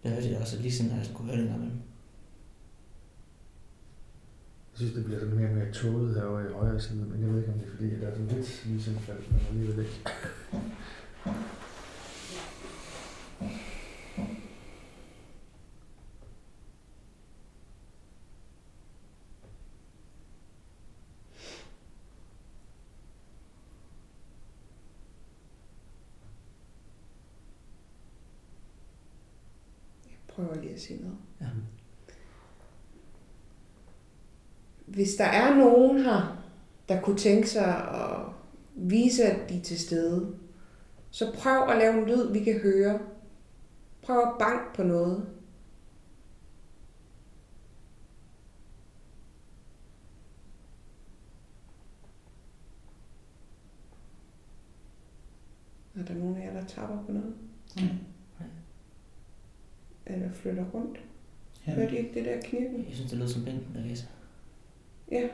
[0.07, 1.77] Jeg hørte jeg også lige siden, at jeg skulle høre det en imellem.
[4.73, 7.31] Jeg synes, det bliver sådan mere og mere tåget herovre i højre side, men jeg
[7.31, 10.03] ved ikke, om det er fordi, der er sådan lidt lysindfald, men alligevel ikke.
[30.07, 31.19] Jeg prøver lige at sige noget.
[31.41, 31.47] Ja.
[35.07, 36.45] Hvis der er nogen her,
[36.89, 38.21] der kunne tænke sig at
[38.75, 40.37] vise, at de er til stede,
[41.11, 42.99] så prøv at lave en lyd, vi kan høre.
[44.03, 45.27] Prøv at banke på noget.
[55.99, 57.35] Er der nogen af jer, der tapper på noget?
[57.77, 57.87] Nej.
[60.07, 60.99] Eller flytter rundt?
[61.67, 61.73] Ja.
[61.73, 62.85] Hørte I ikke det der knirken?
[62.89, 64.07] Jeg synes, det lyder som bænken, der læser.
[65.11, 65.29] Ja.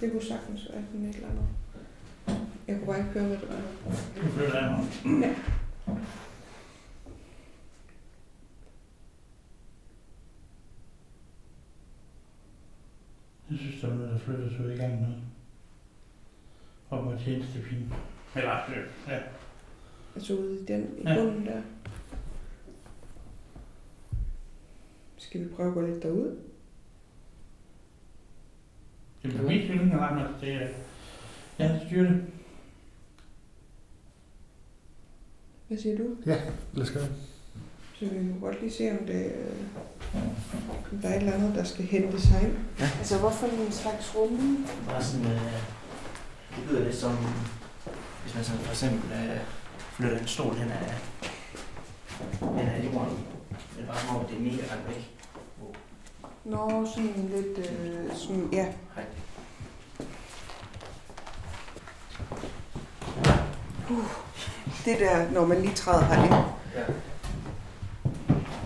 [0.00, 1.44] Det kunne sagtens være sådan et eller andet.
[2.68, 3.60] Jeg kunne bare ikke høre, hvad det var.
[4.14, 4.70] Flytter jeg
[5.04, 5.22] mig.
[5.22, 5.34] Ja.
[13.50, 15.06] Jeg synes, der er noget, der flytter sig ud i gang nu.
[16.90, 17.92] Op mod tjenestepinen.
[18.36, 19.18] Eller, øh, ja.
[20.14, 21.14] Altså ude i den i Ja.
[21.14, 21.62] bunden der.
[25.16, 26.36] Skal vi prøve at gå lidt derud?
[29.22, 30.28] Det er mit kylling, eller andet.
[30.40, 30.68] Det er...
[31.58, 32.22] Ja, det styrer det.
[35.68, 36.04] Hvad siger du?
[36.74, 37.12] Lad os gøre det.
[37.98, 40.22] Så vi kan godt lige se, om det, øh,
[40.92, 42.56] om der er et eller andet, der skal hentes herind.
[42.78, 42.88] Ja.
[42.98, 44.66] Altså, hvorfor en slags rum?
[44.86, 45.52] Bare sådan, øh,
[46.56, 47.16] det lyder lidt som,
[48.22, 49.40] hvis man sådan for eksempel øh,
[49.96, 50.94] flytter en stol hen ad,
[52.58, 53.18] hen ad jorden.
[53.76, 55.19] Det er bare som om, det er mega langt væk.
[56.44, 58.66] Nå, sådan lidt, øh, sådan, ja.
[58.94, 59.04] Hej.
[64.84, 66.34] Det der, når man lige træder herind.
[66.74, 66.84] Ja.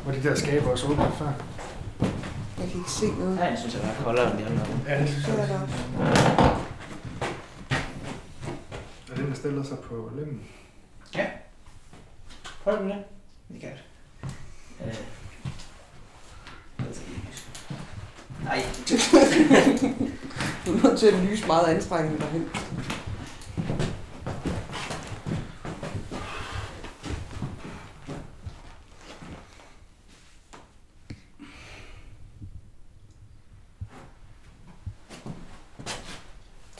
[0.06, 1.32] Var de der skaber også åbne før?
[2.58, 3.58] Jeg kan ikke se noget.
[3.58, 4.66] Synes jeg, der er koldere end de andre.
[4.88, 5.74] Ja, det synes Så er jeg der også.
[9.10, 10.40] Er den, der stiller sig på lemmen?
[12.64, 13.04] Prøv med det.
[13.52, 13.78] Det kan jeg.
[14.80, 14.94] Øh.
[16.78, 17.44] jeg skal lige lyse.
[18.44, 18.62] Nej.
[20.66, 22.48] Du er nødt til at lyse meget anstrengende derhen.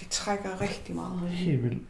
[0.00, 1.20] Det trækker rigtig meget.
[1.30, 1.82] Helt vildt.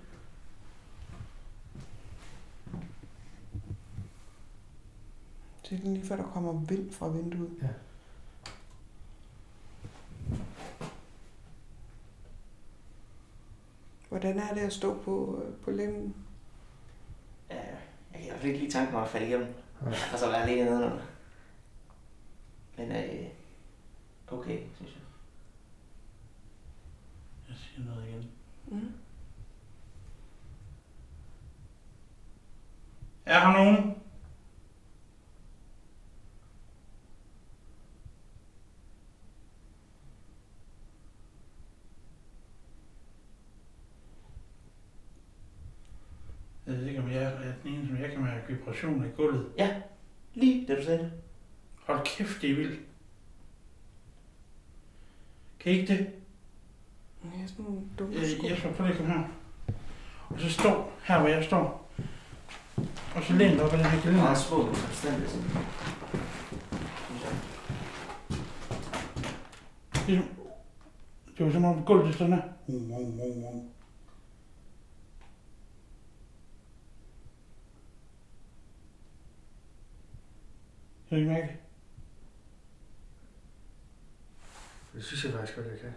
[5.70, 7.50] Det er lige før, der kommer vind fra vinduet.
[7.62, 7.68] Ja.
[14.14, 16.14] Hvordan er det at stå på, øh, på lemmen?
[17.50, 17.76] Ja, jeg
[18.12, 19.54] kan i hvert fald ikke lige tanke mig at falde igennem.
[19.82, 19.94] Nej.
[20.12, 21.04] Og så være alene nedenunder.
[22.76, 23.26] Men øh,
[24.28, 25.02] okay, synes jeg.
[27.48, 28.30] Jeg siger noget igen.
[28.66, 28.92] Mm.
[33.26, 34.02] Er her nogen?
[46.66, 49.46] Jeg ved ikke, om jeg er den ene, som jeg kan mærke vibrationer i gulvet.
[50.34, 51.12] Lige det du sagde det.
[51.86, 52.80] Hold kæft, det er vildt.
[55.60, 55.98] Kan I ikke det?
[57.24, 58.48] Jeg er sådan nogle dumme Jeg, sko.
[58.48, 59.24] jeg skal prøve at komme her.
[60.28, 61.90] Og så stå her, hvor jeg står.
[63.14, 64.22] Og så læn dig op ad den her Det er gelænder.
[64.24, 64.74] meget små jeg.
[70.06, 70.28] Ligesom,
[71.38, 72.42] det var som om gulvet det sådan her.
[72.66, 73.62] Uh, uh, uh, uh.
[81.14, 81.56] Kan du mærke det?
[84.94, 85.90] Det synes jeg faktisk godt, jeg kan.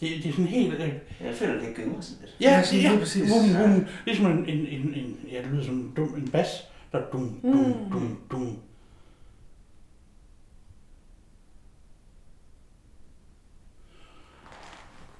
[0.00, 0.74] Det, det er sådan helt...
[0.74, 2.36] Øh, Jeg føler, det gynger sådan lidt.
[2.40, 2.88] ja, Ja, ja, sådan ja.
[2.90, 3.30] lige præcis.
[3.30, 3.72] Vum, Ja.
[3.74, 3.86] vum.
[4.04, 6.48] Ligesom en, en, en, en, ja, det lyder som en, dum, en bas,
[6.92, 7.90] der dum, dum, Mm.
[7.92, 8.58] dum, dum.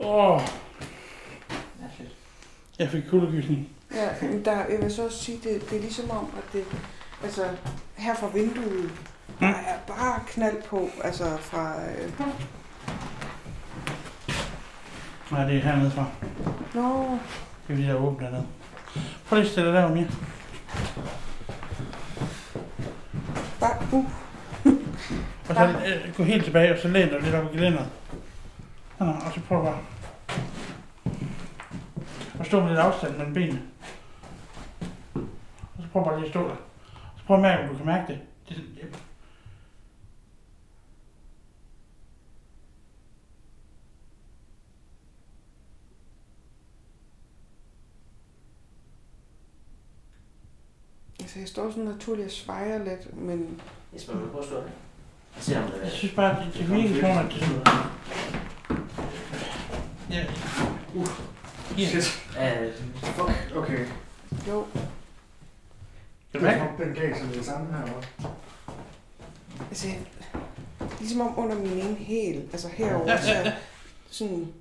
[0.00, 0.40] Åh,
[2.78, 3.68] Jeg fik kuldegysning.
[3.94, 6.64] Ja, men der, jeg vil så også sige, det, det er ligesom om, at det,
[7.22, 7.42] altså,
[7.96, 8.90] her fra vinduet,
[9.40, 12.10] der er bare knald på, altså fra, øh,
[15.30, 16.06] Nej, det er hernede fra.
[16.74, 17.18] nå, Det er
[17.66, 18.46] fordi, der er åbent dernede.
[19.26, 20.06] Prøv lige at stille dig der, Mia.
[23.60, 24.04] bare, uh,
[25.48, 27.88] Og så øh, gå helt tilbage, og så læn dig lidt op i gelænderet.
[28.98, 29.78] Sådan, og så prøv bare.
[32.44, 33.62] Og stå med lidt afstand mellem benene.
[35.14, 36.56] Og så prøv bare lige at stå der.
[37.16, 38.20] Så prøv at mærke, om du kan mærke det.
[38.48, 38.98] det det-
[51.20, 53.60] altså jeg står sådan naturligt og svejer lidt, men
[53.94, 54.68] Jesper, vil du prøve at stå her?
[55.36, 57.46] Og se om det Jeg synes bare, det, det virker som om, at det er
[57.46, 57.62] sådan...
[60.10, 60.24] Ja.
[60.94, 61.08] Uh.
[61.78, 61.86] Ja.
[61.86, 62.22] Shit.
[62.36, 63.86] Ja, Fuck, okay.
[64.48, 64.66] jo,
[66.32, 66.84] Kan du mærke?
[66.84, 68.08] Den gav sig det samme her også.
[69.68, 69.88] altså,
[71.00, 73.52] ligesom om under min ene hæl, altså herover, Ja, så ja, ja.
[74.10, 74.52] sådan,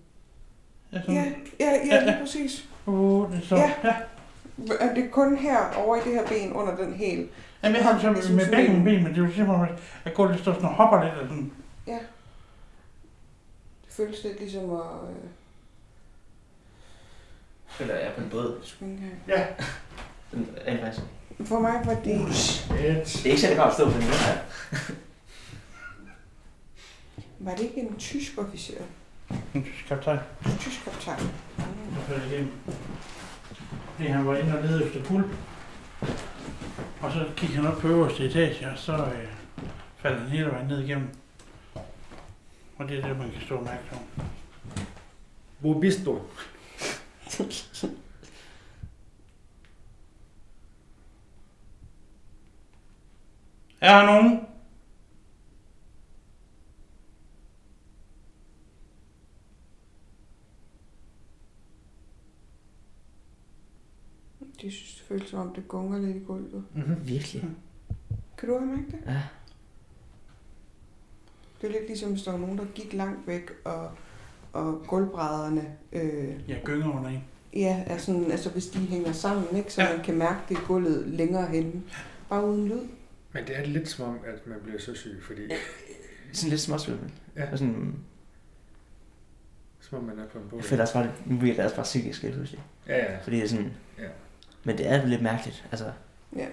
[0.93, 1.15] Ja, sådan.
[1.15, 2.65] ja, ja, ja, lige præcis.
[2.85, 3.55] Uh, det er så.
[3.55, 3.71] Ja.
[3.83, 3.95] Ja.
[4.79, 7.29] Er det kun her over i det her ben under den hæl?
[7.63, 9.33] Jamen, jeg har det Ligesom så med sådan begge mine ben, men det er jo
[9.33, 11.51] simpelthen, at jeg går lidt sådan og hopper lidt og sådan.
[11.85, 11.97] Det
[13.89, 14.79] føles lidt ligesom at...
[15.09, 15.15] Øh,
[17.77, 18.61] føler jeg er på en båd.
[19.27, 19.45] Ja.
[20.31, 21.05] Den er faktisk.
[21.45, 22.35] For mig var det...
[22.35, 22.69] Shit.
[22.71, 24.37] Det er ikke særlig godt at stå på den her.
[27.39, 28.73] Var det ikke en tysk officer?
[29.53, 31.19] En tysk kaptajn, En tysk kaptajn?
[31.95, 32.51] der faldt igennem.
[33.95, 35.25] Fordi han var inde og lede efter guld.
[37.01, 39.27] Og så gik han op på øverste etage, og så øh,
[39.97, 41.07] faldt han hele vejen ned igennem.
[42.77, 43.95] Og det er det, man kan stå og mærke på.
[45.59, 46.19] Hvor bist du?
[53.83, 54.39] Er der nogen?
[64.61, 66.65] Det synes, det føles som om, det gunger lidt i gulvet.
[66.73, 67.07] Mm-hmm.
[67.07, 67.49] Virkelig?
[68.37, 68.99] Kan du have mærket det?
[69.05, 69.21] Ja.
[71.61, 73.91] Det er lidt ligesom, hvis der var nogen, der gik langt væk, og,
[74.53, 77.23] og gulvbrædderne, øh, Jeg gynger under en.
[77.53, 79.95] ja, er sådan, altså hvis de hænger sammen, ikke, så Ja.
[79.95, 81.81] man kan mærke det i gulvet længere henne.
[82.29, 82.79] Bare uden lyd.
[83.33, 85.41] Men det er lidt som om, at man bliver så syg, fordi
[86.33, 87.11] Sådan lidt småsvømmende.
[87.35, 87.51] Ja.
[87.51, 87.95] Og sådan,
[89.81, 90.59] som om man er på en båd.
[90.59, 92.61] jeg føler også bare, nu bliver det også bare psykisk helt pludselig.
[92.87, 93.17] Ja, ja.
[93.23, 93.71] Fordi det er sådan...
[93.99, 94.07] Ja.
[94.63, 95.65] Men det er lidt mærkeligt.
[95.71, 95.85] Altså,
[96.35, 96.45] Ja.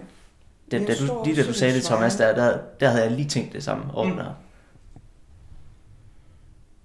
[0.71, 3.13] da, Jeg da du, lige da du sagde det, Thomas, der, der, der havde jeg
[3.13, 4.21] lige tænkt det samme over Mm.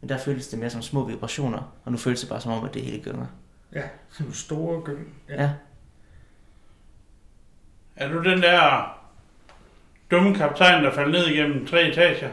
[0.02, 2.66] Men der føltes det mere som små vibrationer, og nu føles det bare som om,
[2.66, 3.26] at det hele gynger.
[3.74, 3.84] Ja,
[4.20, 5.14] nogle store gyng.
[5.30, 5.44] Ja.
[5.44, 5.52] ja.
[7.96, 8.90] Er du den der
[10.12, 12.30] dumme kaptajn, der faldt ned igennem tre etager?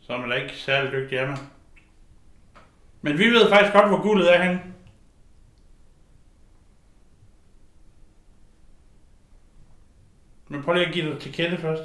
[0.00, 1.38] Så er man da ikke særlig dygtig af mig.
[3.02, 4.71] Men vi ved faktisk godt, hvor guldet er henne.
[10.52, 11.82] Men prøv lige at give dig til kende først.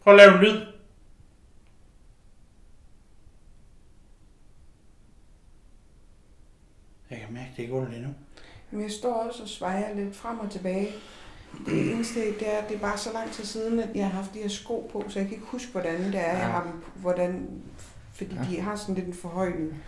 [0.00, 0.66] Prøv at lave en lyd.
[7.10, 8.14] Jeg kan mærke, det er gulvet endnu.
[8.70, 10.88] Men jeg står også og svejer lidt frem og tilbage.
[11.66, 14.12] Det eneste, det er, at det er bare så lang tid siden, at jeg har
[14.12, 16.62] haft de her sko på, så jeg kan ikke huske, hvordan det er, jeg har
[16.62, 17.62] dem, hvordan,
[18.12, 19.82] fordi de har sådan lidt en forhøjning.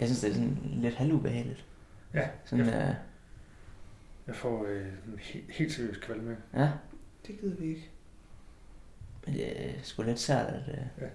[0.00, 1.64] Jeg synes, det er sådan lidt halvubehageligt.
[2.14, 2.94] Ja, Sådan, jeg, øh,
[4.26, 6.36] jeg får øh, en he- helt seriøs kvalme.
[6.54, 6.70] ja.
[7.26, 7.90] Det gider vi ikke.
[9.26, 10.62] Men det er sgu lidt sært, at...
[10.68, 11.08] Øh,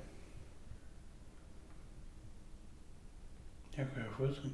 [3.78, 4.52] Jeg kan jo få det.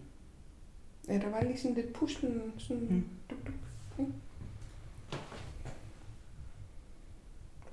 [1.07, 3.07] Ja, der var lige sådan lidt puslen, sådan Mm.
[3.29, 4.05] duk, duk.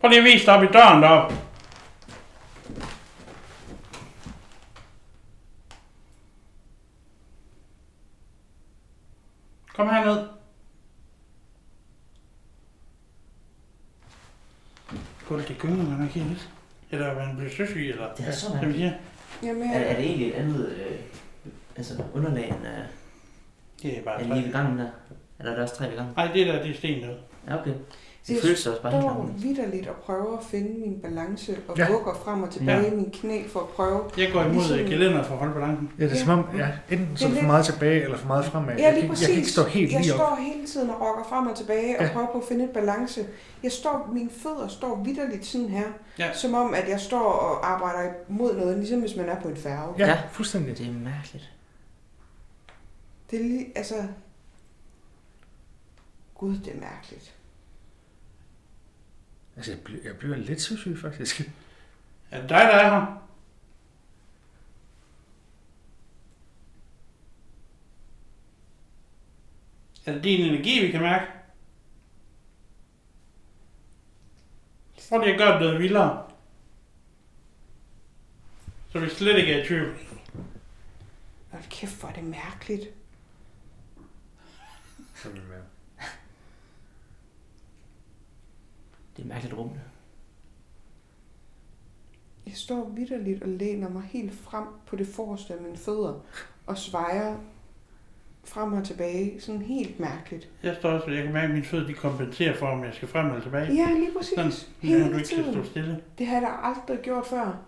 [0.01, 1.35] Prøv lige at vise dig op i døren deroppe.
[9.79, 10.27] Kom herned.
[15.29, 16.49] Gulvet, det gynger man ikke helt.
[16.91, 18.77] Eller man bliver søsyg, eller det er så mærkeligt.
[18.77, 18.93] siger.
[19.43, 20.99] Jamen, Er, er jeg, det egentlig et andet øh,
[21.77, 22.85] altså underlag end, øh,
[23.83, 24.91] Det er bare end lige ved gangen der?
[25.39, 26.15] Eller er der også tre ved gangen?
[26.17, 27.21] Nej, det der, det er sten derude.
[27.49, 27.75] Ja, okay.
[28.29, 31.79] Det jeg føles også bare helt står vidderligt og prøver at finde min balance og
[31.79, 31.91] Ja.
[31.93, 32.93] vugger frem og tilbage Ja.
[32.93, 34.01] i min knæ for at prøve.
[34.19, 35.91] Jeg går imod Ligesom- gelænder for at holde balancen.
[35.99, 36.21] Ja, det er Ja.
[36.25, 38.45] som om, ja, enten så er Det er du for meget tilbage, eller for meget
[38.45, 38.77] fremad.
[38.77, 39.29] Ja, jeg, lige kan, præcis.
[39.29, 40.19] ikke- jeg kan ikke stå helt jeg lige op.
[40.19, 42.11] står hele tiden og rokker frem og tilbage og Ja.
[42.13, 43.27] prøver på at finde et balance.
[43.63, 45.87] Jeg står, mine fødder står vidderligt sådan her,
[46.19, 46.33] Ja.
[46.35, 49.57] som om at jeg står og arbejder mod noget, ligesom hvis man er på en
[49.57, 49.95] færge.
[49.99, 50.19] Ja, Ja.
[50.33, 50.79] fuldstændig.
[50.79, 51.51] Det er mærkeligt.
[53.31, 53.95] Det er lige, altså...
[56.35, 57.35] Gud, det er mærkeligt.
[59.59, 61.51] Altså, jeg bliver, jeg bliver lidt søsyg, faktisk.
[62.31, 63.29] Er det dig, der er her?
[70.07, 71.33] Er det din energi, vi kan mærke?
[75.11, 76.31] Lige at gøre det noget vildere.
[78.93, 79.97] Så vi slet ikke er i tvivl.
[81.51, 82.83] Hold kæft, hvor er det mærkeligt.
[85.15, 85.63] Så er vi med.
[89.19, 89.69] Det er et mærkeligt rum.
[89.69, 89.81] det.
[92.47, 96.15] Jeg står vidderligt og læner mig helt frem på det forreste af mine fødder
[96.67, 97.37] og svejer
[98.45, 99.41] frem og tilbage.
[99.41, 100.49] Sådan helt mærkeligt.
[100.63, 103.09] Jeg står også, jeg kan mærke, at mine fødder de kompenserer for, om jeg skal
[103.09, 103.75] frem eller tilbage.
[103.75, 104.65] Ja, lige Sådan, præcis.
[104.83, 105.67] du Hele ikke skal stå tiden.
[105.67, 106.01] stille.
[106.19, 107.59] Det har jeg da aldrig gjort før.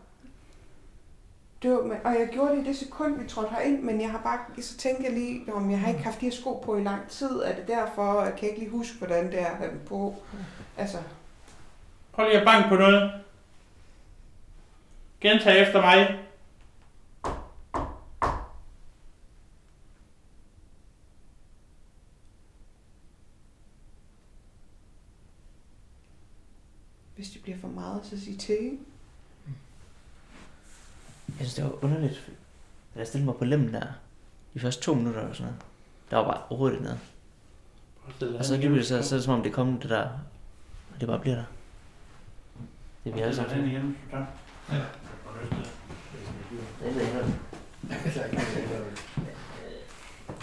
[1.62, 4.20] Det var, og jeg gjorde det i det sekund, vi trådte herind, men jeg har
[4.22, 6.82] bare, så tænkte jeg lige, om jeg har ikke haft de her sko på i
[6.82, 9.70] lang tid, er det derfor, jeg kan ikke lige huske, hvordan det er at have
[9.70, 10.14] dem på.
[10.76, 10.98] Altså,
[12.20, 13.12] Prøv lige at banke på noget.
[15.20, 16.18] Gentag efter mig.
[27.16, 28.78] hvis det bliver for meget, så sig til, ikke?
[31.28, 32.30] Jeg synes, det var underligt.
[32.94, 33.86] Da jeg stillede mig på lemmen der,
[34.54, 35.64] de første to minutter eller sådan noget,
[36.10, 37.00] der var bare overhovedet noget.
[38.38, 40.08] Og så lige pludselig, så, så er det som om det kom det der,
[40.94, 41.44] og det bare bliver der.
[43.04, 43.58] Det er vi alle sammen.
[43.58, 43.98] den igen.
[44.10, 44.16] Så.
[46.80, 47.34] Det er det,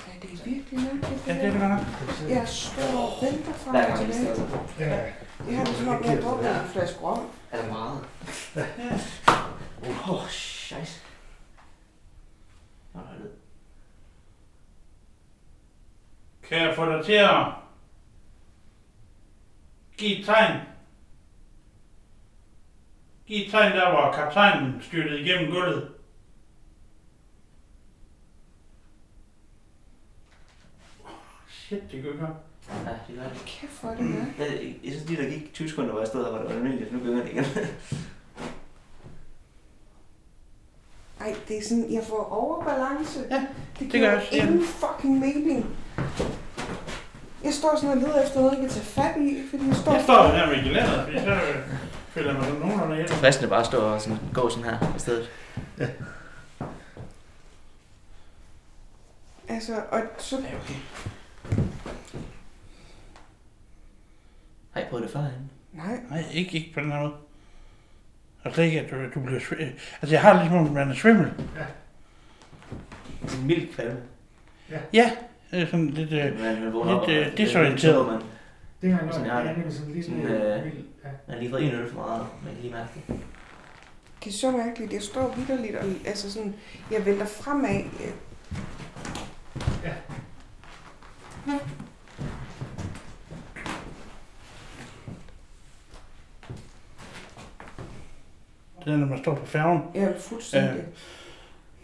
[0.08, 1.28] Ja, det er virkelig mærkeligt.
[1.28, 2.30] Ja, det er det godt nok.
[2.30, 4.64] Jeg står og venter og gang vi tilbage.
[4.80, 5.14] Ja,
[5.48, 7.30] Jeg har det som om, jeg har drukket en flaske rom.
[7.52, 8.00] Er der meget?
[9.84, 11.02] Åh, oh, scheisse.
[12.94, 13.02] Nå.
[16.44, 17.46] Kan jeg få dig til at
[19.98, 20.62] give et tegn?
[23.28, 25.90] Giv et tegn der, hvor kaptajnen styrtede igennem gulvet.
[31.50, 32.12] Shit, det gør.
[32.86, 33.44] Ja, det gør det.
[33.46, 34.40] Kæft, hvor er det mærkeligt.
[34.40, 36.54] Jeg, jeg synes lige, der gik 20 sekunder, hvor jeg stod der, hvor det var
[36.56, 36.94] almindeligt.
[36.94, 37.46] Nu gynger det igen.
[41.22, 43.20] Ej, det er sådan, jeg får overbalance.
[43.32, 43.48] Ja,
[43.80, 45.66] det det gør jeg ingen fucking mening.
[47.44, 49.94] Jeg står sådan og leder efter noget, jeg kan tage fat i, fordi jeg står...
[49.94, 51.40] Jeg står her med gelænderet, fordi så
[52.26, 53.08] mig sådan nogenlunde hjælp.
[53.10, 55.30] Det er fristende bare at stå og sådan, gå sådan her i stedet.
[59.50, 60.36] Altså, og så...
[60.36, 60.74] Ja, okay.
[64.72, 65.48] Har I prøvet det før herinde?
[65.74, 67.14] Nej, Nej, ikke, ikke på den her måde.
[68.46, 69.68] Altså ikke, at du, du bliver svimmel.
[70.02, 71.32] Altså jeg har det ligesom, at man er svimmel.
[73.28, 74.02] Sådan en mild kvalme.
[74.94, 75.12] Ja,
[75.52, 76.12] det er sådan lidt...
[76.12, 78.08] Øh, Man, man Lidt, øh, desorienteret.
[78.08, 78.22] Man,
[78.82, 79.66] det er Sådan en har det.
[79.66, 80.74] er sådan lige sådan Sådan, øh, vild.
[81.04, 81.10] Ja.
[81.28, 83.20] man har lige fået en øl for meget, man kan lige mærke det.
[84.24, 84.94] det er så mærkeligt.
[84.94, 85.86] Jeg står vidderligt og...
[86.06, 86.56] Altså sådan,
[86.92, 87.80] jeg vælter fremad.
[87.80, 88.12] øh,
[98.86, 99.82] det er, når man står på færgen.
[99.94, 100.86] Jeg er fuldstændig...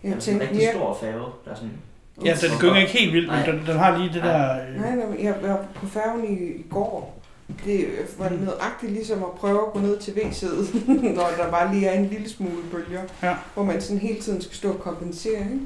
[0.04, 0.10] Ja.
[0.10, 1.82] Jeg Det er en rigtig stor færge, der er sådan...
[2.26, 4.68] Ja, den gynger ikke helt vildt, men den, den har lige det der...
[4.68, 7.20] Øh, Nej, nej, jeg var på færgen i, i går.
[7.66, 7.88] Det
[8.18, 12.00] var nødagtigt ligesom at prøve at gå ned til WC'et, når der bare lige er
[12.00, 13.02] en lille smule bølger.
[13.24, 13.36] Ja.
[13.54, 15.60] Hvor man sådan hele tiden skal stå og kompensere, ikke?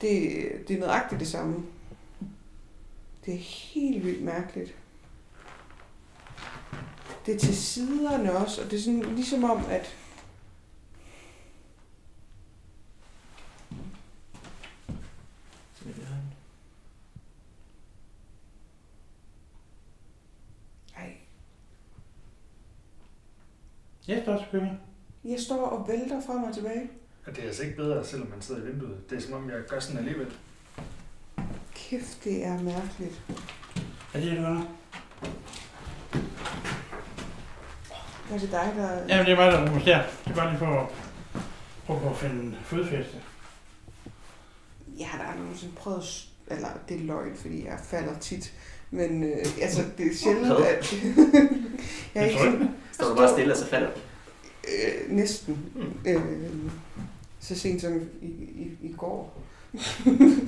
[0.00, 1.56] Det, det er nødagtigt det samme.
[3.26, 3.38] Det er
[3.74, 4.74] helt vildt mærkeligt.
[7.26, 9.94] Det er til siderne også, og det er sådan ligesom om, at
[15.74, 16.32] Så vi kan høre den.
[20.96, 21.12] ej,
[24.10, 24.66] Ja, står også
[25.24, 26.90] jeg står og vælter frem og tilbage.
[27.26, 29.10] Og det er altså ikke bedre, selvom man sidder i vinduet.
[29.10, 30.26] Det er som om, jeg gør sådan alligevel.
[31.74, 33.22] Kæft, det er mærkeligt.
[34.14, 34.66] Er det godt nok.
[38.32, 39.16] Er det dig, der...
[39.16, 40.02] Ja, det er mig, der rumsterer.
[40.24, 40.88] Det er bare lige for at
[41.86, 43.16] prøve at finde fodfæste.
[44.98, 48.52] Jeg har da aldrig nogensinde prøvet, eller det er løgn, fordi jeg falder tit,
[48.90, 50.66] Men øh, altså, det er sjældent, Hvad?
[50.66, 50.92] at...
[52.14, 53.90] jeg er ikke sådan, Står du bare stille, og så falder
[54.68, 55.72] øh, næsten.
[55.74, 56.10] Mm.
[56.10, 56.60] Øh,
[57.40, 59.42] så sent som i, i, i går.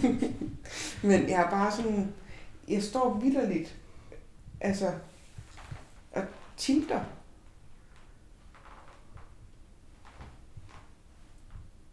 [1.08, 2.12] Men jeg er bare sådan...
[2.68, 3.76] Jeg står vidderligt.
[4.60, 4.92] Altså...
[6.12, 6.22] Og
[6.56, 7.00] tilter.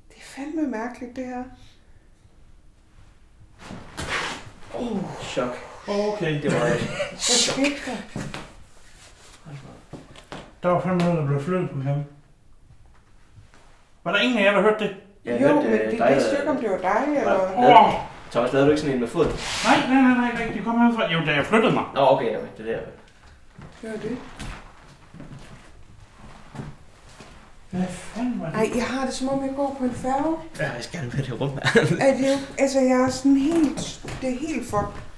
[0.10, 1.44] Det er fandme mærkeligt, det her.
[4.76, 5.69] Oh, chok.
[5.90, 6.42] Okay.
[6.42, 6.82] Det var et
[7.20, 7.58] chok.
[10.64, 10.70] der?
[10.70, 12.04] Var fandme noget, der blev flyttet på ham.
[14.04, 14.96] Var der ingen af jer, der hørte det?
[15.26, 17.86] Jeg jo, hørte, men øh, det dig, vidste ikke, om det var dig, eller...
[17.86, 17.94] Åh!
[18.32, 19.32] Thomas, lavede du ikke sådan en med foden?
[19.66, 21.12] Nej, nej, nej, nej, nej, det kom herfra.
[21.12, 21.84] Jo, da jeg flyttede mig.
[21.96, 22.86] Nå, okay, okay, det er der.
[23.82, 24.18] Det var det.
[27.70, 28.56] Hvad fanden var det?
[28.56, 30.38] Ej, jeg har det som om, jeg går på en færge.
[30.60, 31.82] Ja, jeg skal gerne med det rum her.
[32.08, 34.02] Er det jo, altså, jeg er sådan helt...
[34.22, 35.09] Det er helt fucked.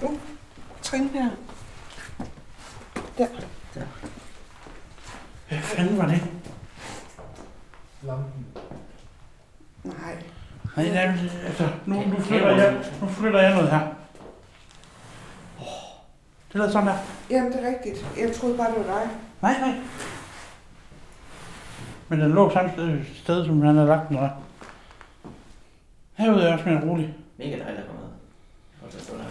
[0.00, 0.20] Det?
[0.82, 1.30] Trin her.
[3.18, 3.26] Der.
[5.48, 6.22] Hvad fanden var det?
[8.02, 8.46] Lampen.
[9.84, 10.22] Nej.
[10.76, 13.99] Nej, det altså, nu, nu, flytter jeg, nu flytter jeg noget her.
[16.52, 16.96] Det lyder sådan der.
[17.30, 18.06] Jamen, det er rigtigt.
[18.18, 19.10] Jeg troede bare, det var dig.
[19.42, 19.74] Nej, nej.
[22.08, 24.28] Men den lå samme sted, sted som han havde lagt den der.
[26.14, 27.14] Herude er jeg også mere rolig.
[27.38, 28.08] Mega dejligt at komme ud.
[28.86, 29.24] Og så stå der.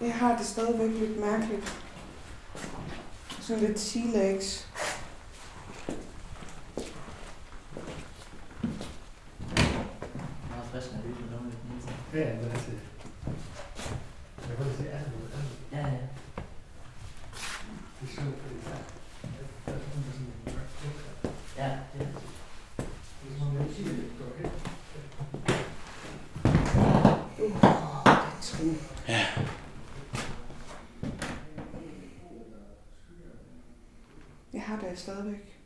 [0.00, 1.82] Jeg har det stadigvæk lidt mærkeligt.
[3.40, 4.68] Sådan lidt sea legs.
[10.50, 11.52] Meget frisk og lyset noget.
[12.14, 12.72] Ja, lad os se.
[14.48, 15.12] Jeg kan godt se, at det
[15.72, 15.98] er Ja, ja.
[18.00, 18.76] det er sjovt, fordi der
[19.66, 21.64] der er sådan sådan en mørk lugt her.
[21.64, 22.06] Ja, det er
[22.76, 24.50] Det er som om, jeg kigger lidt, går hen.
[28.42, 28.78] Trin.
[34.90, 35.56] Jeg stadigvæk.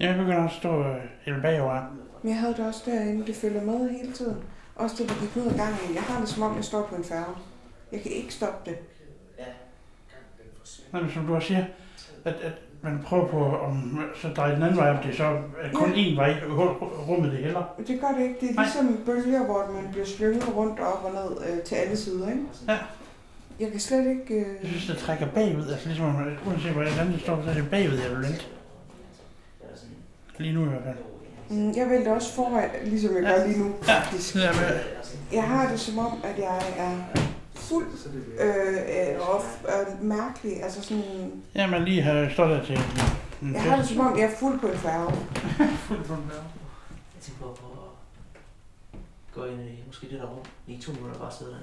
[0.00, 1.80] Jeg begynder også at stå øh, helt bagover.
[2.22, 3.26] Men jeg havde det også derinde.
[3.26, 4.36] Det følger med hele tiden.
[4.76, 5.94] Også det, der gik ned ad gangen.
[5.94, 7.34] Jeg har det som om, jeg står på en færge.
[7.92, 8.78] Jeg kan ikke stoppe det.
[10.92, 11.64] Nej, men som du også siger,
[12.24, 12.52] at, at
[12.82, 15.96] man prøver på om så dreje den anden vej, om det så er kun Ja.
[16.02, 16.34] én vej,
[17.08, 17.74] rummet det heller.
[17.86, 18.36] Det gør det ikke.
[18.40, 18.64] Det er Nej.
[18.64, 22.28] ligesom bølger, hvor man bliver slynget rundt og op og ned øh, til alle sider,
[22.28, 22.42] ikke?
[22.68, 22.78] Ja.
[23.62, 24.34] Jeg kan slet ikke...
[24.34, 24.46] Øh...
[24.62, 25.68] Jeg synes, det trækker bagud.
[25.72, 26.16] Altså ligesom,
[26.46, 28.44] uanset hvordan det står, så er det bagud, jeg vil vente.
[30.38, 30.96] Lige nu i hvert fald.
[31.50, 33.30] Mm, jeg vælter også foran, ligesom jeg Ja.
[33.38, 34.34] gør lige nu, faktisk.
[34.36, 34.50] Ja,
[35.32, 36.96] Jeg har det som om, at jeg er
[37.54, 37.86] fuld
[38.40, 40.62] øh, øh, og øh, mærkelig.
[40.62, 41.02] Altså sådan...
[41.54, 44.24] ja, man lige har stået der til en, en Jeg har det som om, jeg
[44.32, 45.12] er fuld på en færge.
[45.88, 46.42] fuld på den der.
[47.14, 48.98] Jeg tænker på at
[49.34, 50.44] gå ind i måske det der rum.
[50.68, 51.56] I to minutter bare sidde der.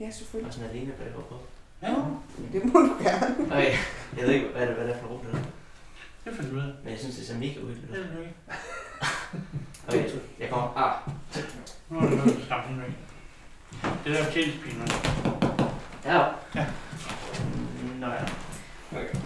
[0.00, 0.48] Ja, selvfølgelig.
[0.48, 1.36] Og sådan alene bag på.
[1.82, 1.94] Ja,
[2.52, 3.46] Det må du gerne.
[3.52, 3.72] Okay,
[4.16, 5.38] jeg ved ikke, hvad det, hvad det er for rum, det er.
[6.24, 6.72] det finder du ud af.
[6.82, 8.04] Men jeg synes, det ser mega uhyggeligt Det ud.
[8.04, 8.34] er det ikke.
[9.88, 10.76] Okay, jeg kommer.
[10.76, 10.94] Ah,
[11.90, 12.92] Nu er det skam væk.
[14.04, 14.88] Det der tjenestepin, man.
[16.04, 16.24] ja.
[16.54, 16.66] Ja.
[18.00, 18.24] Nå ja.
[18.92, 19.16] Okay.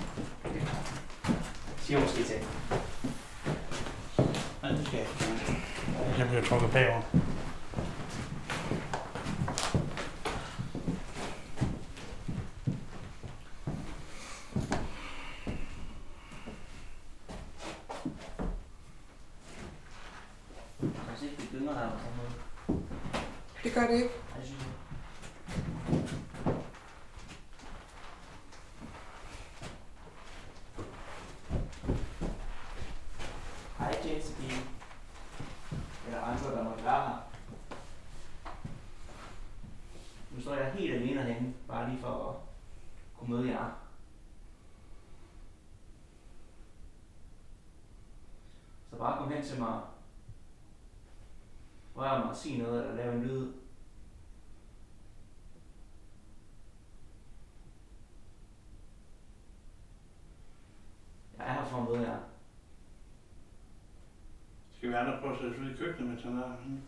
[1.79, 2.37] Siger måske til.
[4.63, 5.63] Nej, det skal jeg ikke.
[6.19, 7.03] Jeg bliver trukket bagover.
[20.83, 22.35] Jeg kan se, at det gynger her på sådan noget.
[23.65, 24.11] Det gør det ikke.
[24.35, 24.55] Ej, det.
[33.79, 34.61] Hej, tjenestepige.
[36.07, 37.17] Eller andre, der måtte være her.
[40.31, 42.37] Nu står jeg helt alene herinde, bare lige for at
[43.19, 43.71] kunne møde jer.
[48.91, 49.81] Så bare kom hen til mig,
[51.99, 53.53] rør mig og sige noget, eller lave en lyd.
[61.39, 62.19] Jeg er her for at møde jer.
[64.77, 66.81] Skal vi andre prøve at sætte os ud i køkkenet, mens han er herinde?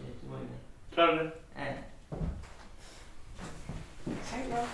[0.00, 0.54] Ja, det må jeg ikke.
[0.92, 1.32] Så er det det.
[1.56, 1.76] Ja.
[4.24, 4.68] Tal op.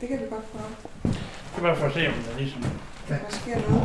[0.00, 1.11] Det kan vi godt prøve.
[1.52, 2.62] Det er bare for at se, om der ligesom...
[3.08, 3.80] Hvad sker der nu?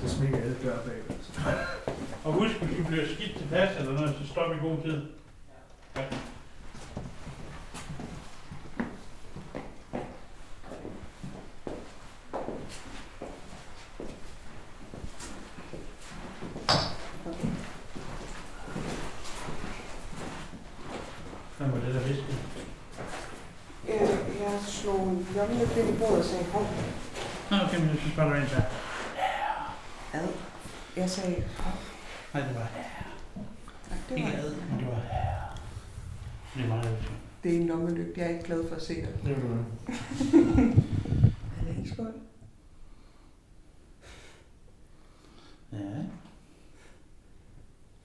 [0.00, 1.16] Så smækker alle døre bagved.
[2.24, 2.38] Okay.
[2.38, 5.02] huske, hvis vi bliver skidt til plads eller noget, så står vi i god tid.
[5.96, 6.02] Ja.
[21.58, 22.38] Hvad var det, der viskede?
[23.88, 26.62] Øh, jeg slog lommen lidt ind i bordet og sagde, hov,
[27.50, 28.62] Nå, okay, men jeg synes bare, der var en der.
[30.20, 30.28] ad.
[30.96, 31.72] Jeg sagde, hov,
[32.34, 32.68] Nej, det var
[33.90, 35.02] nej, det ikke var ad, men det var
[36.54, 37.12] Det er meget vigtigt.
[37.42, 38.20] Det er en lommelygte.
[38.20, 39.08] Jeg er ikke glad for at se dig.
[39.24, 39.64] Det var det.
[41.60, 42.12] Er det ikke skål?
[45.72, 45.78] Ja,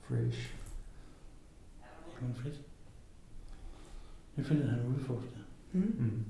[0.07, 0.53] Fresh.
[2.19, 2.61] det var fedt.
[4.35, 5.37] Det er fedt, at han er udforsket.
[5.71, 5.95] Mm.
[5.99, 6.25] Mm.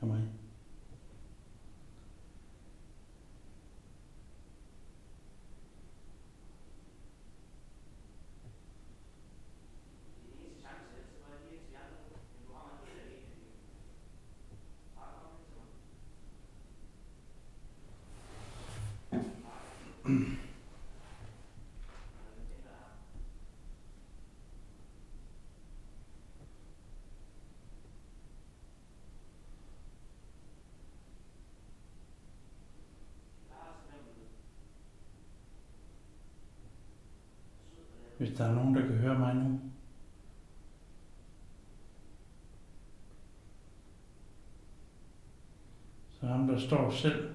[0.00, 0.22] Kom med.
[38.24, 39.60] Hvis der er nogen, der kan høre mig nu.
[46.10, 47.34] Så ham, der står selv.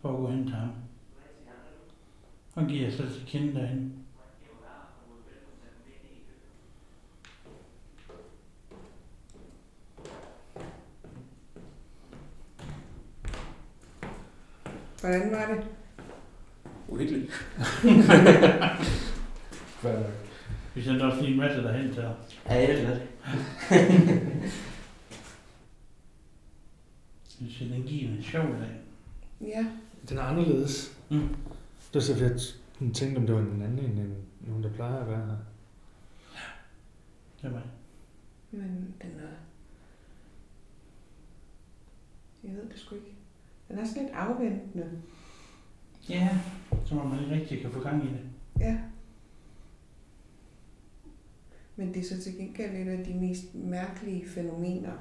[0.00, 0.72] For at gå hen til ham.
[2.54, 4.06] Og giver sig til kende derhen.
[15.00, 15.75] Hvordan var det?
[16.96, 17.30] Uhyggeligt.
[19.82, 20.04] Hvad
[20.74, 22.02] Vi sendte også lige en masse derhen til.
[22.02, 22.10] Ja,
[22.54, 23.02] jeg er det.
[27.40, 28.80] Jeg synes, den giver en sjov dag.
[29.40, 29.66] Ja.
[30.08, 30.98] Den er anderledes.
[31.10, 31.18] Mm.
[31.18, 32.32] Det var så, jeg
[32.94, 34.16] tænkte, om det var en anden end en-
[34.46, 35.36] nogen, der plejer at være her.
[37.42, 37.62] Det var
[38.50, 39.28] Men den er...
[42.48, 43.06] Jeg ved det sgu ikke.
[43.68, 44.90] Den er sådan lidt afventende.
[46.08, 46.38] Ja,
[46.84, 48.20] som om man ikke rigtig kan få gang i det.
[48.60, 48.78] Ja.
[51.76, 54.92] Men det er så til gengæld et af de mest mærkelige fænomener,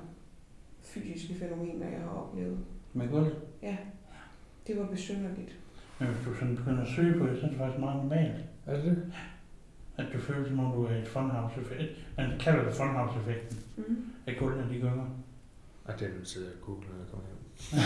[0.82, 2.60] fysiske fænomener, jeg har oplevet.
[2.94, 3.36] Med gulvet.
[3.62, 3.78] Ja,
[4.68, 5.60] det var besynderligt.
[6.00, 8.44] Men hvis du sådan begynder at søge på det, så er det faktisk meget normalt.
[8.66, 9.14] Er det det?
[9.98, 12.08] At du føler, som om du er i et funhouse-effekt.
[12.18, 13.60] Man kalder det funhouse-effekten.
[13.78, 13.98] Mm.
[14.26, 15.06] At gulvene de gynger.
[15.88, 17.40] Ej, det er nu sidder jeg og googler, når jeg kommer hjem.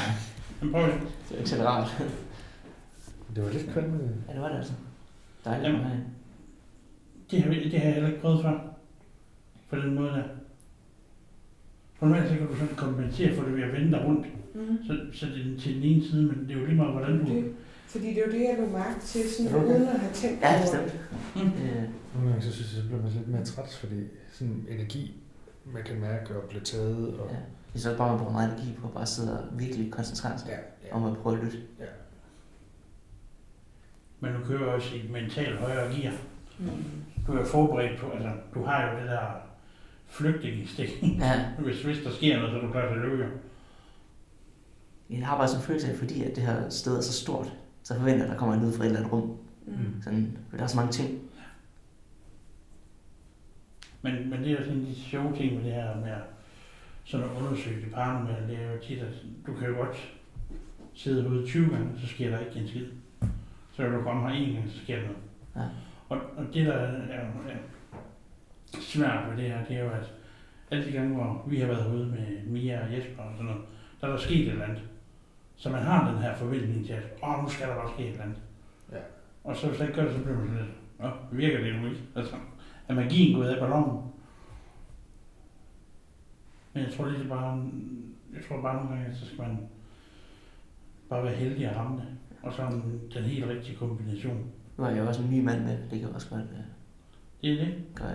[0.61, 1.01] Men prøv det.
[1.29, 2.03] Det er ikke så rart.
[3.35, 4.15] Det var lidt kvalmende.
[4.27, 4.73] Ja, det var det altså.
[5.45, 5.81] Dejligt Jamen.
[5.81, 6.03] at have.
[7.31, 8.59] Det har, det har jeg heller ikke prøvet før.
[9.69, 10.23] På den måde der.
[12.01, 14.27] Normalt så kan du sådan kompensere for det ved at vende dig rundt.
[14.55, 14.77] Mm.
[14.87, 17.19] Så, så det er til den ene side, men det er jo lige meget, hvordan
[17.25, 17.33] du...
[17.33, 17.53] Det,
[17.87, 19.67] fordi det er jo det, jeg lå mærke til, sådan, Okay.
[19.67, 20.99] uden at have tænkt Ja, over bestemt.
[21.35, 21.41] Mm.
[21.41, 21.83] Øh,
[22.15, 23.95] Nogle gange så synes jeg, så bliver man lidt mere træt, fordi
[24.31, 25.17] sådan energi,
[25.73, 27.07] man kan mærke og blive taget.
[27.19, 27.27] Og...
[27.31, 27.37] ja.
[27.73, 30.39] Det er så bare, man bruger meget energi på at bare sidde og virkelig koncentrere
[30.39, 30.57] sig Ja,
[30.87, 30.95] ja.
[30.95, 31.57] om at prøve at lytte.
[31.79, 31.85] ja.
[34.19, 36.13] Men du kører også i mentalt højere gear.
[36.59, 36.69] Mm.
[37.27, 39.27] Du er forberedt på, altså du har jo det der
[40.07, 41.03] flygtningestik.
[41.19, 43.25] Ja, hvis, hvis der sker noget, så du klar til at løbe.
[45.09, 47.53] jeg har bare sådan en følelse af, fordi at det her sted er så stort,
[47.83, 49.37] så forventer jeg, at der kommer en lyd fra et eller andet rum.
[49.67, 50.01] Mm.
[50.03, 51.19] Sådan, for der er så mange ting.
[54.01, 56.21] Men, men det er jo sådan de sjove ting med det her med at
[57.09, 59.13] sådan at undersøge det paranormale, det er jo tit, at
[59.47, 60.13] du kan jo godt
[60.93, 62.85] sidde ude 20 gange, så sker der ikke en skid.
[63.79, 64.03] Så vil du
[64.69, 65.17] så sker der noget.
[65.55, 65.61] Ja.
[66.09, 67.57] Og, og det, der er, er, er
[68.79, 70.13] svært ved det her, det er jo, at
[70.71, 73.61] alle de gange, hvor vi har været ude med Mia og Jesper og sådan noget,
[74.01, 74.83] der er der sket et eller andet.
[75.55, 78.09] Så man har den her forventning til, at åh, nu skal der bare ske et
[78.09, 78.37] eller andet.
[78.91, 78.97] Ja.
[79.43, 81.81] Og så hvis der ikke gør det, så bliver man sådan lidt, Nå, virker det
[81.81, 82.01] nu ikke?
[82.15, 82.35] Altså,
[82.87, 84.03] er magien gået af ballonen?
[86.73, 87.69] Men jeg tror lige, bare,
[88.33, 89.57] jeg tror bare nogle gange, så skal man
[91.09, 92.07] bare være heldig at ramme det
[92.41, 92.81] og så
[93.13, 94.51] den helt rigtige kombination.
[94.77, 96.65] Nu har jeg også en ny mand med, det kan også godt være.
[97.41, 97.83] Det er det.
[97.95, 98.13] Gør.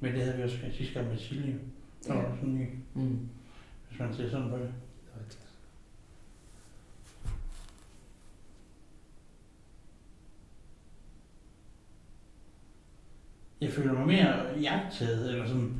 [0.00, 1.58] Men det havde vi også sidste gang med Silje.
[2.06, 2.68] Der var sådan ny.
[2.94, 3.28] Mm.
[3.88, 4.72] Hvis man ser sådan på det.
[13.60, 15.74] Jeg føler mig mere jagtet, eller sådan,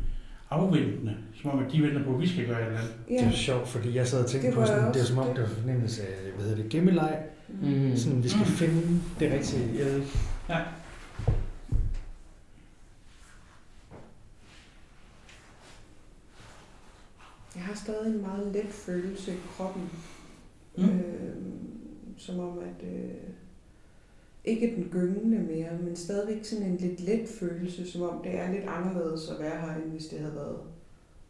[0.53, 2.95] afventende, som om at de venter på, at vi skal gøre et eller andet.
[3.09, 3.27] Det Ja.
[3.27, 5.37] er sjovt, fordi jeg sad og tænkte Det på sådan, det er som om, det.
[5.37, 7.23] det var fornemmelse af, hvad hedder det, gemmeleg.
[7.49, 7.97] Mm.
[7.97, 8.47] Sådan, vi skal Mm.
[8.47, 9.79] finde det rigtige.
[9.79, 10.09] Jeg ved ikke.
[10.49, 10.59] Ja.
[17.57, 19.91] Jeg har stadig en meget let følelse i kroppen.
[20.77, 20.85] Mm.
[20.85, 21.37] Øh,
[22.19, 23.11] som om, at øh,
[24.45, 28.53] ikke den gyngende mere, men stadigvæk sådan en lidt let følelse, som om det er
[28.53, 30.59] lidt anderledes at være her, end hvis det havde været,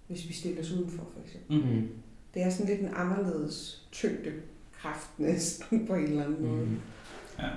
[0.07, 1.57] hvis vi stillede os udenfor, for eksempel.
[1.81, 1.89] Mm.
[2.35, 6.67] Det er sådan lidt en anderledes tyngdekraft næsten på en eller anden måde.
[6.67, 6.79] Mm.
[7.39, 7.49] Ja.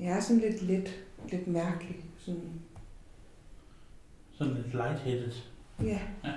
[0.00, 2.04] Jeg er sådan lidt let, lidt mærkelig.
[2.18, 2.50] Sådan,
[4.32, 5.32] Sådan lidt lightheaded.
[5.82, 6.00] ja.
[6.24, 6.32] Ja.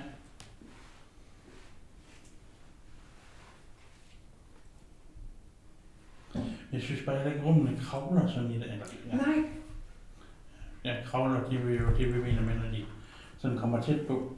[6.84, 8.66] Synes bare heller ikke, rummene kravler sådan i det.
[8.66, 9.44] Ja, Nej,
[10.84, 12.84] ja, kravler, de vil jo, det vi mener med, når de
[13.38, 14.36] sådan kommer tæt på.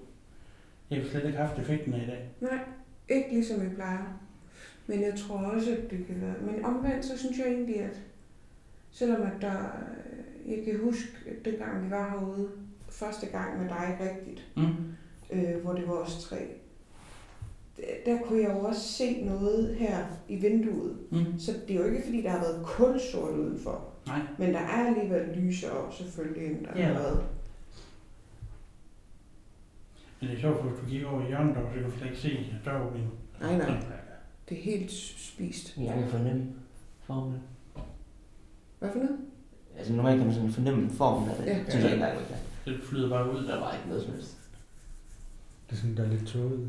[0.90, 2.28] Jeg har slet ikke haft effekten af i dag.
[2.40, 2.58] nej.
[3.08, 4.20] Ikke ligesom vi plejer.
[4.86, 6.34] Men jeg tror også, at det kan være...
[6.40, 8.00] Men omvendt, så synes jeg egentlig, at
[8.90, 9.58] selvom at der...
[10.46, 12.48] Jeg kan huske, at dengang vi var herude,
[12.90, 14.94] første gang med dig rigtigt, Mm.
[15.32, 16.48] øh, hvor det var os tre,
[18.06, 20.96] der, kunne jeg jo også se noget her i vinduet.
[21.10, 21.38] Mm.
[21.38, 23.84] Så det er jo ikke, fordi der har været kulsort udenfor.
[24.06, 24.20] Nej.
[24.38, 26.86] Men der er alligevel lysere selvfølgelig, end der Ja.
[26.86, 27.24] har været.
[30.20, 32.06] Men det er sjovt, for hvis du kigger over i hjørnet, så kan du slet
[32.06, 33.10] ikke se døråbningen.
[33.40, 33.76] Nej, nej.
[34.48, 35.76] Det er helt spist.
[35.78, 36.44] Jeg kan fornemme
[37.04, 37.40] formen.
[38.78, 39.18] Hvad for noget?
[39.78, 41.46] Altså normalt kan man sådan fornemme formen af det.
[41.46, 41.56] Ja.
[41.56, 41.70] Ja.
[41.70, 42.74] Synes jeg ikke kan.
[42.74, 43.46] Det flyder bare ud.
[43.46, 44.36] Der var ikke noget som helst.
[45.70, 46.68] Det er sådan, der er lidt tåget.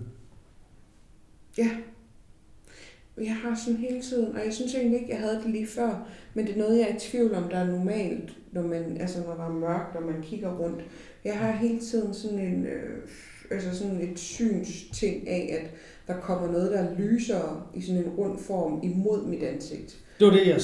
[3.18, 6.08] Jeg har sådan hele tiden, og jeg synes egentlig ikke, jeg havde det lige før,
[6.34, 9.20] men det er noget, jeg er i tvivl om, der er normalt, når man, altså
[9.20, 10.82] når der er mørkt, og man kigger rundt.
[11.26, 13.00] Jeg har hele tiden sådan en, øh,
[13.52, 15.70] altså sådan et synsting af, at
[16.08, 19.98] der kommer noget, der lyser i sådan en rund form imod mit ansigt.
[20.20, 20.60] Det var det, jeg.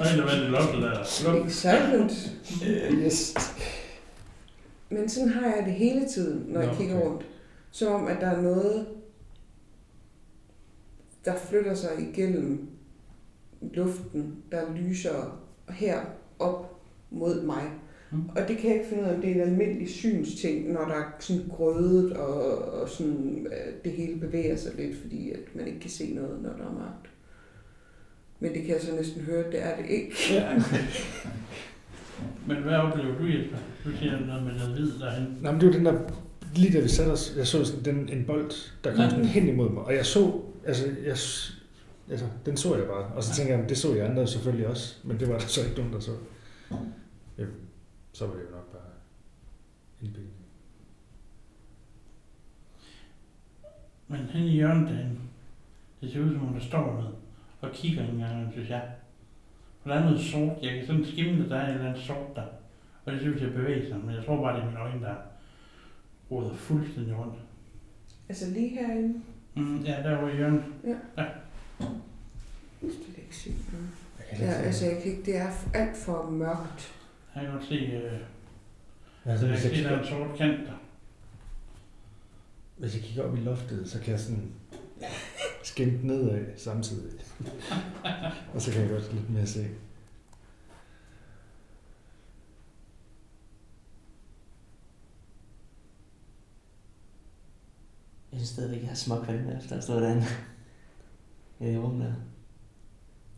[0.00, 1.44] Og en, der vandt i loftet der.
[1.46, 2.12] Excitement.
[2.62, 3.34] Uh, yes.
[4.90, 7.06] Men sådan har jeg det hele tiden, når Nå, jeg kigger okay.
[7.06, 7.26] rundt.
[7.72, 8.86] Som om, at der er noget,
[11.24, 12.68] der flytter sig igennem
[13.60, 16.00] luften, der lyser her
[16.38, 17.62] op mod mig.
[18.10, 18.28] Mm.
[18.28, 20.84] Og det kan jeg ikke finde ud af, om det er en almindelig synsting, når
[20.84, 25.40] der er sådan grødet, og, og sådan, øh, det hele bevæger sig lidt, fordi at
[25.54, 27.10] man ikke kan se noget, når der er mørkt.
[28.40, 30.14] Men det kan jeg så næsten høre, at det er det ikke.
[30.30, 30.62] Ja.
[32.46, 33.56] Men hvad oplever du, Jesper?
[33.84, 35.38] Du siger noget med noget hvid derhen.
[35.42, 36.00] Nå, men det var den der,
[36.56, 38.50] lige da vi satte os, jeg så sådan den, en bold,
[38.84, 39.10] der kom Ja.
[39.10, 41.16] sådan hen imod mig, og jeg så, altså, jeg,
[42.10, 44.96] altså, den så jeg bare, og så tænker jeg, det så jeg andre selvfølgelig også,
[45.04, 46.10] men det var der så ikke nogen, der så.
[47.38, 47.44] Ja,
[48.12, 48.82] så var det jo nok bare
[50.02, 50.34] indbildning.
[54.08, 55.18] Men hen i hjørnet derhen,
[56.00, 57.14] det ser ud som om, der står noget
[57.60, 58.82] og kigger en gang, synes jeg.
[59.82, 60.52] For der er noget sort.
[60.62, 62.42] Jeg kan sådan skimme, at der er et eller andet sort der.
[63.04, 64.80] Og det ser ud til at bevæge sig, men jeg tror bare, det er mine
[64.80, 65.14] øjne, der
[66.32, 67.34] råder fuldstændig rundt.
[68.28, 69.20] Altså lige herinde,
[69.56, 70.64] Mm, ja, der var i hjørnet.
[70.84, 70.98] jeg
[72.80, 73.88] kan slet ikke se noget.
[74.18, 76.92] Jeg kan Ja, ikke se- altså jeg kan ikke, det er alt for mørkt.
[77.34, 78.12] Jeg kan godt se, øh,
[79.24, 80.72] altså, jeg hvis, jeg se, der er en kigger, sort kant der.
[82.76, 84.52] hvis jeg kigger op i loftet, så kan jeg sådan
[85.62, 87.20] skimte nedad samtidig.
[88.54, 89.66] og så kan jeg godt lidt mere se.
[98.42, 100.24] Synes stadigvæk, jeg har småkvalme efter at stå derinde.
[101.60, 102.12] Ja, i rummet der.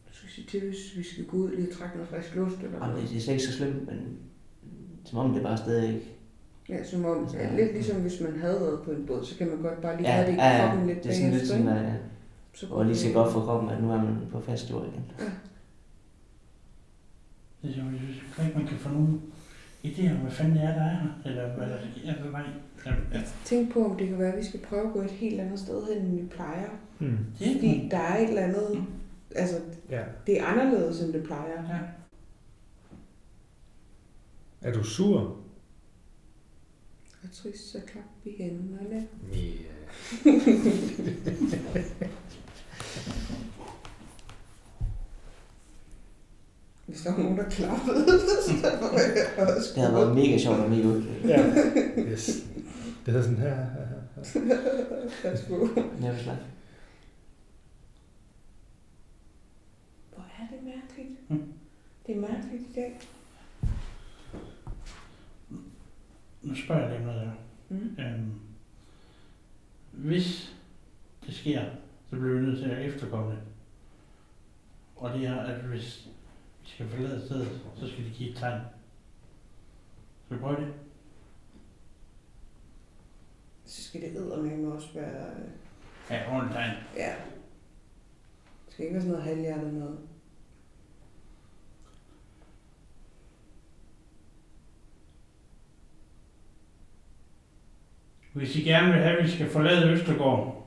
[0.09, 2.57] Du skal sige til, hvis vi skal gå ud lige og trække noget frisk luft
[2.57, 3.03] eller Jamen, noget.
[3.03, 4.19] det, det er slet ikke så slemt, men
[5.05, 6.07] som om det bare stadig ikke...
[6.69, 9.39] Ja, som om, Altså, ja, lidt ligesom hvis man havde været på en båd, så
[9.39, 11.15] kan man godt bare lige Ja, have det i ja, ja, kroppen lidt det er
[11.15, 11.93] sådan lidt sådan, at
[12.55, 15.05] Så og lige skal godt for kroppen, at nu er man på fast jord igen.
[17.63, 19.23] Det er jo, jeg synes ikke, man kan få nogen
[19.85, 21.09] idéer om, hvad fanden det er, der er her.
[21.25, 22.07] Eller hvad der sker.
[22.87, 23.21] Jamen, ja.
[23.45, 25.59] Tænk på, om det kan være, at vi skal prøve at gå et helt andet
[25.61, 26.69] sted hen, end vi plejer.
[26.99, 27.19] Hmm.
[27.39, 28.85] Det er Fordi der er et eller andet,
[29.35, 30.03] altså Ja.
[30.27, 31.63] det er anderledes, end det plejer.
[31.75, 31.79] Ja.
[34.69, 35.19] Er du sur?
[37.23, 39.07] Og trist, så klap i hænderne.
[39.33, 39.75] Mia.
[46.87, 48.07] Hvis der var nogen, der klappede,
[48.47, 51.03] så var jeg også Det havde været mega sjovt at mega ud.
[51.25, 51.55] Ja.
[52.13, 52.45] Yes.
[53.07, 53.67] Det hedder sådan her.
[55.25, 55.69] Lad os gå.
[56.01, 56.37] Never.
[60.15, 61.21] Hvor er det mærkeligt.
[61.29, 61.53] Hm?
[62.07, 63.01] Det er mærkeligt i dag.
[66.43, 67.33] Nu spørger jeg dig noget der.
[67.69, 67.97] Mm.
[67.99, 68.33] Øhm,
[69.93, 70.55] hvis
[71.27, 71.63] det sker,
[72.11, 73.39] så bliver vi nødt til at efterkomme det.
[74.97, 76.09] Og det er, at hvis
[76.65, 78.61] vi skal forlade stedet, så skal de give et tegn.
[80.25, 80.75] Skal vi prøve det?
[83.65, 85.31] Så skal det eddermame også være...
[85.31, 85.51] øh,
[86.11, 86.77] Ja, ordentligt tegn.
[86.97, 87.15] Ja.
[88.67, 89.99] Det skal ikke være sådan noget halvhjertet noget.
[98.33, 100.67] Hvis I gerne vil have, at vi skal forlade Østergaard,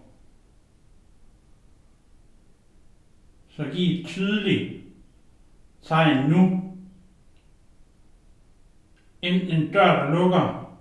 [3.50, 4.77] så giv et tydeligt
[5.88, 6.64] tegn nu.
[9.22, 10.78] Enten en dør, der lukker,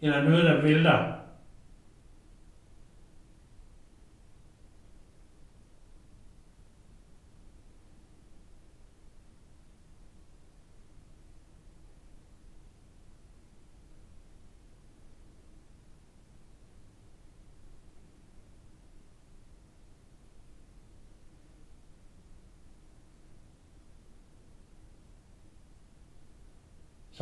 [0.00, 1.11] eller noget, der vælter.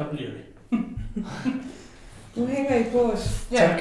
[0.00, 0.44] Så bliver det.
[2.36, 3.48] Nu hænger I på os.
[3.56, 3.80] Tak.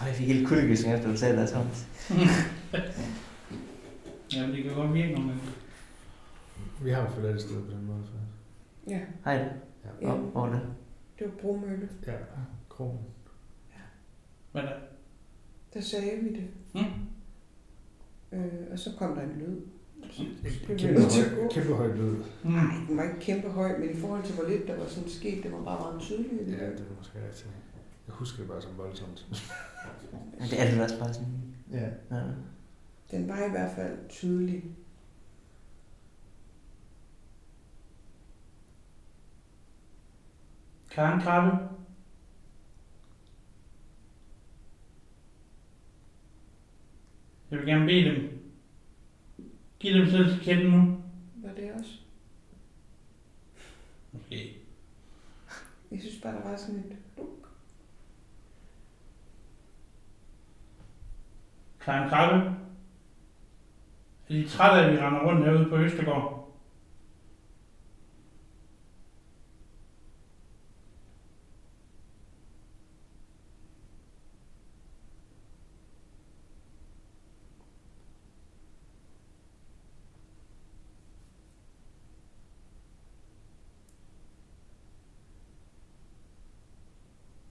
[0.00, 1.86] Ej, jeg fik helt kuldegysning efter du sagde det, Thomas.
[4.34, 5.42] Jamen, det kan godt virke nogle gange.
[6.82, 8.02] Vi har jo forladt et sted på den måde.
[8.04, 8.12] Så.
[8.90, 9.52] Ja, Hej det.
[9.84, 10.06] Ja.
[10.06, 10.60] Hvor, hvor er det?
[11.18, 11.88] det var Bromølle.
[12.06, 12.12] ja,
[12.68, 12.98] krogen.
[14.52, 14.76] Hvad er det?
[15.74, 16.48] Der sagde vi det.
[16.74, 18.38] Mm.
[18.38, 19.60] Øh, og så kom der en lyd.
[20.18, 22.16] Vi Kæmpe, høj, kæmpe højt lyd.
[22.42, 22.50] Mm.
[22.50, 25.08] Nej, den var ikke kæmpe høj, men i forhold til hvor lidt der var sådan
[25.08, 26.48] sket, det var bare meget tydeligt.
[26.48, 27.48] Ja, det er måske rigtigt.
[28.06, 29.26] Jeg husker det bare som voldsomt.
[30.40, 31.54] Ja, det er det også bare sådan.
[31.72, 31.88] Ja.
[32.16, 32.22] Ja.
[33.10, 34.64] Den var i hvert fald tydelig.
[40.90, 41.58] Karen Krabbe?
[47.50, 48.33] Jeg vil gerne bede dem.
[49.84, 50.96] Giv dem selv til kætten nu.
[51.34, 51.90] Var det også?
[54.12, 54.56] Måske.
[55.90, 57.48] Jeg synes bare, der var sådan et luk.
[61.80, 62.56] Karen Krabbe?
[64.28, 66.43] Er de trætte af, at vi render rundt herude på Østergaard?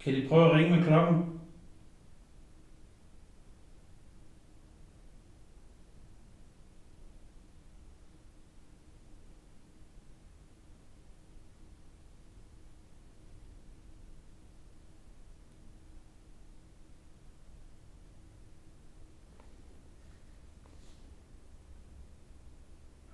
[0.04, 1.40] Kan de prøve at ringe med klokken?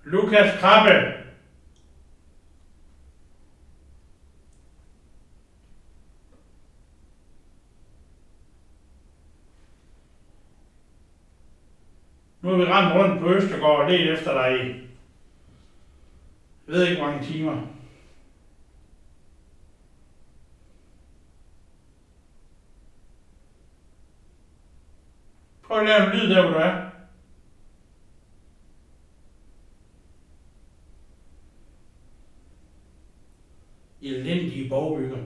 [0.04, 1.19] Lukas Krabbe.
[12.60, 14.68] Vi rende rundt på Østergård og lede efter dig i.
[16.66, 17.66] Jeg ved ikke, hvor mange timer.
[25.62, 26.90] Prøv at lave en lyd der, hvor du er.
[34.02, 35.16] Elendige borgbygger.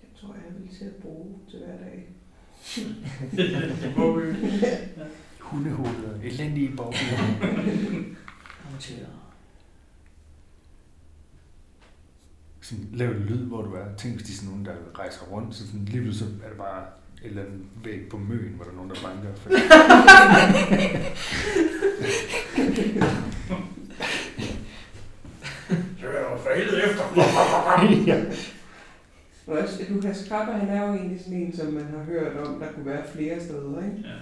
[0.00, 2.06] Det tror jeg, jeg vil til at bruge til hverdag.
[5.40, 6.20] Hundehoveder.
[6.22, 8.14] Elendige borgere.
[12.70, 13.84] sådan, lav en lyd, hvor du er.
[13.98, 16.48] Tænk, hvis de er sådan nogen, der rejser rundt, så sådan, lige pludselig så er
[16.48, 16.82] det bare
[17.22, 19.34] et eller andet væg på møen, hvor der er nogen, der banker.
[19.40, 19.50] For...
[26.00, 27.02] Så er jeg jo for helvede efter.
[28.06, 28.24] ja.
[29.50, 32.60] Og også, Lukas Krabber, han er jo egentlig sådan en, som man har hørt om,
[32.60, 34.08] der kunne være flere steder, ikke?
[34.08, 34.18] Ja.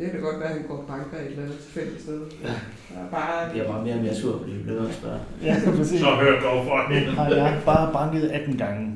[0.00, 2.20] Det kan da godt være, at han går og banker et eller andet tilfældigt sted.
[2.42, 2.48] Ja.
[2.94, 3.38] Der er bare...
[3.38, 5.20] Jeg bliver bare mere og mere sur, fordi vi bliver at spørge.
[5.42, 6.00] ja, præcis.
[6.00, 7.16] Så hør dog for helvede.
[7.16, 8.94] Har jeg bare banket 18 gange.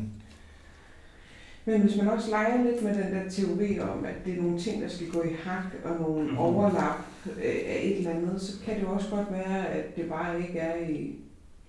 [1.64, 4.59] Men hvis man også leger lidt med den der teori om, at det er nogle
[4.59, 6.39] ting, der skal gå i hak, og nogle Mhm.
[6.39, 6.98] overlap
[7.36, 10.40] øh, af et eller andet, så kan det jo også godt være, at det bare
[10.40, 11.14] ikke er i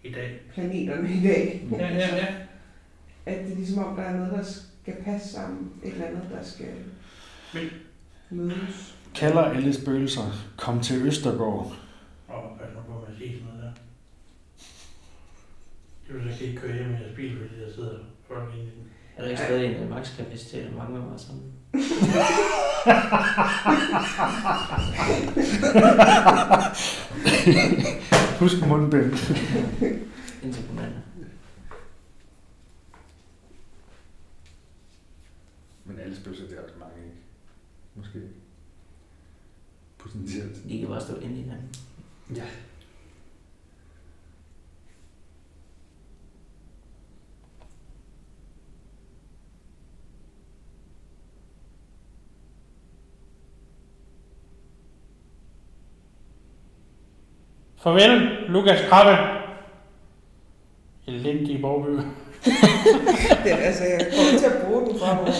[0.03, 0.41] i dag.
[0.53, 1.61] planeterne i dag.
[1.71, 2.25] Ja, ja, ja.
[3.25, 5.71] At det er ligesom om, der er noget, der skal passe sammen.
[5.83, 6.67] Et eller andet, der skal
[7.53, 7.69] Men-
[8.29, 8.95] mødes.
[9.15, 10.21] Kalder alle spøgelser,
[10.57, 11.75] kom til Østergaard.
[12.27, 13.71] Og pas nu på at sige sådan noget der.
[16.07, 17.97] Det vil jeg ikke køre hjem i jeres bil, fordi der sidder
[18.27, 18.83] folk inde i den.
[19.17, 21.53] Er der ikke stadig en makskapacitet, mange med mig sammen?
[28.39, 29.11] Husk mundbind.
[30.43, 31.01] Indtil på mandag.
[35.85, 37.15] Men alle spøgelser, det er også mange, ikke?
[37.95, 38.19] Måske.
[39.97, 40.63] Potentielt.
[40.69, 41.75] De kan bare stå inde i hinanden.
[42.35, 42.45] Ja.
[57.77, 59.17] Farvel, Lukas Krabbe.
[61.07, 61.89] Elendig Borgby.
[63.43, 65.31] Det, er- altså, jeg kommer til at bruge den fremover.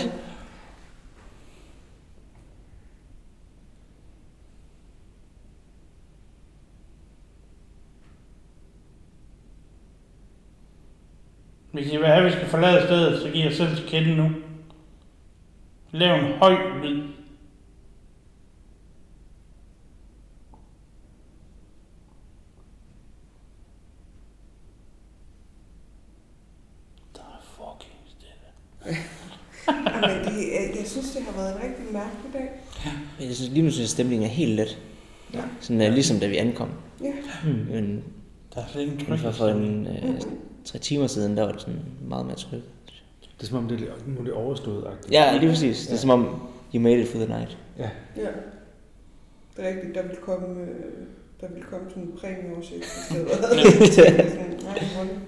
[11.73, 14.15] Hvis I vil have, at vi skal forlade stedet, så giver jeg selv til kende
[14.15, 14.29] nu.
[15.91, 17.03] Lav en høj lyd.
[27.15, 28.49] Der er fucking stille.
[30.07, 32.49] Men det, jeg, synes, det har været en rigtig mærkelig dag.
[33.19, 34.79] Men jeg synes, lige nu synes jeg, stemningen er helt let.
[35.33, 35.41] Ja.
[35.61, 36.69] Sådan uh, ligesom da vi ankom.
[37.03, 37.13] Ja.
[37.69, 38.03] Men,
[38.55, 39.19] Der er slet ingen tryk.
[39.19, 40.15] for, for en, uh,
[40.65, 42.63] tre timer siden, der var det sådan meget mere trygt.
[43.37, 44.83] Det er som om, det er, nu er det overstået.
[44.83, 45.11] -agtigt.
[45.11, 45.87] Ja, lige præcis.
[45.87, 47.57] Det er som om, you made it for the night.
[47.77, 47.89] Ja.
[48.17, 48.27] Ja.
[49.57, 50.67] Det er rigtigt, der vil komme, øh,
[51.41, 53.29] der vil komme sådan en præmieoversigt i stedet.
[53.93, 55.19] Sådan, nej, hvor-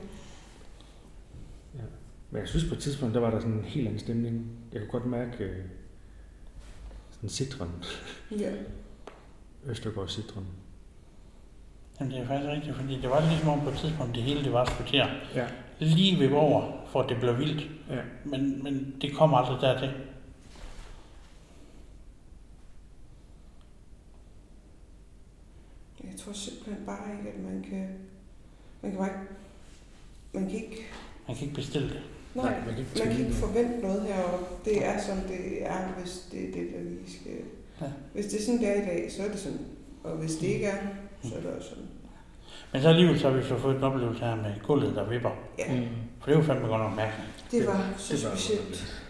[2.31, 4.45] Men jeg synes på et tidspunkt, der var der sådan en helt anden stemning.
[4.73, 5.55] Jeg kunne godt mærke øh,
[7.11, 7.71] sådan citron.
[8.39, 8.51] ja.
[9.65, 10.45] Østergaard citron.
[11.99, 14.43] Jamen, det er faktisk rigtigt, fordi det var ligesom om på et tidspunkt, det hele
[14.43, 15.09] det var skuteret.
[15.35, 15.47] Ja.
[15.79, 17.69] Lige ved over, for at det blev vildt.
[17.89, 18.01] Ja.
[18.25, 19.91] Men, men det kommer aldrig dertil.
[26.03, 27.87] Jeg tror simpelthen bare ikke, at man kan...
[28.81, 29.19] Man kan bare ikke...
[30.33, 30.85] Man kan ikke...
[31.27, 32.01] Man kan ikke bestille det.
[32.35, 33.35] Nej, Nej, man kan ikke man kan ikke noget.
[33.35, 34.45] forvente noget heroppe.
[34.65, 37.31] Det er, som det er, hvis det er det, der lige skal...
[37.81, 37.91] Ja.
[38.13, 39.59] Hvis det er sådan, det er i dag, så er det sådan.
[40.03, 40.77] Og hvis det ikke er,
[41.25, 41.83] så er det også sådan.
[42.73, 45.29] Men så alligevel så har vi så fået en oplevelse her med gulvet, der vipper.
[45.59, 45.87] Ja, Mm.
[46.19, 47.45] For det er jo fandme godt nok mærkeligt.
[47.51, 49.01] det var så det var specielt.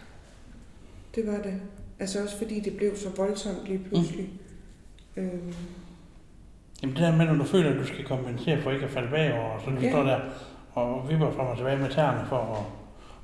[1.15, 1.61] Det var det.
[1.99, 4.29] Altså også fordi det blev så voldsomt lige pludselig.
[5.17, 5.53] Øhm,
[6.83, 9.09] Jamen det der med, når du føler, at du skal kompensere for ikke at falde
[9.11, 9.89] bagover, og så du Ja.
[9.91, 10.19] står der
[10.73, 12.63] og vipper frem og tilbage med tæerne for at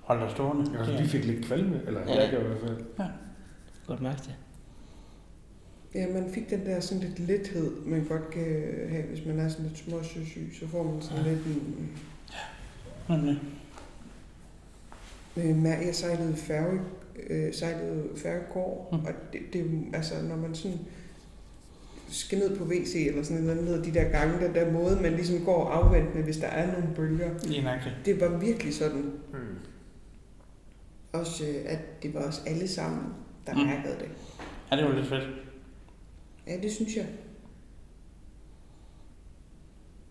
[0.01, 0.71] holde dig stående.
[0.73, 2.21] Ja, altså, er- vi fik lidt kvalme, eller Ja.
[2.21, 3.07] jeg gjorde i hvert fald.
[3.87, 4.35] Godt mærke det.
[5.95, 8.43] Ja, man fik den der sådan lidt lethed, man godt kan
[8.89, 10.49] have, hvis man er sådan lidt småsøsyg.
[10.59, 11.89] Så får man sådan lidt en...
[13.09, 13.39] Nemlig.
[15.37, 16.79] Øh, mær- jeg sejlede færge,
[17.29, 19.05] øh, sejlede færgekår, Mm.
[19.05, 19.65] og det, det, er
[19.97, 20.77] altså, når man sådan
[22.09, 25.11] skal ned på WC eller sådan noget, ned de der gange, den der måde, man
[25.13, 27.29] ligesom går afventende, hvis der er nogle bølger.
[28.05, 29.01] Det var virkelig sådan,
[29.33, 29.39] Mm.
[31.13, 33.03] også øh, at det var os alle sammen,
[33.47, 33.59] der Mm.
[33.59, 33.65] mm.
[33.65, 34.09] mærkede det.
[34.71, 35.23] Ja, det var lidt fedt.
[36.51, 37.07] Ja, det synes jeg.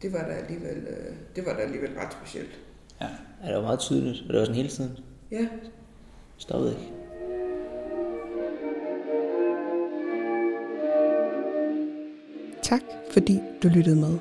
[0.02, 2.60] Det var da alligevel, øh, det var da alligevel ret specielt.
[3.00, 3.08] Ja,
[3.46, 4.98] det var meget tydeligt, og det var sådan hele tiden.
[5.30, 5.48] Ja,
[6.36, 6.92] Stoppede ikke.
[12.62, 14.18] Tak fordi du lyttede med.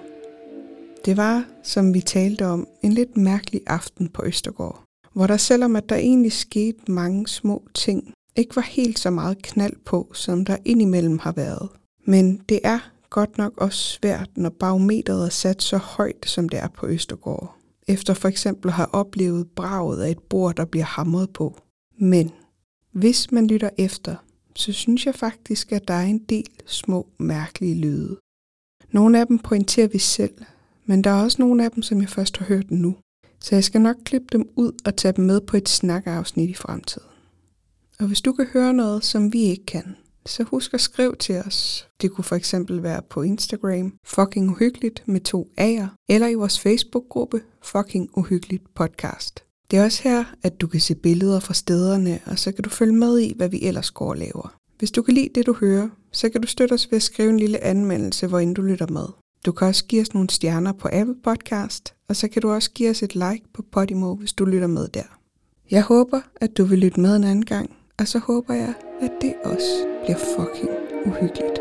[1.06, 4.84] Det var, som vi talte om, en lidt mærkelig aften på Østergård,
[5.14, 9.42] hvor der selvom at der egentlig skete mange små ting, ikke var helt så meget
[9.42, 11.70] knald på, som der indimellem har været.
[12.06, 16.60] Men det er godt nok også svært, når barometeret er sat så højt, som det
[16.60, 17.56] er på Østergård.
[17.88, 21.60] Efter for eksempel har oplevet braget af et bord, der bliver hamret på.
[22.00, 22.32] Men
[22.92, 24.16] hvis man lytter efter,
[24.56, 28.18] så synes jeg faktisk, at der er en del små mærkelige lyde.
[28.92, 30.34] Nogle af dem pointerer vi selv,
[30.86, 32.96] men der er også nogle af dem, som jeg først har hørt nu.
[33.40, 36.54] Så jeg skal nok klippe dem ud og tage dem med på et snakafsnit i
[36.54, 37.08] fremtiden.
[38.00, 41.36] Og hvis du kan høre noget, som vi ikke kan, så husk at skrive til
[41.36, 41.88] os.
[42.02, 46.60] Det kunne for eksempel være på Instagram, fucking uhyggeligt med to A'er, eller i vores
[46.60, 49.44] Facebook-gruppe, fucking uhyggeligt podcast.
[49.72, 52.70] Det er også her, at du kan se billeder fra stederne, og så kan du
[52.70, 54.56] følge med i, hvad vi ellers går og laver.
[54.80, 57.30] Hvis du kan lide det, du hører, så kan du støtte os ved at skrive
[57.30, 59.06] en lille anmeldelse, hvor end du lytter med.
[59.46, 62.72] Du kan også give os nogle stjerner på Apple Podcast, og så kan du også
[62.72, 65.20] give os et like på Podimo, hvis du lytter med der.
[65.72, 69.12] Jeg håber, at du vil lytte med en anden gang, og så håber jeg, at
[69.22, 70.70] det også bliver fucking
[71.06, 71.59] uhyggeligt.